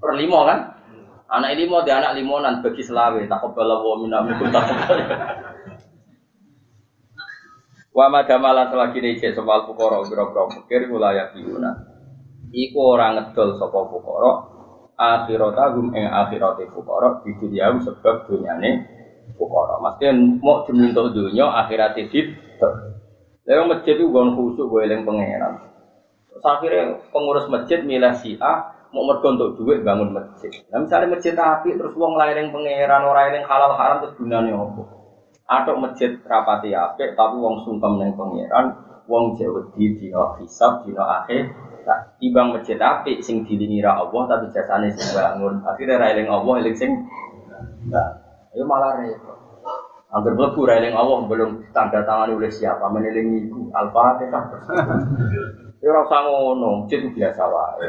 per 0.00 0.16
limo 0.16 0.48
kan? 0.48 0.80
Anak 1.28 1.60
limo 1.60 1.84
dia 1.84 2.00
anak 2.00 2.16
limonan 2.16 2.64
bagi 2.64 2.80
selawe. 2.80 3.20
Tak 3.20 3.40
kebala 3.44 3.84
wa 3.84 4.00
minna 4.00 4.24
minkum 4.24 4.48
tak 4.48 4.64
Wa 7.92 8.06
madamalan 8.08 8.70
selagi 8.72 9.02
dicek 9.02 9.34
soal 9.34 9.66
fukoro 9.68 10.06
biro-biro 10.08 10.48
fakir 10.56 10.88
wilayah 10.88 11.34
diuna. 11.36 11.74
Iku 12.48 12.96
orang 12.96 13.18
ngedol 13.18 13.60
sapa 13.60 13.76
fukoro 13.92 14.57
akhiratahum 14.98 15.94
ing 15.94 16.10
akhirate 16.10 16.66
fuqara 16.74 17.22
di 17.22 17.30
dunia 17.38 17.70
sebab 17.78 18.26
dunyane 18.26 18.70
fuqara. 19.38 19.78
Maksudnya 19.78 20.10
mau 20.42 20.66
diminta 20.66 21.06
dunia 21.06 21.46
akhirate 21.54 22.10
dit. 22.10 22.34
Lalu 23.48 23.62
masjid 23.72 23.96
itu 23.96 24.12
gon 24.12 24.36
khusuk 24.36 24.68
gue 24.68 24.84
eling 24.84 25.08
pangeran. 25.08 25.62
Terus 26.28 26.44
akhirnya 26.44 27.00
pengurus 27.08 27.48
masjid 27.48 27.80
milih 27.80 28.12
si 28.20 28.36
A 28.42 28.76
mau 28.92 29.08
mergo 29.08 29.32
untuk 29.32 29.56
duit 29.56 29.80
bangun 29.80 30.12
masjid. 30.12 30.52
Nah 30.68 30.84
misalnya 30.84 31.16
masjid 31.16 31.32
api 31.32 31.78
terus 31.78 31.96
wong 31.96 32.18
lain 32.20 32.52
pangeran 32.52 33.08
orang 33.08 33.32
yang 33.32 33.44
halal 33.48 33.72
haram 33.78 34.04
terus 34.04 34.18
gunane 34.20 34.52
opo? 34.52 34.84
Atau 35.48 35.80
masjid 35.80 36.12
rapati 36.28 36.76
api 36.76 37.16
tapi 37.16 37.36
wong 37.40 37.64
sungkem 37.64 37.96
neng 37.96 38.12
pangeran, 38.20 38.76
wong 39.08 39.36
jauh 39.40 39.72
di 39.72 39.96
dino 39.96 40.36
hisab 40.40 40.84
dino 40.84 41.00
akhir 41.00 41.48
tak 41.88 42.20
ibang 42.20 42.52
masjid 42.52 42.76
api 42.76 43.24
sing 43.24 43.48
dilingi 43.48 43.80
ra 43.80 43.96
Allah 43.96 44.28
tapi 44.28 44.52
jasane 44.52 44.92
sing 44.92 45.08
bangun 45.16 45.64
akhirnya 45.64 45.96
ra 45.96 46.12
eling 46.12 46.28
Allah 46.28 46.54
eling 46.60 46.76
sing 46.76 46.92
enggak 47.88 48.08
ayo 48.52 48.64
malah 48.68 49.00
repot 49.00 49.36
Angger 50.08 50.36
mlebu 50.36 50.60
ra 50.68 50.76
eling 50.76 50.92
Allah 50.92 51.24
belum 51.24 51.72
tanda 51.72 52.04
tangan 52.04 52.36
oleh 52.36 52.52
siapa 52.52 52.84
menelingi 52.92 53.48
iku 53.48 53.72
Al-Fatihah 53.72 54.44
Ya 55.80 55.94
ora 55.94 56.04
usah 56.04 56.20
ngono 56.26 56.84
masjid 56.84 57.08
biasa 57.08 57.42
wae 57.48 57.88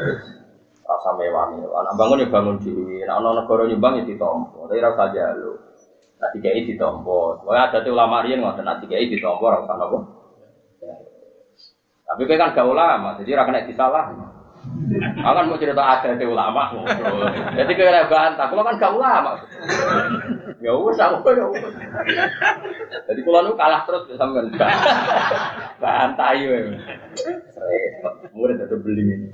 rasa 0.86 1.10
mewah-mewah 1.14 1.86
nah, 1.86 1.94
bangun 1.94 2.22
ya 2.22 2.26
bangun 2.30 2.56
dhewe 2.58 3.02
nek 3.02 3.14
ana 3.14 3.30
negara 3.34 3.62
nyumbang 3.66 4.02
ya 4.02 4.02
ditampa 4.10 4.58
tapi 4.66 4.78
ora 4.80 4.90
usah 4.94 5.06
njaluk 5.12 5.58
tiga 6.28 6.52
ini 6.52 6.76
ditompo. 6.76 7.40
Pokoknya 7.40 7.72
ada 7.72 7.88
ulama 7.88 8.20
rian 8.20 8.44
ngotot. 8.44 8.60
Nah, 8.60 8.76
tiga 8.76 9.00
ini 9.00 9.16
ditompo, 9.16 9.48
rasa 9.48 9.72
nopo. 9.72 10.19
Tapi 12.20 12.36
kan 12.36 12.52
gak 12.52 12.68
ulama, 12.68 13.16
jadi 13.16 13.32
ora 13.32 13.48
kena 13.48 13.64
disalah. 13.64 14.12
Aku 15.24 15.32
kan 15.32 15.48
mau 15.48 15.56
cerita 15.56 15.80
ada 15.80 16.20
di 16.20 16.28
ulama. 16.28 16.68
Jadi 17.56 17.72
kira 17.72 18.04
bantah, 18.12 18.44
kalau 18.52 18.60
kan 18.60 18.76
gak 18.76 18.92
ulama. 18.92 19.40
Ya 20.60 20.76
wes 20.76 21.00
aku 21.00 21.32
ya. 21.32 21.48
Jadi 23.08 23.20
kalau 23.24 23.40
nu 23.48 23.56
kalah 23.56 23.88
terus 23.88 24.04
ya 24.12 24.20
sampean. 24.20 24.52
Bantah 25.80 26.36
yo. 26.36 26.76
Murid 28.36 28.60
ada 28.60 28.76
beli 28.76 29.02
ini. 29.08 29.26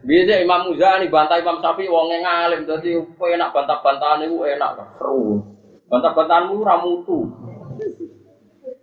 Biasa 0.00 0.40
Imam 0.40 0.72
Muzani 0.72 1.12
bantah 1.12 1.36
Imam 1.36 1.60
Syafi'i 1.60 1.92
wonge 1.92 2.24
ngalim 2.24 2.64
dadi 2.64 2.96
enak 2.96 3.52
bantah-bantahan 3.52 4.24
itu 4.24 4.40
enak 4.40 4.96
seru. 4.96 5.44
Bantah-bantahan 5.92 6.48
mu 6.48 6.64
ra 6.64 6.80
mutu. 6.80 7.28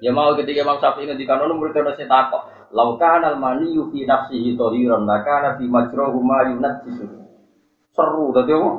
Ya 0.05 0.13
mau 0.13 0.38
ketika 0.38 0.61
Imam 0.61 0.78
Syafi'i 0.78 1.09
ngendikan 1.09 1.41
ono 1.41 1.57
murid 1.57 1.74
ono 1.74 1.97
sing 1.97 2.05
takok. 2.05 2.53
Laukan 2.72 3.24
al 3.24 3.39
maniyu 3.39 3.88
fi 3.91 4.03
nafsihi 4.03 4.59
tohiron, 4.59 5.07
maka 5.07 5.39
nabi 5.39 5.72
majrohu 5.72 6.20
ma 6.20 6.47
yunajjisu. 6.51 7.05
Seru 7.95 8.36
tadi 8.36 8.51
apa? 8.51 8.72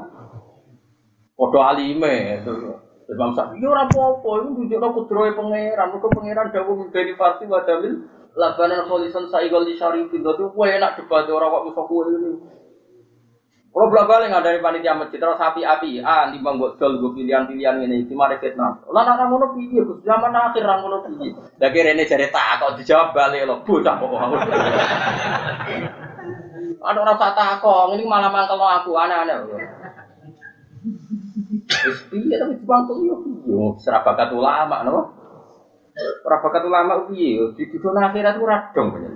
Podo 1.32 1.58
alime. 1.64 2.44
Imam 3.08 3.32
Syafi'i 3.32 3.64
ya 3.64 3.72
ora 3.72 3.88
apa-apa, 3.88 4.44
iku 4.44 4.52
nunjukno 4.52 4.88
kudrohe 4.92 5.32
pangeran, 5.32 5.96
mergo 5.96 6.12
pangeran 6.12 6.52
dawuh 6.52 6.92
dari 6.92 7.16
farsi 7.16 7.48
wa 7.48 7.64
dalil 7.64 8.04
labanan 8.36 8.84
kholisan 8.84 9.32
saigol 9.32 9.64
di 9.64 9.80
syarifin. 9.80 10.20
Dadi 10.20 10.44
enak 10.44 11.00
debat 11.00 11.24
ora 11.32 11.48
kok 11.48 11.72
iso 11.72 11.82
ini. 12.12 12.32
Kalau 13.68 13.92
belak 13.92 14.08
balik 14.08 14.32
nggak 14.32 14.44
dari 14.48 14.58
panitia 14.64 14.96
masjid 14.96 15.20
terus 15.20 15.36
api 15.36 15.60
api, 15.60 16.00
ah 16.00 16.32
di 16.32 16.40
bang 16.40 16.56
dol 16.56 16.92
gue 16.98 17.12
pilihan 17.14 17.44
pilihan 17.44 17.78
ini, 17.84 18.08
di 18.08 18.14
mana 18.16 18.40
fitnah. 18.40 18.80
Lah 18.88 19.04
nak 19.04 19.28
ngono 19.28 19.52
piye, 19.54 19.84
Gus? 19.84 20.00
Zaman 20.08 20.32
akhir 20.32 20.64
nang 20.64 20.80
ngono 20.82 21.04
piye? 21.04 21.36
Lah 21.36 21.68
kira 21.68 21.92
ini 21.92 22.08
jadi 22.08 22.32
tak 22.32 22.64
kok 22.64 22.80
dijawab 22.80 23.12
balik 23.12 23.44
lo, 23.44 23.60
bocah 23.62 23.94
kok. 24.00 24.10
Ada 26.80 26.98
orang 26.98 27.18
tak 27.20 27.60
kok, 27.60 27.92
ini 27.92 28.02
malah 28.08 28.32
mangkel 28.32 28.56
aku 28.56 28.96
aneh-aneh. 28.96 29.36
Terus 31.68 32.00
piye 32.08 32.34
tapi 32.40 32.56
dibangkul 32.56 33.04
yo 33.04 33.20
piye? 33.20 33.52
Serabakat 33.84 34.32
ulama, 34.32 34.80
no? 34.88 35.12
Serabakat 36.24 36.64
ulama 36.64 37.04
piye? 37.12 37.52
Di 37.52 37.68
dunia 37.68 38.08
akhirat 38.08 38.40
itu 38.40 38.80
bener. 38.80 39.12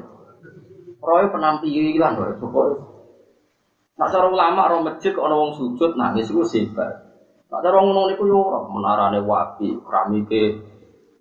Roy 1.03 1.26
penampilan, 1.34 2.14
roy, 2.14 2.91
Nak 3.93 4.09
cara 4.09 4.26
ulama 4.32 4.72
orang 4.72 4.88
masjid 4.88 5.12
kok 5.12 5.28
wong 5.28 5.53
sujud 5.53 6.01
nangis 6.01 6.32
iku 6.32 6.40
sebar. 6.49 7.05
Nak 7.53 7.61
cara 7.61 7.76
ngono 7.84 8.09
niku 8.09 8.24
yo 8.24 8.40
ora 8.40 8.64
menarane 8.64 9.20
wapi, 9.20 9.76
keramike 9.84 10.57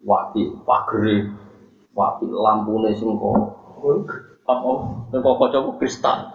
wapi, 0.08 0.56
pagere 0.64 1.28
wapi, 1.92 2.26
lampune 2.32 2.96
sing 2.96 3.12
kok 3.20 3.36
apa 4.48 4.72
nek 5.12 5.20
kok 5.20 5.52
coba 5.52 5.70
kristal. 5.76 6.32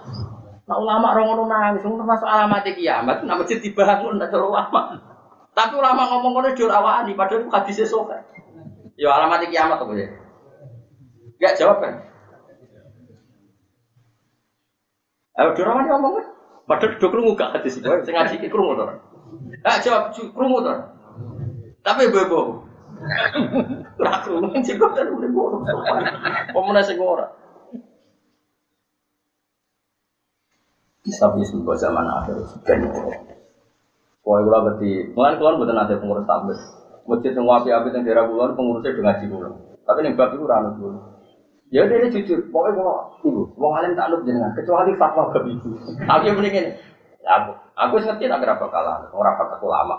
Nak 0.67 0.79
ulama 0.83 1.17
orang 1.17 1.27
ngono 1.33 1.45
nangis, 1.49 1.87
termasuk 1.87 2.29
alamat 2.29 2.67
kiamat, 2.75 3.23
nak 3.25 3.39
masjid 3.41 3.63
dibangun 3.63 4.21
nak 4.21 4.29
cara 4.29 4.45
ulama. 4.45 4.83
Tapi 5.57 5.73
ulama 5.73 6.05
ngomong 6.13 6.33
ngono 6.37 6.49
jur 6.53 6.69
awani 6.69 7.17
padahal 7.17 7.49
itu 7.49 7.51
hadis 7.55 7.81
esok. 7.89 8.13
Yo 9.01 9.09
alamat 9.09 9.49
kiamat 9.49 9.81
apa 9.81 9.93
ya? 9.97 10.09
Gak 11.41 11.57
jawab 11.57 11.81
kan? 11.81 11.95
Ayo, 15.37 15.53
Durawan 15.53 15.85
ngomong 15.85 16.13
kan? 16.17 16.27
Padahal 16.67 16.99
do 16.99 17.07
krungu 17.13 17.39
gak 17.39 17.55
hadis 17.61 17.79
itu. 17.79 17.87
Sing 18.03 18.15
ngaji 18.17 18.35
iki 18.43 18.51
krungu 18.51 18.75
to. 18.75 18.85
Ah 19.63 19.79
jawab 19.79 20.11
krungu 20.13 20.67
to. 20.67 20.75
Tapi 21.87 22.11
bebo. 22.11 22.67
Ora 24.01 24.15
krungu 24.25 24.51
sing 24.67 24.75
kok 24.81 24.97
kan 24.99 25.07
udah 25.07 25.31
ngono. 25.31 25.57
Pemene 26.51 26.83
sing 26.83 26.99
ora. 26.99 27.31
Tapi 31.07 31.39
sebuah 31.47 31.77
zaman 31.79 32.03
akhir 32.03 32.35
dan 32.67 32.83
Wah, 34.27 34.43
kalau 34.43 34.59
berarti, 34.67 35.15
mulai 35.15 35.39
keluar 35.39 35.55
bukan 35.55 35.79
ada 35.79 36.03
pengurus 36.03 36.27
tambah. 36.27 36.59
Masjid 37.07 37.31
yang 37.31 37.47
wapi-api 37.47 37.95
yang 37.95 38.03
daerah 38.03 38.27
kulon 38.27 38.59
pengurusnya 38.59 38.99
dengan 38.99 39.15
cipulo. 39.23 39.79
Tapi 39.87 40.03
yang 40.03 40.19
bab 40.19 40.35
itu 40.35 40.43
ranut 40.43 40.75
dulu. 40.83 40.99
Ya 41.75 41.83
udah 41.83 41.97
ini 41.99 42.15
jujur, 42.15 42.47
pokoknya 42.55 42.79
kalau 42.79 42.97
ibu, 43.27 43.43
mau 43.59 43.75
alim 43.75 43.99
tak 43.99 44.07
lup 44.15 44.23
jenengan, 44.23 44.55
kecuali 44.55 44.95
fatwa 44.95 45.35
ke 45.35 45.51
ibu. 45.51 45.75
Aku 46.07 46.23
yang 46.23 46.39
mendingin, 46.39 46.79
aku, 47.27 47.51
aku 47.75 47.95
ngerti 48.07 48.31
tak 48.31 48.39
berapa 48.39 48.65
kalah, 48.71 49.11
orang 49.11 49.35
kata 49.35 49.55
aku 49.59 49.67
lama. 49.67 49.95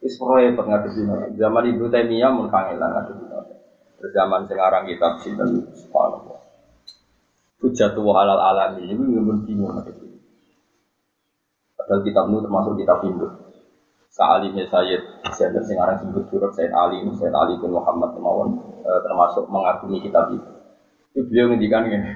Wis 0.00 0.16
proyek 0.16 0.56
ngadepi 0.56 0.96
dino. 0.96 1.14
Zaman 1.36 1.76
Ibu 1.76 1.92
Taimiyah 1.92 2.32
mun 2.32 2.48
kangelan 2.48 3.04
dino. 3.12 3.40
Zaman 4.00 4.48
sekarang 4.48 4.88
kita 4.88 5.20
sinten 5.20 5.68
subhanallah. 5.76 6.40
Hujjatu 7.60 8.00
halal 8.08 8.40
alami 8.40 8.88
ini 8.88 9.20
mun 9.20 9.44
bingung 9.44 9.76
ngadepi. 9.76 10.08
Padahal 11.76 12.00
kitab 12.00 12.32
itu 12.32 12.40
termasuk 12.40 12.72
kitab 12.80 12.98
Hindu. 13.04 13.28
Sa'alimnya 14.10 14.66
Sayyid 14.66 15.00
Sayyid 15.36 15.54
sing 15.68 15.78
aran 15.78 16.00
sebut 16.02 16.26
Durut 16.32 16.50
Sayyid 16.56 16.74
Ali 16.74 17.04
Sayyid 17.14 17.36
Ali 17.36 17.54
bin 17.62 17.70
Muhammad 17.70 18.10
Temawon 18.16 18.58
eh, 18.80 19.00
termasuk 19.04 19.46
mengagumi 19.52 20.00
kitab 20.00 20.32
itu. 20.32 20.50
Itu 21.14 21.26
beliau 21.28 21.52
ngendikan 21.52 21.86
ini. 21.86 22.12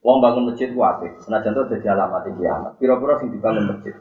Wong 0.00 0.24
bangun 0.24 0.48
masjid 0.48 0.72
ku 0.72 0.80
apik, 0.80 1.20
senajan 1.20 1.52
itu 1.52 1.76
jadi 1.76 1.92
alamat 1.92 2.24
kiamat. 2.32 2.72
Piro-piro 2.80 3.20
sing 3.20 3.28
dibangun 3.36 3.68
masjid. 3.68 3.92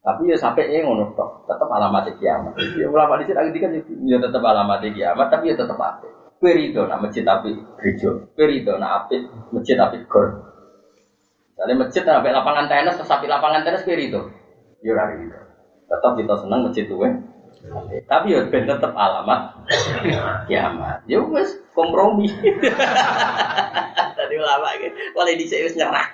Tapi 0.00 0.32
ya 0.32 0.36
sampai 0.40 0.72
ini 0.72 0.82
ngono 0.82 1.14
tok, 1.14 1.46
tetap 1.46 1.70
alamat 1.70 2.08
kiamat. 2.18 2.56
Ya 2.74 2.90
ulama 2.90 3.20
di 3.20 3.28
sini 3.30 3.58
kan 3.62 3.70
ya 4.08 4.16
tetap 4.18 4.42
alamat 4.42 4.82
kiamat, 4.82 5.26
tapi 5.30 5.52
ya 5.52 5.54
tetap 5.54 5.78
apik. 5.78 6.10
Kowe 6.40 6.50
rido 6.56 6.88
nak 6.88 7.04
masjid 7.04 7.20
api 7.20 7.52
gereja, 7.76 8.16
kowe 8.32 8.46
rido 8.48 8.80
nak 8.80 9.04
api 9.04 9.28
masjid 9.52 9.76
api 9.76 10.08
gor. 10.08 10.40
Misalnya 11.52 11.84
masjid 11.84 12.00
sampai 12.00 12.32
lapangan 12.32 12.64
tenis, 12.64 12.96
sampai 13.04 13.28
lapangan 13.28 13.60
tenis 13.60 13.84
kowe 13.84 13.92
rido. 13.92 14.20
Ya 14.80 14.96
rido. 15.04 15.36
Tetap 15.84 16.16
kita 16.16 16.34
senang 16.40 16.64
masjid 16.64 16.88
tuh 16.88 16.96
Tapi 18.08 18.26
ya 18.32 18.40
ben 18.48 18.64
tetap 18.64 18.96
alamat 18.96 19.68
kiamat. 20.48 21.04
Ya 21.04 21.20
wes 21.20 21.60
kompromi. 21.76 22.32
Tadi 24.16 24.34
ulama 24.36 24.68
gitu, 24.80 24.96
kalau 25.12 25.32
di 25.36 25.44
wis 25.44 25.76
nyerah. 25.76 26.08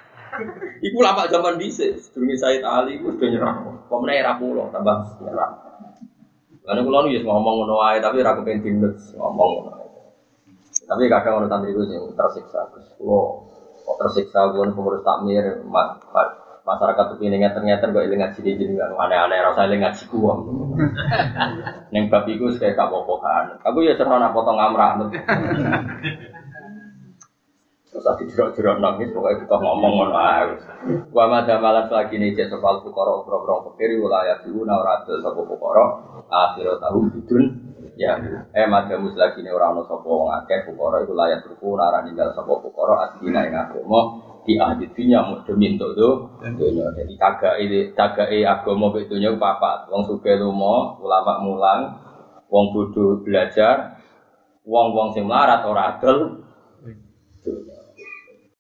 Iku 0.83 0.99
lama 1.01 1.31
zaman 1.31 1.57
dhisik, 1.57 1.97
sedurunge 1.97 2.37
Said 2.37 2.61
Ali 2.67 2.99
iku 2.99 3.15
sudah 3.15 3.29
nyerah. 3.31 3.55
Pemene 3.87 4.13
era 4.21 4.35
pulau 4.37 4.69
tambah 4.75 5.23
nyerah. 5.23 5.51
Karena 6.67 6.83
kulo 6.83 6.99
nu 7.07 7.15
ya 7.15 7.23
ngomong 7.23 7.63
ngono 7.63 7.79
ae 7.79 8.03
tapi 8.03 8.19
ora 8.27 8.35
kepen 8.43 8.59
tindes 8.59 9.15
ngomong 9.15 9.51
ngono. 9.63 9.73
Tapi 10.83 11.03
kadang 11.07 11.43
ono 11.43 11.47
santri 11.47 11.71
ku 11.71 11.87
sing 11.87 12.03
tersiksa. 12.19 12.67
Kulo 12.99 13.47
kok 13.87 13.97
tersiksa 14.03 14.51
kulo 14.51 14.75
pengurus 14.75 15.07
takmir 15.07 15.63
masyarakat 16.67 17.05
tuh 17.14 17.23
ini 17.23 17.47
ternyata 17.47 17.95
gak 17.95 18.05
ilang 18.11 18.27
ngaji 18.27 18.41
di 18.59 18.75
kan 18.75 18.91
aneh-aneh 18.99 19.39
rasa 19.39 19.71
ilang 19.71 19.87
ngaji 19.87 20.03
gua 20.11 20.35
neng 21.95 22.11
babi 22.11 22.35
gue 22.35 22.59
kayak 22.59 22.75
kabokohan 22.75 23.55
aku 23.62 23.87
ya 23.87 23.95
nak 23.95 24.35
potong 24.35 24.59
amrah. 24.59 24.99
Terus 27.97 28.12
tadi 28.12 28.29
jerok-jerok 28.29 28.77
nangis 28.77 29.09
pokoknya 29.09 29.41
kita 29.41 29.57
ngomong 29.57 29.93
ngono 29.97 30.17
ae. 30.21 30.53
Wa 31.17 31.25
madha 31.33 31.57
malat 31.57 31.88
lagi 31.88 32.21
nih 32.21 32.37
cek 32.37 32.53
soal 32.53 32.84
fukara 32.84 33.25
bro-bro 33.25 33.72
fakir 33.72 33.97
wilayah 33.97 34.37
diuna 34.45 34.84
ora 34.84 35.01
adil 35.01 35.17
sapa 35.25 35.41
fukara 35.41 35.84
akhir 36.29 36.76
tahun 36.76 37.05
bidun 37.17 37.45
ya. 37.97 38.21
Eh 38.53 38.68
madha 38.68 39.01
lagi 39.01 39.41
nih 39.41 39.49
orang 39.49 39.80
ono 39.80 39.83
sapa 39.88 40.05
wong 40.05 40.29
akeh 40.29 40.68
fukara 40.68 41.09
iku 41.09 41.17
layak 41.17 41.49
ruku 41.49 41.72
ora 41.72 42.05
ninggal 42.05 42.37
sapa 42.37 42.53
fukara 42.61 42.95
adina 43.09 43.49
ing 43.49 43.55
agama 43.57 44.26
di 44.47 44.55
ahli 44.57 44.87
dunia 44.95 45.43
demi 45.43 45.75
untuk 45.75 45.91
tuh 45.99 46.14
dunia 46.39 46.95
jadi 46.95 47.14
tagai 47.18 47.67
tagai 47.99 48.47
agama 48.47 48.95
betunya 48.95 49.35
papat 49.35 49.91
wong 49.91 50.07
suge 50.07 50.39
lumo 50.39 51.03
ulama 51.03 51.43
mulang 51.43 51.81
wong 52.47 52.71
bodoh 52.71 53.27
belajar 53.27 53.99
wong 54.63 54.95
wong 54.95 55.09
sing 55.11 55.27
melarat 55.27 55.67
ora 55.67 55.99
adol 55.99 56.47